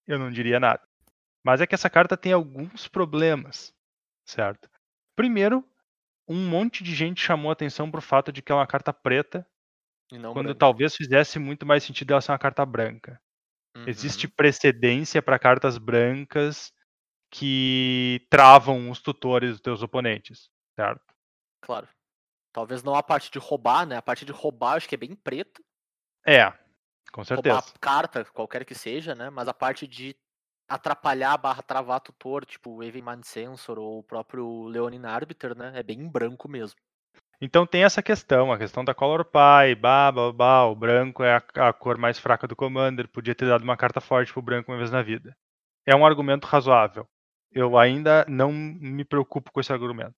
[0.07, 0.83] eu não diria nada.
[1.45, 3.73] Mas é que essa carta tem alguns problemas,
[4.27, 4.71] certo?
[5.17, 5.65] Primeiro,
[6.31, 9.47] um monte de gente chamou atenção pro fato de que é uma carta preta,
[10.33, 10.59] quando branco.
[10.59, 13.21] talvez fizesse muito mais sentido ela ser uma carta branca.
[13.87, 14.33] Existe Uhum.
[14.37, 16.73] precedência para cartas brancas
[17.33, 21.03] que travam os tutores dos teus oponentes, certo?
[21.63, 21.89] Claro.
[22.53, 23.97] Talvez não a parte de roubar, né?
[23.97, 25.63] A parte de roubar acho que é bem preta.
[26.27, 26.53] É,
[27.13, 27.57] com certeza.
[27.57, 29.31] Roubar carta, qualquer que seja, né?
[29.31, 30.17] Mas a parte de
[30.71, 35.73] atrapalhar barra travar tutor, tipo o Even Mind Sensor ou o próprio Leonin Arbiter, né?
[35.75, 36.79] É bem em branco mesmo.
[37.41, 41.35] Então tem essa questão, a questão da Color Pie, bah, bah, bah, o branco é
[41.37, 44.71] a, a cor mais fraca do Commander, podia ter dado uma carta forte pro branco
[44.71, 45.37] uma vez na vida.
[45.85, 47.09] É um argumento razoável.
[47.51, 50.15] Eu ainda não me preocupo com esse argumento.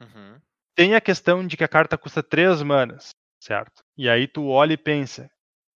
[0.00, 0.40] Uhum.
[0.74, 3.84] Tem a questão de que a carta custa 3 manas, certo?
[3.96, 5.30] E aí tu olha e pensa,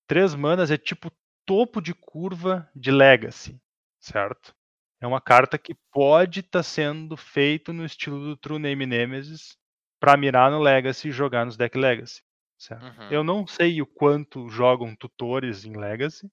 [0.08, 1.12] 3 manas é tipo
[1.46, 3.60] topo de curva de Legacy,
[4.08, 4.54] certo?
[5.00, 9.56] É uma carta que pode estar sendo feito no estilo do True Name Nemesis
[10.00, 12.22] para mirar no Legacy e jogar nos deck Legacy.
[12.56, 12.84] Certo?
[12.84, 13.10] Uhum.
[13.10, 16.28] Eu não sei o quanto jogam tutores em Legacy,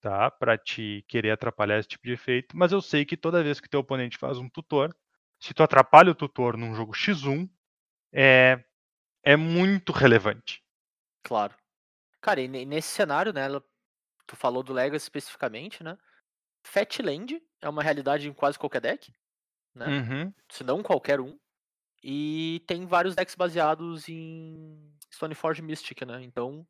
[0.00, 0.30] tá?
[0.30, 3.68] Para te querer atrapalhar esse tipo de efeito, mas eu sei que toda vez que
[3.68, 4.96] teu oponente faz um tutor,
[5.38, 7.48] se tu atrapalha o tutor num jogo X1,
[8.12, 8.64] é
[9.22, 10.62] é muito relevante.
[11.22, 11.54] Claro.
[12.22, 13.46] Cara, e ne- nesse cenário, né?
[14.26, 15.98] Tu falou do Legacy especificamente, né?
[16.68, 19.12] Fatland é uma realidade em quase qualquer deck,
[19.74, 19.86] né?
[19.86, 20.34] Uhum.
[20.50, 21.38] Se não qualquer um.
[22.02, 26.22] E tem vários decks baseados em Stoneforge Mystic, né?
[26.22, 26.66] Então,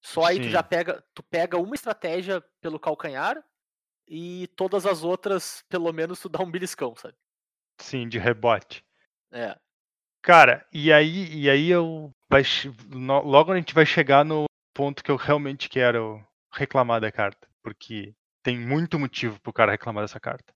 [0.00, 0.50] só aí tu Sim.
[0.50, 3.42] já pega, tu pega uma estratégia pelo calcanhar
[4.06, 7.14] e todas as outras, pelo menos, tu dá um beliscão, sabe?
[7.80, 8.84] Sim, de rebote.
[9.32, 9.58] É.
[10.22, 12.42] Cara, e aí, e aí eu vai,
[13.24, 14.44] logo a gente vai chegar no
[14.74, 20.04] ponto que eu realmente quero reclamar da carta, porque tem muito motivo pro cara reclamar
[20.04, 20.52] dessa carta.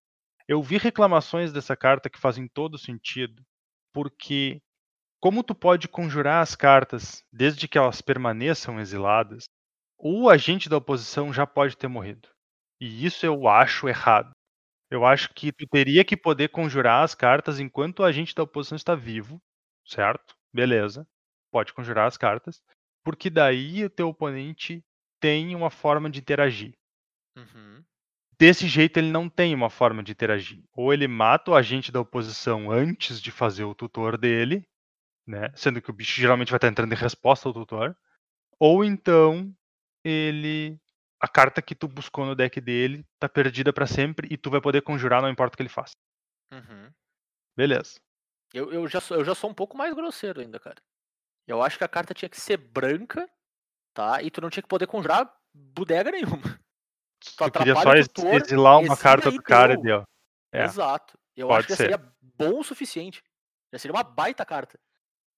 [0.46, 3.42] Eu vi reclamações dessa carta que fazem todo sentido,
[3.92, 4.60] porque
[5.20, 9.44] como tu pode conjurar as cartas desde que elas permaneçam exiladas,
[9.98, 12.28] o agente da oposição já pode ter morrido.
[12.78, 14.32] E isso eu acho errado.
[14.90, 18.76] Eu acho que tu teria que poder conjurar as cartas enquanto o agente da oposição
[18.76, 19.40] está vivo,
[19.86, 20.36] certo?
[20.52, 21.06] Beleza.
[21.50, 22.60] Pode conjurar as cartas,
[23.02, 24.84] porque daí o teu oponente
[25.20, 26.74] tem uma forma de interagir.
[27.36, 27.84] Uhum.
[28.38, 30.62] Desse jeito ele não tem uma forma de interagir.
[30.72, 34.66] Ou ele mata o agente da oposição antes de fazer o tutor dele,
[35.26, 35.52] né?
[35.54, 37.96] Sendo que o bicho geralmente vai estar entrando em resposta ao tutor.
[38.58, 39.54] Ou então
[40.04, 40.78] ele
[41.20, 44.60] a carta que tu buscou no deck dele tá perdida pra sempre e tu vai
[44.60, 45.94] poder conjurar não importa o que ele faça.
[46.52, 46.92] Uhum.
[47.56, 47.98] Beleza.
[48.52, 50.76] Eu, eu, já sou, eu já sou um pouco mais grosseiro ainda, cara.
[51.46, 53.28] Eu acho que a carta tinha que ser branca,
[53.94, 54.22] tá?
[54.22, 56.60] E tu não tinha que poder conjurar bodega nenhuma.
[57.36, 59.82] Tu queria só tutor, exilar uma carta do cara deu.
[60.00, 60.04] deu.
[60.52, 60.64] É.
[60.64, 61.18] Exato.
[61.36, 61.82] Eu pode acho que ser.
[61.90, 63.22] seria bom o suficiente.
[63.72, 64.78] Já seria uma baita carta.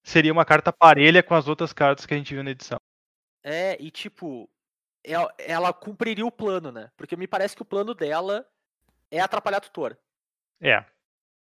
[0.03, 2.79] Seria uma carta parelha com as outras cartas que a gente viu na edição.
[3.43, 4.49] É, e tipo,
[5.03, 6.91] el- ela cumpriria o plano, né?
[6.95, 8.47] Porque me parece que o plano dela
[9.09, 9.97] é atrapalhar tutor.
[10.61, 10.85] É.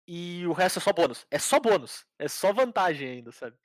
[0.07, 1.25] E o resto é só bônus.
[1.31, 2.05] É só bônus.
[2.19, 3.57] É só vantagem ainda, sabe?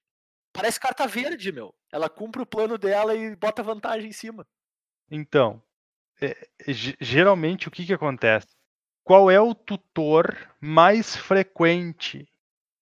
[0.52, 1.74] Parece carta verde, meu.
[1.92, 4.46] Ela cumpre o plano dela e bota vantagem em cima.
[5.10, 5.62] Então,
[7.00, 8.48] geralmente o que, que acontece?
[9.04, 12.28] Qual é o tutor mais frequente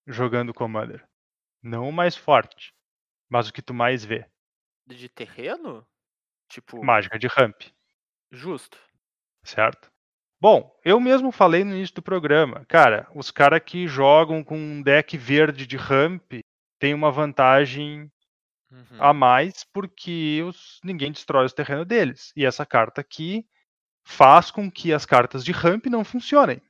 [0.07, 1.07] jogando Commander?
[1.63, 2.75] Não o mais forte,
[3.29, 4.27] mas o que tu mais vê.
[4.87, 5.87] De terreno?
[6.49, 7.63] Tipo, Mágica de ramp,
[8.31, 8.79] justo.
[9.45, 9.91] certo?
[10.41, 14.83] Bom, eu mesmo falei no início do programa, cara, os caras que jogam com um
[14.83, 16.33] deck verde de ramp
[16.79, 18.11] têm uma vantagem
[18.71, 18.99] Uhum.
[19.03, 22.33] a mais porque os, ninguém destrói os terrenos deles.
[22.37, 23.47] E essa carta aqui
[24.05, 26.61] faz com que as cartas de ramp não funcionem.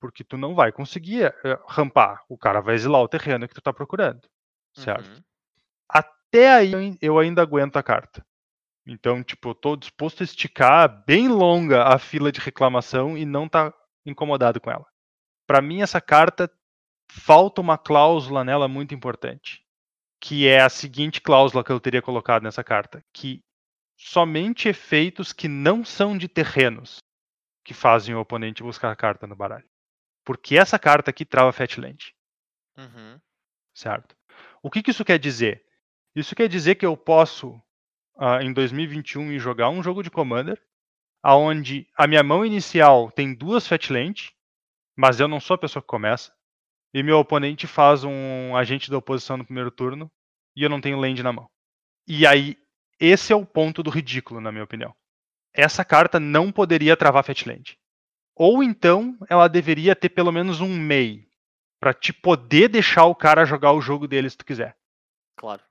[0.00, 2.22] Porque tu não vai conseguir eh, rampar.
[2.28, 4.20] O cara vai exilar o terreno que tu tá procurando.
[4.74, 5.08] Certo?
[5.08, 5.22] Uhum.
[5.88, 8.24] Até aí eu ain- eu ainda aguento a carta.
[8.86, 13.48] Então, tipo, eu tô disposto a esticar bem longa a fila de reclamação e não
[13.48, 13.72] tá
[14.04, 14.84] incomodado com ela.
[15.46, 16.50] Pra mim, essa carta
[17.10, 19.63] falta uma cláusula nela muito importante.
[20.26, 23.04] Que é a seguinte cláusula que eu teria colocado nessa carta.
[23.12, 23.42] Que
[23.94, 27.02] somente efeitos que não são de terrenos
[27.62, 29.68] que fazem o oponente buscar a carta no baralho.
[30.24, 32.14] Porque essa carta aqui trava Fatland
[32.76, 33.20] Uhum.
[33.74, 34.16] certo?
[34.62, 35.62] O que, que isso quer dizer?
[36.14, 37.60] Isso quer dizer que eu posso,
[38.16, 40.60] ah, em 2021, ir jogar um jogo de Commander,
[41.22, 44.32] aonde a minha mão inicial tem duas Fatland,
[44.96, 46.32] mas eu não sou a pessoa que começa,
[46.94, 50.10] e meu oponente faz um agente da oposição no primeiro turno,
[50.56, 51.48] e eu não tenho land na mão.
[52.06, 52.56] E aí,
[53.00, 54.94] esse é o ponto do ridículo, na minha opinião.
[55.54, 57.78] Essa carta não poderia travar Fatland.
[58.36, 61.28] Ou então, ela deveria ter pelo menos um MEI,
[61.80, 64.76] Pra te poder deixar o cara jogar o jogo dele se tu quiser,
[65.36, 65.62] Claro.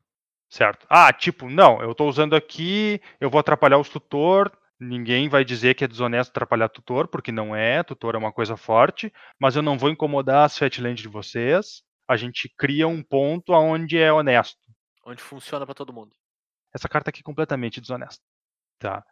[0.49, 0.85] certo?
[0.89, 5.73] Ah, tipo, não, eu tô usando aqui, eu vou atrapalhar os tutor, ninguém vai dizer
[5.75, 9.61] que é desonesto atrapalhar tutor, porque não é, tutor é uma coisa forte, mas eu
[9.61, 14.59] não vou incomodar as fatland de vocês, a gente cria um ponto aonde é honesto.
[15.05, 16.15] Onde funciona pra todo mundo.
[16.73, 18.23] Essa carta aqui é completamente desonesta,
[18.79, 19.05] tá?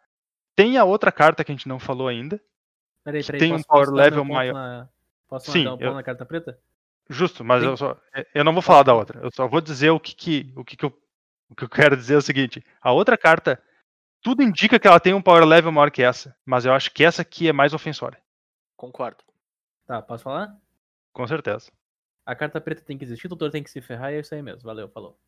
[0.56, 2.42] Tem a outra carta que a gente não falou ainda,
[3.04, 3.38] Peraí, peraí.
[3.38, 4.54] tem um posso, power dar meu level maior.
[4.54, 4.88] Na...
[5.28, 6.58] Posso Sim, um eu- na carta preta?
[7.08, 8.00] Justo, mas eu, só,
[8.34, 9.20] eu não vou falar da outra.
[9.20, 11.02] Eu só vou dizer o que, que, o que, que eu,
[11.50, 13.62] o que eu quero dizer é o seguinte: a outra carta,
[14.22, 17.04] tudo indica que ela tem um power level maior que essa, mas eu acho que
[17.04, 18.22] essa aqui é mais ofensória,
[18.76, 19.22] Concordo.
[19.86, 20.56] Tá, posso falar?
[21.12, 21.70] com certeza.
[22.24, 24.34] A carta preta tem que existir, o doutor tem que se ferrar e é isso
[24.34, 24.62] aí mesmo.
[24.62, 25.18] Valeu, falou.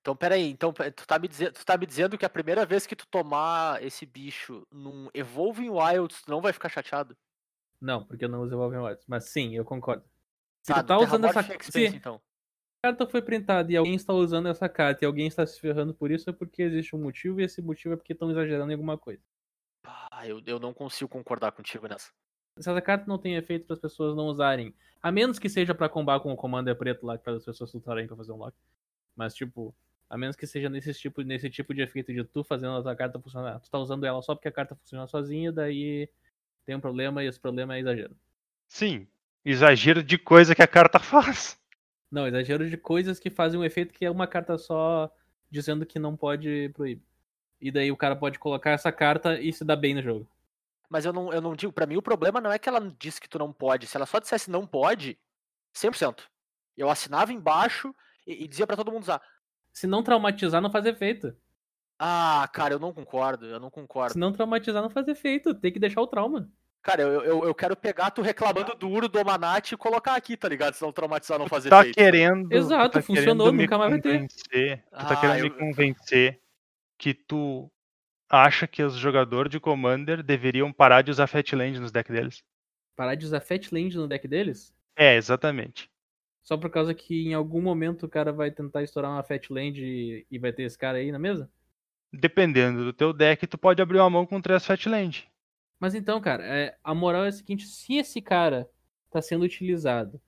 [0.00, 2.86] Então, peraí, então, tu tá, me dizendo, tu tá me dizendo que a primeira vez
[2.86, 7.14] que tu tomar esse bicho num Evolving Wilds, tu não vai ficar chateado?
[7.80, 9.04] Não, porque eu não uso Evolving Wilds.
[9.06, 10.02] Mas sim, eu concordo.
[10.62, 12.20] Se Tá, tu tá do usando essa Terramorphic Se então.
[12.82, 15.92] a carta foi printada e alguém está usando essa carta e alguém está se ferrando
[15.94, 18.74] por isso, é porque existe um motivo e esse motivo é porque estão exagerando em
[18.74, 19.22] alguma coisa.
[19.84, 22.10] Ah, eu, eu não consigo concordar contigo nessa.
[22.58, 25.74] Se essa carta não tem efeito para as pessoas não usarem, a menos que seja
[25.74, 28.36] pra combar com o Commander preto lá, que faz as pessoas lutarem pra fazer um
[28.36, 28.56] lock.
[29.16, 29.74] Mas, tipo,
[30.10, 32.96] a menos que seja nesse tipo, nesse tipo de efeito de tu fazendo a tua
[32.96, 33.60] carta funcionar.
[33.60, 36.10] Tu tá usando ela só porque a carta funciona sozinha, daí
[36.66, 38.16] tem um problema e esse problema é exagero.
[38.66, 39.06] Sim,
[39.44, 41.56] exagero de coisa que a carta faz.
[42.10, 45.08] Não, exagero de coisas que fazem um efeito que é uma carta só
[45.48, 47.04] dizendo que não pode proibir.
[47.60, 50.28] E daí o cara pode colocar essa carta e se dar bem no jogo.
[50.88, 53.20] Mas eu não, eu não digo, pra mim o problema não é que ela disse
[53.20, 53.86] que tu não pode.
[53.86, 55.16] Se ela só dissesse não pode,
[55.72, 56.22] 100%.
[56.76, 57.94] Eu assinava embaixo
[58.26, 59.22] e, e dizia pra todo mundo usar.
[59.72, 61.34] Se não traumatizar, não faz efeito.
[61.98, 64.14] Ah, cara, eu não concordo, eu não concordo.
[64.14, 65.54] Se não traumatizar, não faz efeito.
[65.54, 66.48] Tem que deixar o trauma.
[66.82, 70.34] Cara, eu, eu, eu quero pegar tu reclamando do Uro do Manat e colocar aqui,
[70.34, 70.72] tá ligado?
[70.74, 71.94] Se não traumatizar não fazer tá efeito.
[71.94, 72.48] querendo.
[72.48, 74.12] tu Exato, tá funcionou, querendo me nunca mais vai ter.
[74.14, 76.40] convencer- Tu tá Ah, querendo me eu- convencer
[76.98, 77.70] que tu
[78.30, 82.42] acha que os jogadores de Commander deveriam parar de usar Fatland nos decks deles.
[82.96, 84.72] Parar de usar Fat Land no deck deles?
[84.96, 85.89] É, exatamente.
[86.42, 89.82] Só por causa que em algum momento o cara vai tentar estourar uma Fat Land
[89.84, 91.50] e, e vai ter esse cara aí na mesa?
[92.12, 95.28] Dependendo do teu deck, tu pode abrir uma mão com três Fatland.
[95.78, 98.68] Mas então, cara, é, a moral é a seguinte: se esse cara
[99.10, 100.20] tá sendo utilizado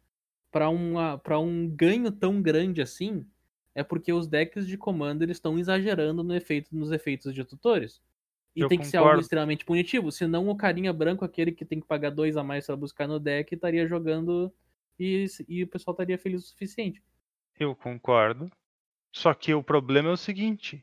[0.51, 3.27] para um ganho tão grande assim,
[3.75, 8.03] é porque os decks de Commander estão exagerando no efeito, nos efeitos de tutores.
[8.57, 9.21] E Eu tem que ser algo concordo.
[9.21, 12.77] extremamente punitivo, senão o carinha branco, aquele que tem que pagar dois a mais pra
[12.77, 14.53] buscar no deck, estaria jogando
[14.99, 17.03] e, e o pessoal estaria feliz o suficiente.
[17.59, 18.51] Eu concordo.
[19.15, 20.83] Só que o problema é o seguinte: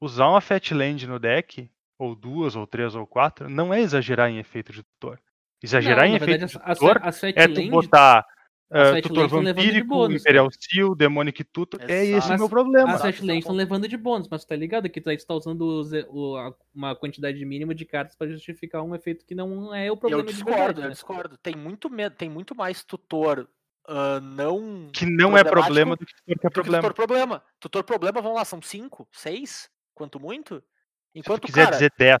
[0.00, 4.38] usar uma Fatland no deck, ou duas, ou três, ou quatro, não é exagerar em
[4.38, 5.20] efeito de tutor.
[5.62, 8.26] Exagerar Não, em efeito verdade, de tutor as Fat é tu botar
[8.70, 11.80] as Fatlands tutor tão levando de vampírico, bônus, Imperial Seal, Demonic Tutor.
[11.88, 12.92] É esse o meu problema.
[12.94, 15.16] As Mas- Fat Lands estão levando de bônus, mas tu tá ligado que tu aí
[15.16, 15.62] tu tá usando
[16.08, 19.94] o- a- uma quantidade mínima de cartas pra justificar um efeito que não é o
[19.94, 20.90] Eu problema de discordo, verdade, eu né?
[20.90, 21.36] discordo.
[21.38, 23.48] Tem muito, me- tem muito mais tutor
[23.88, 24.88] ah, não.
[24.92, 26.82] Que não é problema do que tutor que é problema.
[26.82, 27.42] tutor problema.
[27.58, 30.62] Tutor problema, vamos lá, são cinco, seis, quanto muito?
[31.12, 32.20] Se Enquanto, quiser cara, dizer 10.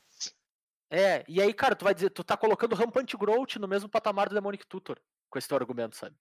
[0.90, 4.28] É, e aí, cara, tu vai dizer, tu tá colocando Rampant Growth no mesmo patamar
[4.28, 4.98] do Demonic Tutor,
[5.28, 6.16] com esse teu argumento, sabe?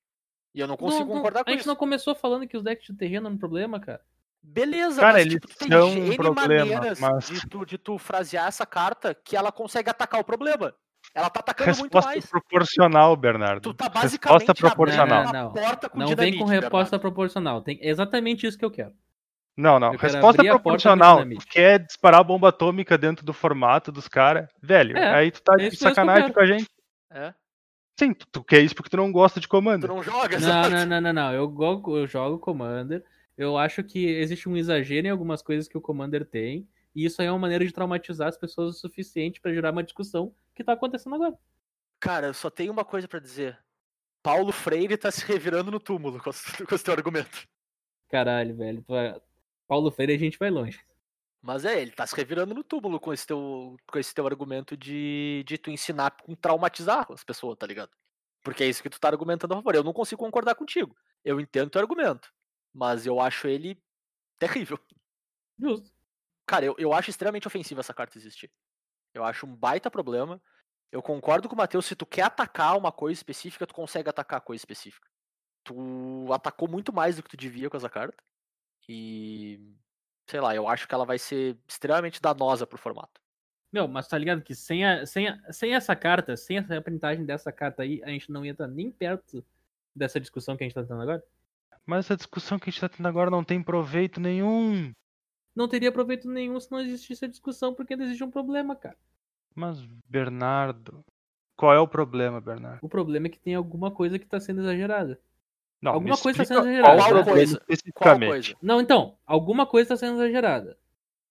[0.54, 1.70] E eu não consigo Não, não, concordar com a gente isso.
[1.70, 4.02] não começou falando que os decks de terreno é um problema, cara.
[4.42, 7.78] Beleza, Cara, mas eles tipo, tu tem um N problema, maneiras mas- de, tu, de
[7.78, 10.74] tu frasear essa carta que ela consegue atacar o problema.
[11.14, 12.26] Ela tá atacando muito Resposta mais.
[12.26, 13.62] proporcional, Bernardo.
[13.62, 15.24] Tu tá basicamente Resposta proporcional.
[15.26, 17.00] Não, não, porta com Não dinamite, vem com resposta Bernardo.
[17.02, 17.62] proporcional.
[17.62, 18.94] Tem exatamente isso que eu quero.
[19.58, 19.94] Não, não.
[19.94, 21.20] Eu Resposta a proporcional.
[21.52, 24.48] Quer disparar bomba atômica dentro do formato dos caras?
[24.62, 26.34] Velho, É, aí tu tá é de que sacanagem quero.
[26.34, 26.70] com a gente.
[27.12, 27.34] É?
[28.00, 29.88] Sim, tu, tu quer isso porque tu não gosta de Tu comando.
[29.88, 30.70] não joga, Não, exato.
[30.70, 31.34] não, não, não, não.
[31.34, 33.04] Eu, go- eu jogo Commander.
[33.38, 36.68] Eu acho que existe um exagero em algumas coisas que o Commander tem.
[36.96, 39.84] E isso aí é uma maneira de traumatizar as pessoas o suficiente pra gerar uma
[39.84, 41.38] discussão que tá acontecendo agora.
[42.00, 43.58] Cara, eu só tenho uma coisa pra dizer.
[44.24, 46.32] Paulo Freire tá se revirando no túmulo com,
[46.68, 47.48] com esse teu argumento.
[48.10, 48.82] Caralho, velho.
[48.82, 48.94] tu
[49.68, 50.80] Paulo Freire a gente vai longe.
[51.41, 54.76] Mas é, ele tá se revirando no túmulo com esse teu, com esse teu argumento
[54.76, 57.91] de, de tu ensinar com traumatizar as pessoas, tá ligado?
[58.44, 59.76] Porque é isso que tu tá argumentando a favor.
[59.76, 60.95] Eu não consigo concordar contigo.
[61.24, 62.34] Eu entendo teu argumento.
[62.74, 63.82] Mas eu acho ele
[64.38, 64.80] terrível.
[65.57, 65.91] Justo.
[66.45, 68.52] Cara, eu, eu acho extremamente ofensivo essa carta existir.
[69.14, 70.41] Eu acho um baita problema.
[70.91, 74.40] Eu concordo com o Matheus, se tu quer atacar uma coisa específica, tu consegue atacar
[74.40, 75.07] a coisa específica.
[75.64, 78.18] Tu atacou muito mais do que tu devia com essa carta.
[78.88, 79.60] E.
[80.30, 83.20] Sei lá, eu acho que ela vai ser extremamente danosa pro formato.
[83.72, 87.26] Meu, mas tá ligado que sem, a, sem, a- sem essa carta, sem essa printagem
[87.26, 89.44] dessa carta aí, a gente não ia estar nem perto
[89.96, 91.24] dessa discussão que a gente tá tendo agora?
[91.84, 94.92] Mas essa discussão que a gente tá tendo agora não tem proveito nenhum.
[95.56, 98.98] Não teria proveito nenhum se não existisse a discussão, porque ainda existe um problema, cara.
[99.56, 101.04] Mas, Bernardo.
[101.58, 102.80] Qual é o problema, Bernardo?
[102.84, 105.20] O problema é que tem alguma coisa que tá sendo exagerada.
[105.82, 106.98] Não, Alguma coisa tá explica sendo exagerada.
[106.98, 107.58] Qual é o Qual coisa?
[107.58, 108.30] Especificamente?
[108.30, 108.56] coisa?
[108.62, 110.78] Não, então, alguma coisa tá sendo exagerada.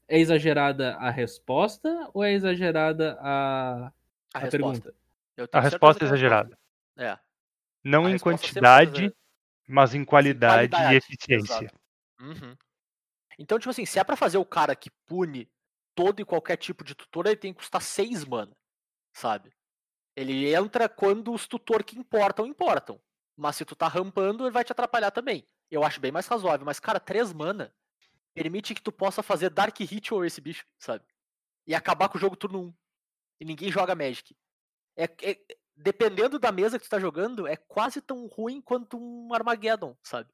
[0.09, 3.93] É exagerada a resposta ou é exagerada a,
[4.33, 4.95] A, a pergunta?
[5.37, 6.59] Eu A resposta é exagerada.
[6.97, 7.19] É.
[7.85, 9.15] Não A em foi quantidade,
[9.67, 11.65] mas em qualidade, e qualidade, eficiência.
[11.65, 11.81] exato.
[12.21, 12.57] Uhum.
[13.39, 15.49] Então, tipo assim, se é pra fazer o cara que pune
[15.95, 18.57] todo e qualquer tipo de tutor, ele tem que custar 6 mana,
[19.13, 19.53] sabe?
[20.17, 23.01] Ele entra quando os tutor que importam, importam.
[23.39, 25.47] Mas se tu tá rampando, ele vai te atrapalhar também.
[25.71, 26.67] Eu acho bem mais razoável.
[26.67, 27.73] Mas, cara, 3 mana
[28.35, 31.05] permite que tu possa fazer Dark Ritual esse bicho, sabe?
[31.67, 32.75] E acabar com o jogo turno 1.
[33.41, 34.35] E ninguém joga Magic.
[34.97, 35.39] É, é-
[35.77, 40.29] dependendo da mesa que tu tá jogando, é quase tão ruim quanto um Armageddon, sabe?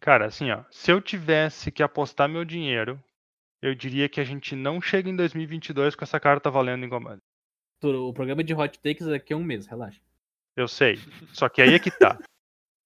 [0.00, 3.02] Cara, assim, ó, se eu tivesse que apostar meu dinheiro,
[3.60, 7.20] eu diria que a gente não chega em 2022 com essa carta valendo em comando.
[7.82, 10.00] O programa de hot takes daqui a um mês, relaxa.
[10.56, 10.98] Eu sei.
[11.32, 12.18] Só que aí é que tá.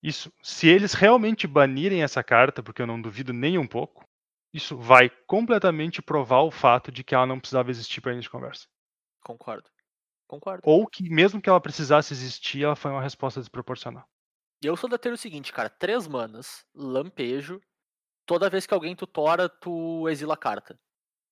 [0.02, 4.04] Isso, se eles realmente banirem essa carta, porque eu não duvido nem um pouco,
[4.52, 8.30] isso vai completamente provar o fato de que ela não precisava existir para início de
[8.30, 8.66] conversa.
[9.22, 9.70] Concordo.
[10.26, 10.62] Concordo.
[10.64, 14.08] Ou que mesmo que ela precisasse existir, ela foi uma resposta desproporcional.
[14.62, 17.60] Eu sou da teoria seguinte, cara, três manas, lampejo,
[18.26, 20.78] toda vez que alguém tutora, tu exila a carta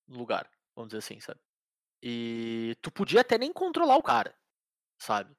[0.07, 1.41] no lugar, vamos dizer assim, sabe?
[2.03, 4.35] E tu podia até nem controlar o cara,
[4.99, 5.35] sabe?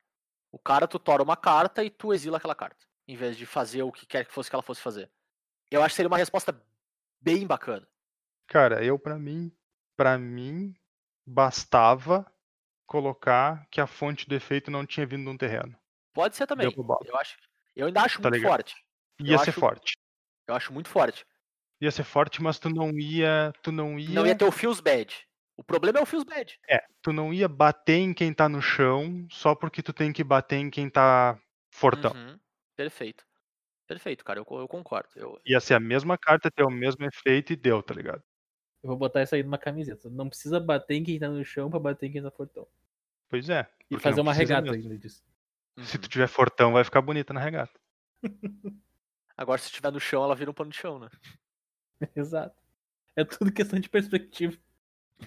[0.52, 3.92] O cara tutora uma carta e tu exila aquela carta, em vez de fazer o
[3.92, 5.10] que quer que fosse que ela fosse fazer.
[5.70, 6.60] Eu acho que seria uma resposta
[7.20, 7.88] bem bacana.
[8.48, 9.52] Cara, eu pra mim,
[9.96, 10.74] para mim
[11.26, 12.26] bastava
[12.86, 15.78] colocar que a fonte do efeito não tinha vindo de um terreno.
[16.14, 16.74] Pode ser também.
[17.06, 17.38] Eu acho,
[17.76, 18.52] eu ainda acho Tá muito ligado?
[18.52, 18.76] forte.
[19.22, 19.94] Ia Eu ser acho- forte.
[20.48, 21.26] Eu acho muito forte.
[21.80, 24.80] Ia ser forte, mas tu não ia, tu não ia, Não ia ter o feels
[24.82, 25.16] bad.
[25.56, 26.60] O problema é o feels bad.
[26.68, 30.24] é, tu não ia bater em quem tá no chão só porque tu tem que
[30.24, 31.40] bater em quem tá
[31.72, 32.12] fortão.
[32.12, 32.40] Uhum.
[32.82, 33.24] Perfeito.
[33.88, 34.40] Perfeito, cara.
[34.40, 35.10] Eu, eu concordo.
[35.16, 38.24] Eu, Ia ser a mesma carta, ter o mesmo efeito e deu, tá ligado?
[38.84, 40.10] Eu vou botar isso aí numa camiseta.
[40.10, 42.68] Não precisa bater em quem tá no chão pra bater em quem tá fortão.
[43.30, 43.70] Pois é.
[43.90, 44.84] E fazer uma regata mesmo.
[44.84, 45.24] ainda disso.
[45.84, 46.02] Se Uhum.
[46.02, 47.80] tu tiver fortão, vai ficar bonita na regata.
[49.38, 51.10] Agora, se estiver no chão, ela vira um pano de chão, né?
[52.16, 52.56] Exato.
[53.16, 54.58] É tudo questão de perspectiva.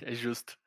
[0.01, 0.59] É justo.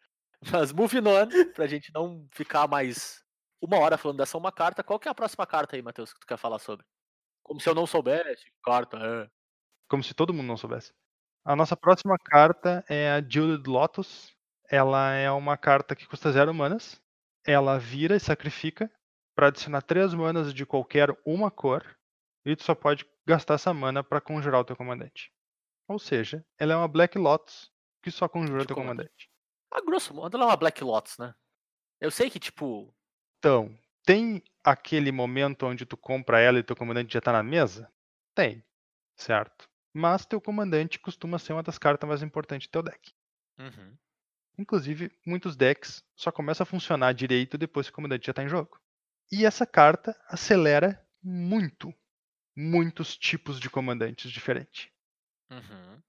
[0.51, 3.23] Mas moving on, pra gente não ficar mais
[3.62, 6.20] uma hora falando dessa uma carta, qual que é a próxima carta aí, Matheus, que
[6.20, 6.86] tu quer falar sobre?
[7.44, 8.52] Como se eu não soubesse.
[8.64, 9.30] Carta, é.
[9.90, 10.94] Como se todo mundo não soubesse.
[11.46, 14.36] A nossa próxima carta é a Jeweled Lotus.
[14.70, 17.02] Ela é uma carta que custa zero manas.
[17.46, 18.92] Ela vira e sacrifica
[19.34, 21.98] para adicionar três manas de qualquer uma cor.
[22.46, 25.32] E tu só pode gastar essa mana para conjurar o teu comandante.
[25.88, 27.72] Ou seja, ela é uma Black Lotus
[28.04, 29.10] que só conjura o De teu comandante.
[29.10, 29.30] comandante.
[29.72, 31.34] A grosso modo, ela é uma Black Lotus, né?
[32.00, 32.94] Eu sei que, tipo,
[33.39, 37.91] Então, tem aquele momento onde tu compra ela e teu comandante já tá na mesa?
[38.35, 38.64] Tem,
[39.15, 39.69] certo?
[39.93, 43.11] Mas teu comandante costuma ser uma das cartas mais importantes do teu deck.
[43.59, 43.99] uhum,
[44.55, 48.47] Inclusive, muitos decks só começam a funcionar direito depois que o comandante já está em
[48.49, 48.80] jogo.
[49.31, 51.93] E essa carta acelera muito,
[52.55, 54.89] muitos tipos de comandantes diferentes,
[55.51, 56.03] uhum,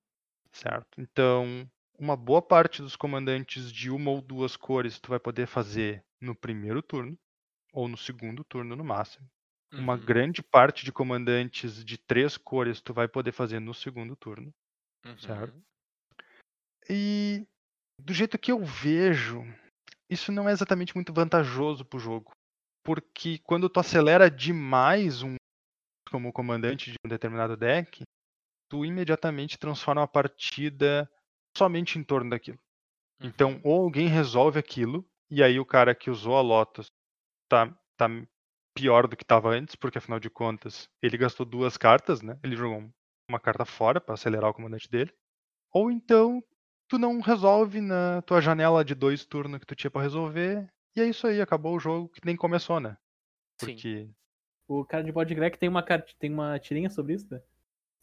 [0.52, 1.00] certo?
[1.00, 6.04] Então, uma boa parte dos comandantes de uma ou duas cores tu vai poder fazer
[6.20, 7.18] no primeiro turno,
[7.72, 9.28] ou no segundo turno no máximo.
[9.76, 14.16] Uma uhum, grande parte de comandantes de três cores tu vai poder fazer no segundo
[14.16, 14.52] turno.
[15.18, 15.54] certo.
[15.54, 15.62] uhum.
[16.88, 17.46] E
[18.00, 19.42] do jeito que eu vejo,
[20.10, 22.32] isso não é exatamente muito vantajoso pro jogo.
[22.84, 25.36] Porque quando tu acelera demais um
[26.10, 28.02] como comandante de um determinado deck,
[28.68, 31.10] tu imediatamente transforma a partida
[31.56, 32.58] somente em torno daquilo.
[33.22, 33.62] Então, Uhum.
[33.64, 36.92] ou alguém resolve aquilo, e aí o cara que usou a Lotus
[37.48, 38.08] tá, tá
[38.74, 42.38] pior do que estava antes, porque afinal de contas ele gastou duas cartas, né?
[42.42, 42.92] Ele jogou um-
[43.28, 45.12] uma carta fora para acelerar o comandante dele.
[45.72, 46.42] Ou então
[46.88, 51.00] tu não resolve na tua janela de dois turnos que tu tinha para resolver, e
[51.00, 52.96] é isso aí, acabou o jogo que nem começou, né?
[53.60, 53.66] Sim.
[53.72, 54.10] Porque
[54.68, 57.40] O cara de board Greg tem uma, cart- tem uma tirinha sobre isso, né?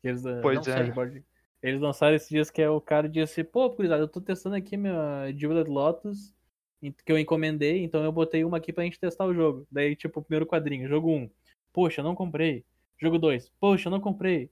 [0.01, 0.83] Que Eles, ah, Pois não é.
[0.83, 1.25] de board-
[1.61, 4.75] Eles lançaram esses dias que é o cara disse, pô, gurizada, eu tô testando aqui
[4.77, 6.33] minha Jeweled Lotus,
[6.79, 9.67] que eu encomendei, então eu botei uma aqui pra gente testar o jogo.
[9.71, 11.29] Daí, tipo, o primeiro quadrinho, jogo 1.
[11.73, 12.63] Poxa, não comprei.
[12.97, 13.51] Jogo 2.
[13.59, 14.49] Poxa, não comprei.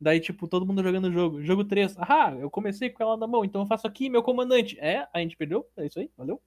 [0.00, 1.42] Daí, tipo, todo mundo jogando o jogo.
[1.42, 1.96] Jogo 3.
[1.98, 4.78] Ah, eu comecei com ela na mão, então eu faço aqui meu comandante.
[4.80, 5.66] É, a gente perdeu.
[5.76, 6.40] É isso aí, valeu.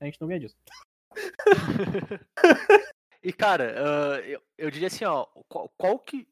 [0.00, 0.56] A gente não ganha disso.
[3.22, 6.26] E, cara, ah, eu, eu diria assim, ó, qual, qual que,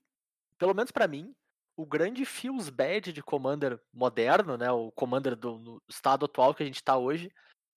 [0.56, 1.34] pelo menos pra mim,
[1.76, 6.66] o grande feels bad de Commander moderno, né, o Commander do estado atual que a
[6.66, 7.30] gente tá hoje,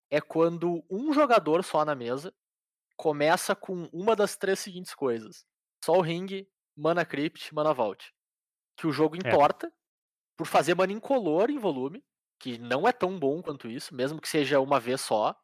[0.09, 2.33] é quando um jogador só na mesa
[2.97, 5.45] começa com uma das três seguintes coisas.
[5.83, 8.13] Sol Ring, Mana Crypt, Mana Vault.
[8.75, 9.71] Que o jogo entorta
[10.35, 12.03] por fazer mana incolor em volume,
[12.39, 15.35] que não é tão bom quanto isso, mesmo que seja uma vez só.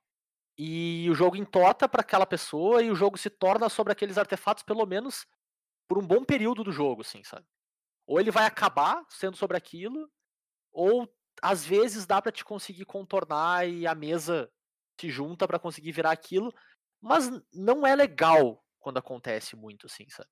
[0.57, 4.63] E o jogo entota para aquela pessoa e o jogo se torna sobre aqueles artefatos
[4.63, 5.27] pelo menos
[5.87, 7.45] por um bom período do jogo, assim, sabe?
[8.07, 10.09] Ou ele vai acabar sendo sobre aquilo,
[10.71, 11.09] ou
[11.49, 14.49] às vezes dá pra te conseguir contornar e a mesa
[14.99, 16.53] se junta pra conseguir virar aquilo,
[17.01, 20.29] mas não é legal quando acontece muito, assim, sabe?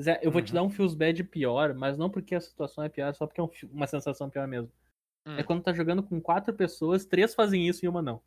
[0.00, 0.54] Zé, eu vou te Uhum.
[0.54, 3.44] dar um feels bad pior, mas não porque a situação é pior, só porque é
[3.44, 4.72] um uma sensação pior mesmo.
[5.26, 5.44] É Hum.
[5.44, 8.20] quando tá jogando com quatro pessoas, três fazem isso e uma não.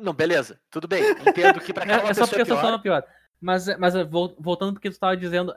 [0.00, 1.02] Não, beleza, tudo bem.
[1.26, 2.98] Entendo que pra É, aquela é só pessoa porque a é situação pior.
[2.98, 3.14] é pior.
[3.40, 5.54] Mas, é- mas é, vol- voltando porque tu tava dizendo,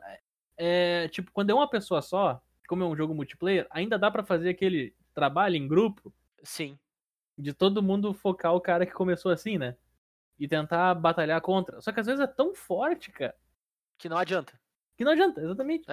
[0.57, 4.23] é, tipo, quando é uma pessoa só, como é um jogo multiplayer, ainda dá pra
[4.23, 6.13] fazer aquele trabalho em grupo
[6.43, 6.77] Sim,
[7.37, 9.75] de todo mundo focar o cara que começou assim, né?
[10.39, 11.79] E tentar batalhar contra.
[11.81, 13.35] Só que às vezes é tão forte, cara,
[13.97, 14.59] que não adianta.
[14.97, 15.85] que não adianta, exatamente.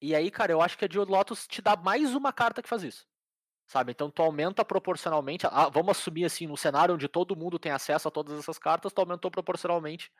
[0.00, 2.68] E aí, cara, eu acho que a Dio Lotus te dá mais uma carta que
[2.68, 3.06] faz isso.
[3.66, 3.92] Sabe?
[3.92, 5.46] Então tu aumenta proporcionalmente.
[5.46, 8.92] ah, vamos assumir assim, no cenário onde todo mundo tem acesso a todas essas cartas,
[8.92, 10.10] tu aumentou proporcionalmente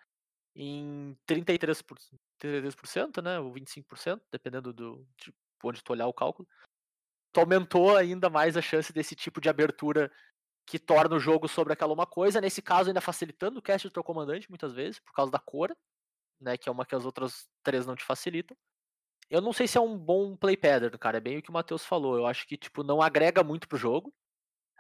[0.55, 1.99] em 33%, por-
[2.39, 3.39] 33%, né?
[3.39, 5.33] Ou 25%, dependendo do de
[5.65, 6.47] onde tu olhar o cálculo.
[7.33, 10.11] Tu aumentou ainda mais a chance desse tipo de abertura
[10.67, 12.41] que torna o jogo sobre aquela uma coisa.
[12.41, 15.75] Nesse caso, ainda facilitando o cast do teu comandante, muitas vezes, por causa da cor,
[16.41, 16.57] né?
[16.57, 18.57] Que é uma que as outras três não te facilitam.
[19.31, 21.19] Eu não sei se é um bom play pattern, cara.
[21.19, 22.17] É bem o que o Matheus falou.
[22.17, 24.13] Eu acho que, tipo, não agrega muito pro jogo.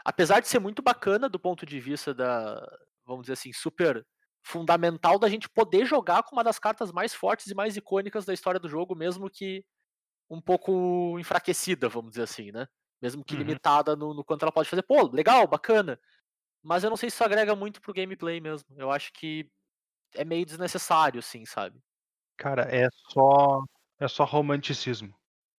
[0.04, 2.60] Apesar de ser muito bacana do ponto de vista da,
[3.04, 4.06] vamos dizer assim, super
[4.42, 8.32] fundamental da gente poder jogar com uma das cartas mais fortes e mais icônicas da
[8.32, 9.64] história do jogo, mesmo que
[10.30, 12.66] um pouco enfraquecida, vamos dizer assim, né?
[13.00, 13.40] Mesmo que Uhum.
[13.40, 14.82] limitada no, no quanto ela pode fazer.
[14.82, 16.00] Pô, legal, bacana.
[16.62, 18.68] Mas eu não sei se isso agrega muito pro gameplay mesmo.
[18.76, 19.50] Eu acho que
[20.14, 21.80] é meio desnecessário, assim, sabe?
[22.36, 23.62] Cara, é só.
[24.00, 25.14] É só romanticismo.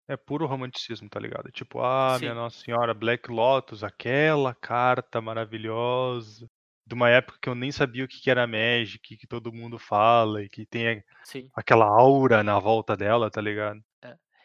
[0.09, 1.51] É puro romanticismo, tá ligado?
[1.53, 2.37] Tipo, ah, minha Sim.
[2.37, 6.49] Nossa Senhora, Black Lotus, aquela carta maravilhosa.
[6.87, 10.43] De uma época que eu nem sabia o que era Magic, que todo mundo fala,
[10.43, 11.51] e que tem Sim.
[11.55, 13.81] aquela aura na volta dela, tá ligado?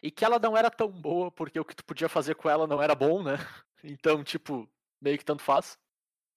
[0.04, 2.66] E que ela não era tão boa, porque o que tu podia fazer com ela
[2.66, 3.36] não era bom, né?
[3.86, 4.66] Então, tipo,
[4.98, 5.78] meio que tanto faz.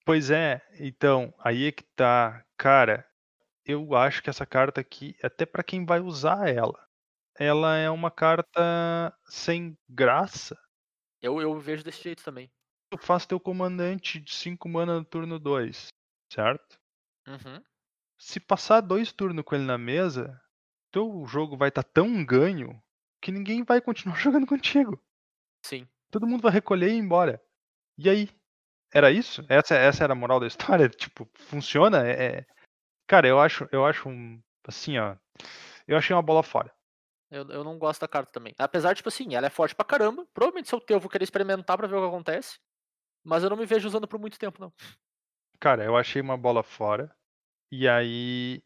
[0.04, 2.44] Pois é, então, aí é que tá.
[2.58, 3.10] Cara,
[3.64, 6.78] eu acho que essa carta aqui, até pra quem vai usar ela,
[7.38, 10.58] ela é uma carta sem graça.
[11.22, 12.50] Eu, eu vejo desse jeito também.
[12.90, 15.88] Tu faz teu comandante de 5 mana no turno 2,
[16.30, 16.78] certo?
[17.26, 17.62] Uhum.
[18.18, 20.38] Se passar dois turnos com ele na mesa,
[20.92, 22.78] teu jogo vai estar tão ganho
[23.20, 25.00] que ninguém vai continuar jogando contigo.
[25.64, 25.86] Sim.
[26.10, 27.42] Todo mundo vai recolher e ir embora.
[27.96, 28.30] E aí?
[28.92, 29.44] Era isso?
[29.48, 30.88] Essa, essa era a moral da história?
[30.88, 32.06] Tipo, funciona?
[32.06, 32.46] É, é-
[33.06, 34.40] Cara, eu acho, eu acho um.
[34.66, 35.16] Assim, ó.
[35.86, 36.70] Eu achei uma bola fora.
[37.30, 38.54] Eu, eu não gosto da carta também.
[38.58, 40.26] Apesar, tipo assim, ela é forte pra caramba.
[40.34, 42.58] Provavelmente se eu ter, eu vou querer experimentar pra ver o que acontece.
[43.24, 44.72] Mas eu não me vejo usando por muito tempo, não.
[45.58, 47.14] Cara, eu achei uma bola fora.
[47.72, 48.62] E aí,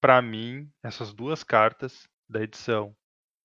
[0.00, 2.94] pra mim, essas duas cartas da edição,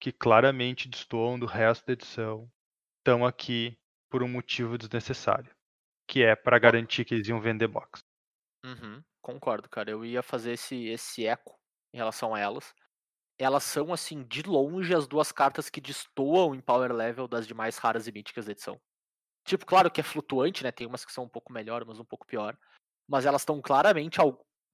[0.02, 2.52] que claramente destoam do resto da edição,
[2.98, 3.78] estão aqui
[4.10, 5.56] por um motivo desnecessário.
[6.10, 8.02] Que é pra garantir que eles iam vender box.
[8.66, 9.92] Uhum, concordo, cara.
[9.92, 11.56] Eu ia fazer esse, esse eco
[11.94, 12.74] em relação a elas.
[13.40, 17.78] Elas são, assim, de longe as duas cartas que destoam em power level das demais
[17.78, 18.82] raras e míticas da edição.
[19.46, 20.72] Tipo, claro que é flutuante, né?
[20.72, 22.58] Tem umas que são um pouco melhor, umas um pouco pior.
[23.08, 24.18] Mas elas estão claramente,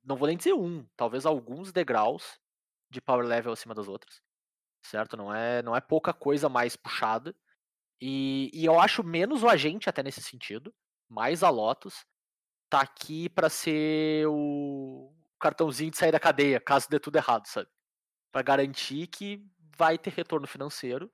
[0.04, 2.40] não vou nem dizer um, talvez alguns degraus
[2.90, 4.22] de power level acima das outras.
[4.84, 5.18] Certo?
[5.18, 7.36] Não é, não é pouca coisa mais puxada.
[8.02, 10.74] E, e eu acho menos o agente até nesse sentido.
[11.10, 12.06] Mais a Lotus
[12.70, 17.70] tá aqui pra ser o cartãozinho de sair da cadeia, caso dê tudo errado, sabe?
[18.32, 19.46] Pra garantir que
[19.78, 21.12] vai ter retorno financeiro.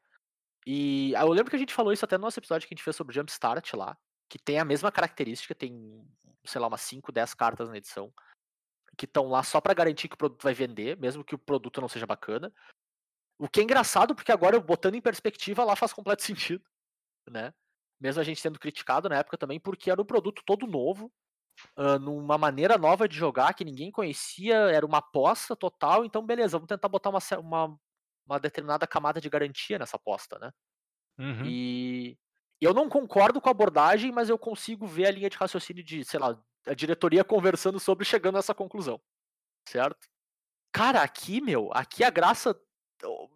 [0.65, 2.75] E ah, eu lembro que a gente falou isso até no nosso episódio que a
[2.75, 3.97] gente fez sobre Jumpstart lá,
[4.29, 6.01] que tem a mesma característica, tem,
[6.45, 8.13] sei lá, umas 5, 10 cartas na edição,
[8.97, 11.81] que estão lá só pra garantir que o produto vai vender, mesmo que o produto
[11.81, 12.51] não seja bacana.
[13.37, 16.63] O que é engraçado, porque agora, botando em perspectiva, lá faz completo sentido,
[17.29, 17.53] né?
[17.99, 21.11] Mesmo a gente sendo criticado na época também, porque era um produto todo novo,
[21.75, 26.57] ah, numa maneira nova de jogar que ninguém conhecia, era uma aposta total, então beleza,
[26.57, 27.79] vamos tentar botar uma, uma,
[28.25, 30.51] uma determinada camada de garantia nessa aposta, né?
[31.17, 31.45] Uhum.
[31.45, 32.17] E
[32.59, 36.03] eu não concordo com a abordagem, mas eu consigo ver a linha de raciocínio de,
[36.03, 39.01] sei lá, a diretoria conversando sobre e chegando a essa conclusão.
[39.67, 40.07] Certo?
[40.71, 42.59] Cara, aqui, meu, aqui a graça.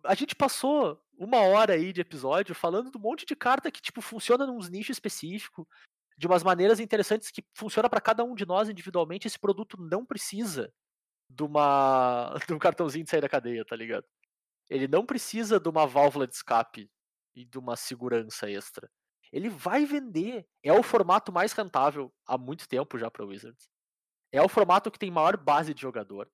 [0.03, 3.81] A gente passou uma hora aí de episódio falando de um monte de carta que,
[3.81, 5.68] tipo, funciona num nicho específico,
[6.18, 9.27] de umas maneiras interessantes que funciona para cada um de nós individualmente.
[9.27, 10.73] Esse produto não precisa
[11.30, 14.06] de uma de um cartãozinho de sair da cadeia, tá ligado?
[14.69, 16.89] Ele não precisa de uma válvula de escape
[17.35, 18.89] e de uma segurança extra.
[19.31, 20.48] Ele vai vender.
[20.64, 23.69] É o formato mais rentável há muito tempo já para Wizards.
[24.31, 26.30] É o formato que tem maior base de jogador.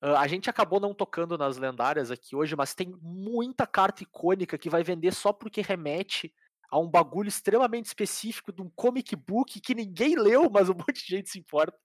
[0.00, 4.58] Ah, a gente acabou não tocando nas lendárias aqui hoje, mas tem muita carta icônica
[4.58, 6.34] que vai vender só porque remete
[6.70, 11.04] a um bagulho extremamente específico de um comic book que ninguém leu, mas um monte
[11.04, 11.78] de gente se importa,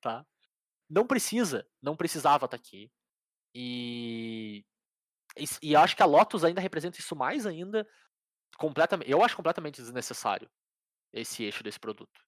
[0.00, 0.24] tá?
[0.88, 2.90] Não precisa, não precisava estar aqui.
[3.54, 4.64] E
[5.38, 7.88] e, e acho que a Lotus ainda representa isso mais ainda.
[8.56, 10.50] Completamente, eu acho completamente desnecessário
[11.12, 12.20] esse eixo desse produto.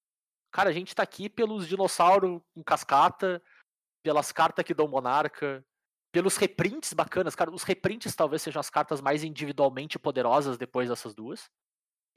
[0.53, 3.43] Cara, a gente tá aqui pelos dinossauros com cascata,
[4.03, 5.65] pelas cartas que dão monarca,
[6.13, 7.35] pelos reprints bacanas.
[7.35, 11.49] Cara, os reprints talvez sejam as cartas mais individualmente poderosas depois dessas duas.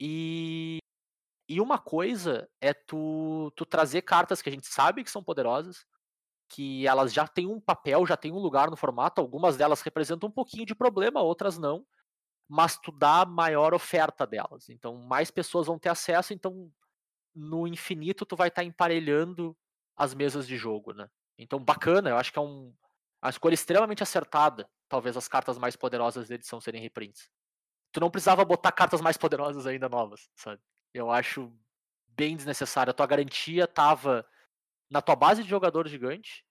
[0.00, 0.78] E,
[1.48, 5.84] e uma coisa é tu, tu trazer cartas que a gente sabe que são poderosas,
[6.48, 9.20] que elas já têm um papel, já têm um lugar no formato.
[9.20, 11.86] Algumas delas representam um pouquinho de problema, outras não.
[12.48, 14.68] Mas tu dá maior oferta delas.
[14.68, 16.34] Então, mais pessoas vão ter acesso.
[16.34, 16.70] Então,
[17.34, 19.56] no infinito, tu vai estar tá emparelhando
[19.96, 21.08] as mesas de jogo, né?
[21.38, 22.10] Então, bacana.
[22.10, 22.74] Eu acho que é um,
[23.22, 24.68] uma escolha extremamente acertada.
[24.88, 27.28] Talvez as cartas mais poderosas da edição serem reprints.
[27.92, 30.60] Tu não precisava botar cartas mais poderosas ainda novas, sabe?
[30.92, 31.52] Eu acho
[32.08, 32.90] bem desnecessário.
[32.90, 34.26] A tua garantia tava
[34.90, 36.44] na tua base de jogador gigante,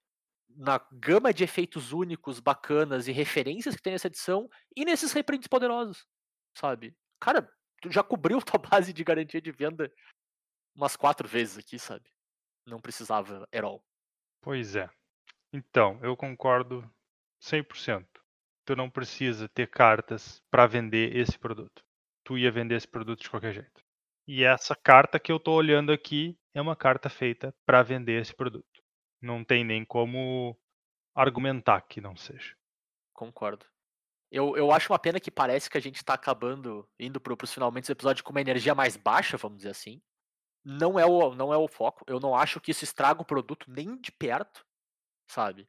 [0.50, 5.48] na gama de efeitos únicos, bacanas e referências que tem nessa edição, e nesses reprints
[5.48, 6.06] poderosos,
[6.58, 6.96] sabe?
[7.20, 7.50] Cara,
[7.82, 9.92] tu já cobriu tua base de garantia de venda
[10.76, 12.10] umas quatro vezes aqui, sabe?
[12.66, 13.84] Não precisava at all.
[14.44, 14.90] Pois é.
[15.54, 16.84] Então, eu concordo
[17.42, 18.06] 100%.
[18.66, 21.82] Tu não precisa ter cartas para vender esse produto.
[22.26, 23.82] Tu ia vender esse produto de qualquer jeito.
[24.28, 28.36] E essa carta que eu estou olhando aqui é uma carta feita para vender esse
[28.36, 28.84] produto.
[29.22, 30.58] Não tem nem como
[31.16, 32.54] argumentar que não seja.
[33.14, 33.66] Concordo.
[34.30, 37.54] Eu, eu acho uma pena que parece que a gente está acabando, indo para os
[37.54, 40.02] finalmente do episódio com uma energia mais baixa, vamos dizer assim.
[40.66, 42.06] Não é, o, não é o foco.
[42.08, 44.66] Eu não acho que isso estraga o produto nem de perto,
[45.28, 45.68] sabe?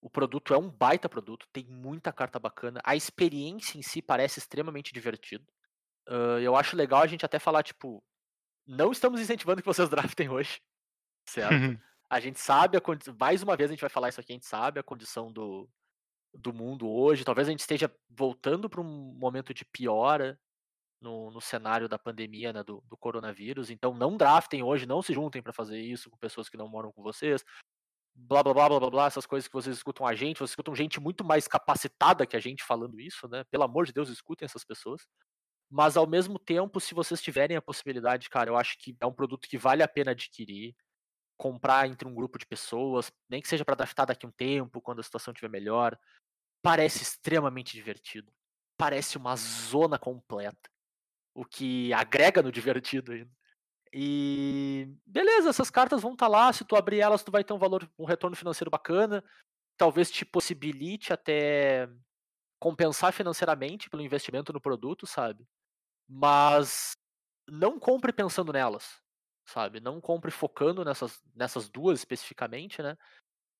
[0.00, 2.80] O produto é um baita produto, tem muita carta bacana.
[2.84, 5.46] A experiência em si parece extremamente divertido.
[6.08, 8.04] Uh, eu acho legal a gente até falar, tipo,
[8.66, 9.88] não estamos incentivando que vocês
[10.18, 10.60] draftem hoje,
[11.26, 11.50] certo?
[12.10, 14.36] a gente sabe a condição, mais uma vez a gente vai falar isso aqui, a
[14.36, 15.68] gente sabe a condição do,
[16.34, 20.38] do mundo hoje, talvez a gente esteja voltando para um momento de piora
[21.04, 25.12] no, no cenário da pandemia, né, do, do coronavírus, então não draftem hoje, não se
[25.12, 27.44] juntem para fazer isso com pessoas que não moram com vocês,
[28.14, 30.74] blá blá blá blá blá blá, essas coisas que vocês escutam a gente, vocês escutam
[30.74, 33.44] gente muito mais capacitada que a gente falando isso, né?
[33.44, 35.06] Pelo amor de Deus, escutem essas pessoas.
[35.70, 39.12] Mas ao mesmo tempo, se vocês tiverem a possibilidade, cara, eu acho que é um
[39.12, 40.74] produto que vale a pena adquirir,
[41.36, 44.80] comprar entre um grupo de pessoas, nem que seja para draftar daqui a um tempo,
[44.80, 45.98] quando a situação estiver melhor.
[46.62, 48.32] Parece extremamente divertido.
[48.78, 50.73] Parece uma zona completa.
[51.34, 53.30] O que agrega no divertido ainda.
[53.92, 57.52] E beleza, essas cartas vão estar tá lá, se tu abrir elas, tu vai ter
[57.52, 59.22] um valor, um retorno financeiro bacana.
[59.76, 61.88] Talvez te possibilite até
[62.58, 65.46] compensar financeiramente pelo investimento no produto, sabe?
[66.08, 66.96] Mas
[67.48, 69.00] não compre pensando nelas,
[69.46, 69.80] sabe?
[69.80, 72.96] Não compre focando nessas, nessas duas especificamente, né?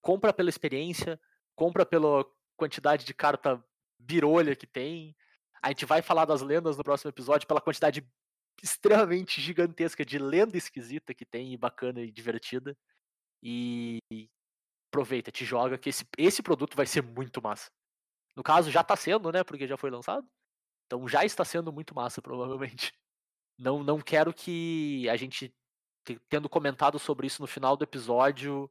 [0.01, 1.21] Compra pela experiência,
[1.55, 2.25] compra pela
[2.57, 3.63] quantidade de carta
[3.99, 5.17] birolha que tem.
[5.65, 8.07] A gente vai falar das lendas no próximo episódio pela quantidade
[8.63, 12.77] extremamente gigantesca de lenda esquisita que tem, e bacana e divertida.
[13.43, 13.99] E
[14.91, 17.71] aproveita, te joga, que esse, esse produto vai ser muito massa.
[18.37, 19.43] No caso, já tá sendo, né?
[19.43, 20.29] Porque já foi lançado.
[20.85, 22.93] Então já está sendo muito massa, provavelmente.
[23.57, 25.55] Não, não quero que a gente,
[26.29, 28.71] tendo comentado sobre isso no final do episódio,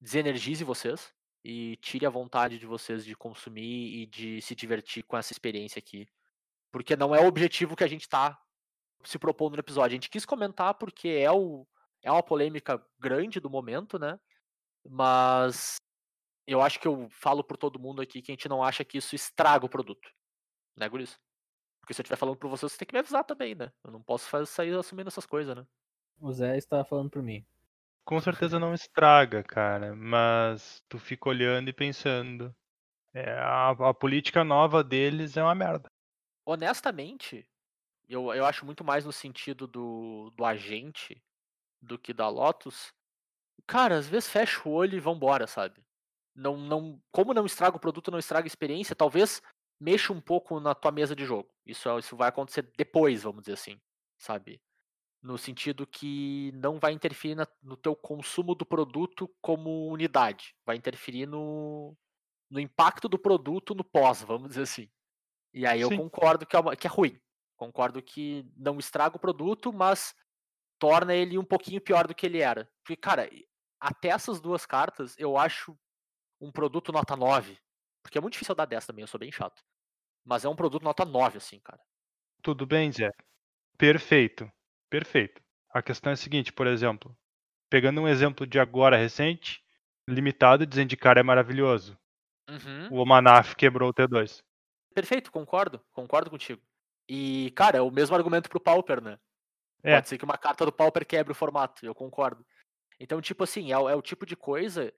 [0.00, 1.12] desenergize vocês
[1.44, 5.80] e tire a vontade de vocês de consumir e de se divertir com essa experiência
[5.80, 6.06] aqui.
[6.72, 8.38] Porque não é o objetivo que a gente está
[9.04, 9.92] se propondo no episódio.
[9.92, 11.66] A gente quis comentar porque é, o,
[12.02, 14.18] é uma polêmica grande do momento, né?
[14.88, 15.76] Mas
[16.46, 18.98] eu acho que eu falo por todo mundo aqui que a gente não acha que
[18.98, 20.10] isso estraga o produto.
[20.76, 21.18] Né, Guris?
[21.80, 23.72] Porque se eu estiver falando por você, você tem que me avisar também, né?
[23.84, 25.66] Eu não posso fazer, sair assumindo essas coisas, né?
[26.20, 27.44] O Zé está falando por mim.
[28.04, 32.54] Com certeza não estraga, cara, mas tu fica olhando e pensando.
[33.12, 35.90] É, a, a, política nova deles é uma merda.
[36.50, 37.46] Honestamente,
[38.08, 41.22] eu, eu acho muito mais no sentido do, do agente
[41.80, 42.92] do que da Lotus.
[43.66, 45.84] Cara, às vezes fecha o olho e vambora, sabe?
[46.34, 49.42] não, não, como não estraga o produto, não estraga a experiência, talvez
[49.78, 51.50] mexa um pouco na tua mesa de jogo.
[51.64, 53.80] Isso, é, isso vai acontecer depois, vamos dizer assim,
[54.18, 54.60] sabe?
[55.22, 60.76] No sentido que não vai interferir na, no teu consumo do produto como unidade, vai
[60.76, 61.94] interferir no,
[62.48, 64.88] no impacto do produto no pós, vamos dizer assim.
[65.52, 65.92] E aí Sim.
[65.92, 67.20] eu concordo que é, uma, que é ruim.
[67.56, 70.14] Concordo que não estraga o produto, mas
[70.78, 72.70] torna ele um pouquinho pior do que ele era.
[72.82, 73.28] Porque, cara,
[73.78, 75.76] até essas duas cartas eu acho
[76.40, 77.58] um produto nota 9.
[78.02, 79.62] Porque é muito difícil eu dar 10 também, eu sou bem chato.
[80.24, 81.80] Mas é um produto nota 9, assim, cara.
[82.42, 83.10] Tudo bem, Zé.
[83.76, 84.50] Perfeito.
[84.88, 85.42] Perfeito.
[85.72, 87.16] A questão é a seguinte, por exemplo,
[87.68, 89.62] pegando um exemplo de agora recente,
[90.08, 91.96] limitado dizendo cara é maravilhoso.
[92.48, 92.88] Uhum.
[92.90, 94.42] O Omanaf quebrou o T2.
[94.94, 96.60] Perfeito, concordo, concordo contigo.
[97.08, 99.18] E, cara, é o mesmo argumento pro Pauper, né?
[99.82, 99.94] É.
[99.94, 102.46] Pode ser que uma carta do Pauper quebre o formato, eu concordo.
[102.98, 104.92] Então, tipo assim, é, o- é o tipo de coisa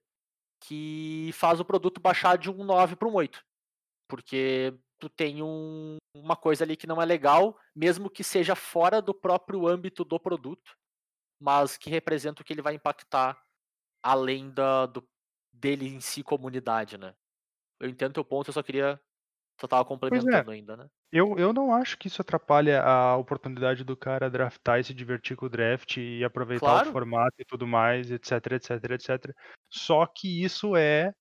[0.60, 3.44] que faz o produto baixar de um 9 para um 8.
[4.08, 9.00] Porque tu tem um- uma coisa ali que não é legal, mesmo que seja fora
[9.00, 10.76] do próprio âmbito do produto,
[11.40, 13.40] mas que representa o que ele vai impactar
[14.02, 15.08] além da, do,
[15.52, 17.14] dele em si comunidade, né?
[17.80, 19.00] Eu entendo teu ponto, eu só queria.
[19.62, 20.88] Só tava complementando ainda, né?
[21.12, 25.36] Eu, eu não acho que isso atrapalha a oportunidade do cara draftar e se divertir
[25.36, 26.88] com o draft e aproveitar Claro.
[26.88, 29.32] o formato e tudo mais, etc, etc, etc.
[29.70, 31.14] Só que isso é,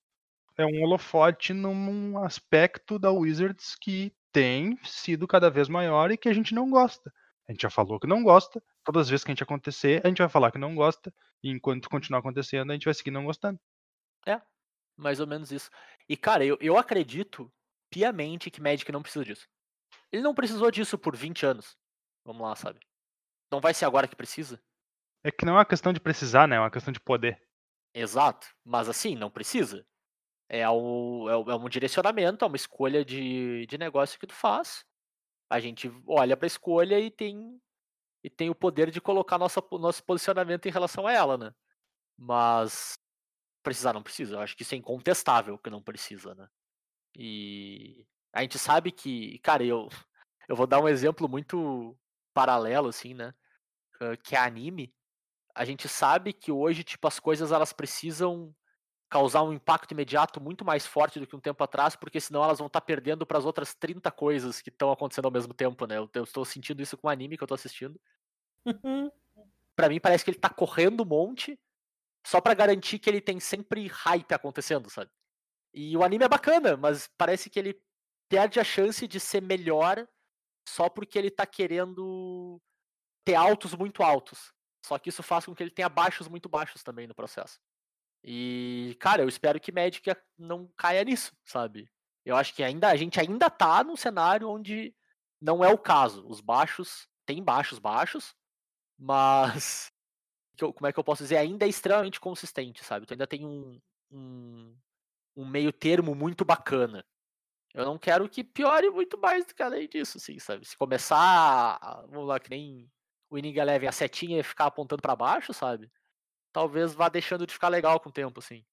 [0.58, 6.28] é um holofote num aspecto da Wizards que tem sido cada vez maior e que
[6.28, 7.14] a gente não gosta.
[7.48, 10.08] A gente já falou que não gosta, todas as vezes que a gente acontecer, a
[10.08, 11.14] gente vai falar que não gosta,
[11.44, 13.60] e enquanto continuar acontecendo, a gente vai seguir não gostando.
[14.98, 15.70] Mais ou menos isso.
[16.08, 17.52] E, cara, eu, eu acredito
[17.92, 19.48] piamente que Magic não precisa disso.
[20.12, 21.78] Ele não precisou disso por 20 anos.
[22.26, 22.80] Vamos lá, sabe?
[23.52, 24.60] Não vai ser agora que precisa.
[25.24, 26.56] É que não é uma questão de precisar, né?
[26.56, 27.40] É uma questão de poder.
[27.94, 28.48] Exato.
[28.64, 29.86] Mas assim, não precisa.
[30.50, 34.34] É, o, é, o- é um direcionamento, é uma escolha de, de negócio que tu
[34.34, 34.86] faz.
[35.50, 37.62] A gente olha pra escolha e tem,
[38.24, 41.54] e tem o poder de colocar nossa, nosso posicionamento em relação a ela, né?
[42.18, 42.98] Mas
[43.64, 44.36] precisar não precisa.
[44.36, 46.48] Eu acho que isso é incontestável que não precisa, né?
[47.16, 49.88] E a gente sabe que, cara, eu,
[50.48, 51.98] eu vou dar um exemplo muito
[52.34, 53.34] paralelo, assim, né?
[54.24, 54.94] Que é anime.
[55.54, 58.56] A gente sabe que hoje, tipo, as coisas elas precisam
[59.10, 62.60] causar um impacto imediato muito mais forte do que um tempo atrás, porque senão elas
[62.60, 65.98] vão estar perdendo para as outras 30 coisas que estão acontecendo ao mesmo tempo, né?
[65.98, 68.00] Eu, eu estou sentindo isso com o anime que eu tô assistindo.
[69.76, 71.60] Pra mim parece que ele tá correndo um monte
[72.26, 75.12] só pra garantir que ele tem sempre hype acontecendo, sabe?
[75.73, 77.81] E o anime é bacana, mas parece que ele
[78.30, 80.07] perde a chance de ser melhor
[80.68, 82.61] só porque ele tá querendo
[83.25, 84.53] ter altos muito altos.
[84.85, 87.59] Só que isso faz com que ele tenha baixos muito baixos também no processo.
[88.24, 91.90] E, cara, eu espero que Magic não caia nisso, sabe?
[92.24, 94.95] Eu acho que ainda a gente ainda tá num cenário onde
[95.40, 96.25] não é o caso.
[96.27, 98.35] Os baixos tem baixos baixos,
[98.98, 99.91] mas
[100.59, 101.38] como é que eu posso dizer?
[101.38, 103.06] Ainda é extremamente consistente, sabe?
[103.06, 104.75] Tu ainda tem um, um,
[105.35, 107.06] um meio termo muito bacana.
[107.74, 110.66] Eu não quero que piore muito mais do que além disso, assim, sabe?
[110.66, 111.80] Se começar,
[112.10, 112.92] vamos lá, que nem
[113.30, 115.90] o Inning Eleven, a setinha e ficar apontando pra baixo, sabe?
[116.51, 118.66] Talvez vá deixando de ficar legal com o tempo, assim.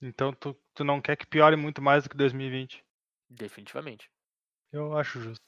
[0.00, 2.84] Então tu, tu não quer que piore muito mais do que 2020.
[3.28, 4.08] Definitivamente.
[4.70, 5.44] Eu acho justo.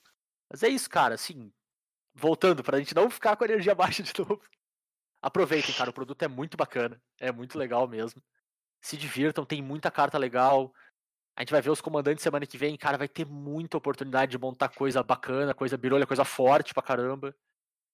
[0.51, 1.53] Mas é isso, cara, assim,
[2.15, 4.43] voltando, pra gente não ficar com a energia baixa de novo.
[5.23, 8.23] Aproveitem, cara, o produto é muito bacana, é muito legal mesmo.
[8.81, 10.73] Se divirtam, tem muita carta legal.
[11.37, 14.39] A gente vai ver os comandantes semana que vem, cara, vai ter muita oportunidade de
[14.39, 17.35] montar coisa bacana, coisa birolha, coisa forte pra caramba.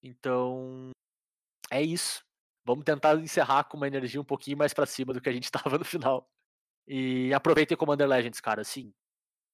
[0.03, 0.91] Então,
[1.71, 2.25] é isso.
[2.65, 5.51] Vamos tentar encerrar com uma energia um pouquinho mais pra cima do que a gente
[5.53, 6.29] tava no final.
[6.87, 8.95] E aproveitem Commander Legends, cara, assim.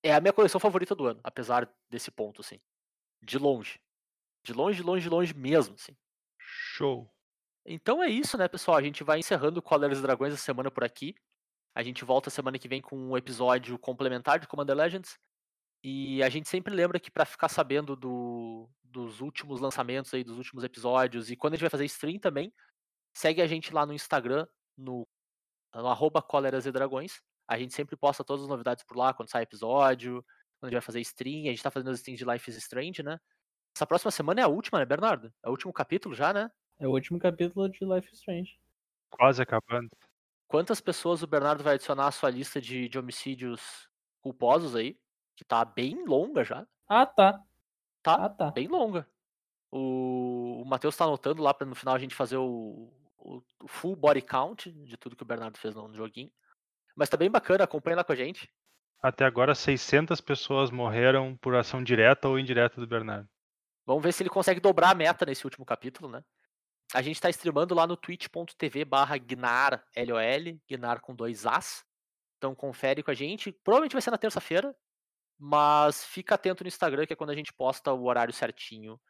[0.02, 2.60] É a minha coleção favorita do ano, apesar desse ponto, assim.
[3.23, 3.81] De longe.
[4.44, 5.97] De longe, de longe, de longe mesmo, assim.
[6.39, 7.12] Show.
[7.64, 8.76] Então é isso, né, pessoal?
[8.76, 11.14] A gente vai encerrando o Colors e Dragões essa semana por aqui.
[11.74, 15.18] A gente volta semana que vem com um episódio complementar de Commander Legends.
[15.82, 20.36] E a gente sempre lembra que para ficar sabendo do, dos últimos lançamentos aí, dos
[20.36, 22.52] últimos episódios, e quando a gente vai fazer stream também,
[23.14, 25.06] segue a gente lá no Instagram, no,
[25.74, 26.24] no arroba
[26.66, 27.22] e Dragões.
[27.48, 30.24] A gente sempre posta todas as novidades por lá, quando sai episódio,
[30.58, 31.47] quando a gente vai fazer stream.
[31.47, 33.18] A gente tá fazendo as streams de Life is Strange, né?
[33.74, 35.32] Essa próxima semana é a última, né, Bernardo?
[35.42, 36.50] É o último capítulo já, né?
[36.81, 38.59] É o último capítulo de Life is Strange.
[39.10, 39.91] Quase acabando.
[40.49, 43.89] Quantas pessoas o Bernardo vai adicionar à sua lista de, de homicídios
[44.20, 44.99] culposos aí?
[45.36, 46.67] Que tá bem longa já.
[46.89, 47.41] Ah, tá.
[48.02, 48.50] Tá Ah, tá.
[48.50, 49.07] bem longa.
[49.70, 53.68] O, o Matheus tá anotando lá pra no final a gente fazer o, o- o
[53.68, 56.33] full body count de tudo que o Bernardo fez no, no joguinho.
[56.97, 58.52] Mas tá bem bacana, acompanha lá com a gente.
[59.02, 63.28] Até agora, 600 pessoas morreram por ação direta ou indireta do Bernardo.
[63.86, 66.23] Vamos ver se ele consegue dobrar a meta nesse último capítulo, né?
[66.92, 71.84] A gente tá streamando lá no twitch.tv barra Gnar, L-O-L, Gnar com dois As.
[72.36, 73.52] Então confere com a gente.
[73.52, 74.76] Provavelmente vai ser na terça-feira,
[75.38, 79.00] mas fica atento no Instagram, que é quando a gente posta o horário certinho,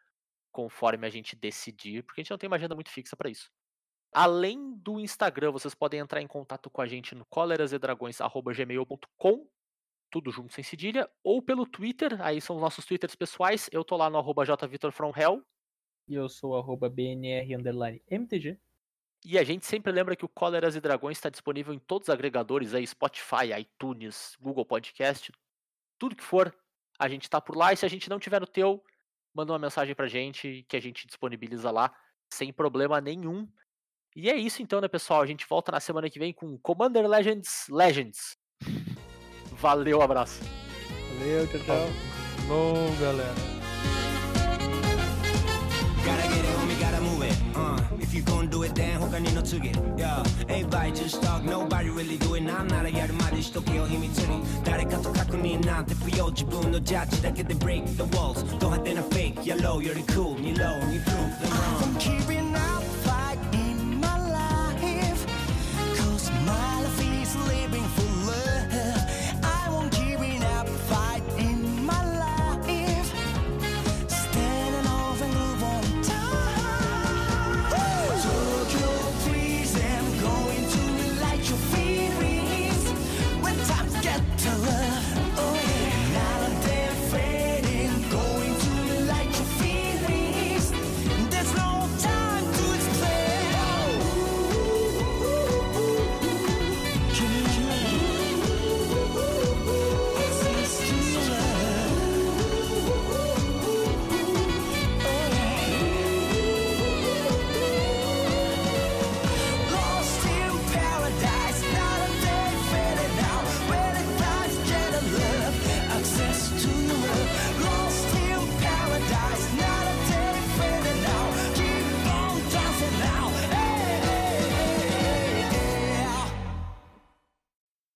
[0.53, 3.51] conforme a gente decidir, porque a gente não tem uma agenda muito fixa pra isso.
[4.13, 9.49] Além do Instagram, vocês podem entrar em contato com a gente no colerasedragões.gmail.com,
[10.11, 13.97] tudo junto sem cedilha, ou pelo Twitter, aí são os nossos Twitters pessoais, eu tô
[13.97, 15.47] lá no arroba jvitorfromhell,
[16.11, 18.59] E eu sou arroba BNR underline MTG.
[19.25, 22.13] e a gente sempre lembra que o Cóleras e Dragões está disponível em todos os
[22.13, 25.31] agregadores aí, Spotify, iTunes, Google Podcast,
[25.97, 26.53] tudo que for,
[26.99, 28.83] a gente tá por lá, e se a gente não tiver no teu,
[29.33, 31.95] manda uma mensagem pra gente que a gente disponibiliza lá,
[32.33, 33.47] sem problema nenhum.
[34.17, 35.23] E é isso então, né, pessoal?
[35.23, 38.37] A gente volta na semana que vem com Commander Legends Legends.
[39.53, 40.43] Valeu, abraço.
[41.19, 41.87] Valeu, tchau, tchau.
[42.49, 43.60] Falou, galera.
[48.51, 50.23] do it then 호간이 너 특이 yeah.
[50.49, 52.45] Everybody just talk nobody really do it.
[52.45, 56.73] 난 나라 야를 말해 시도해요 힘이 드니 나를 카톡 갖고 니 나한테 비워 지분
[57.23, 58.45] that get the break the walls.
[58.59, 61.95] 또한 때는 fake yellow you're the cool me low 니 proof the wrong.
[61.95, 62.50] I'm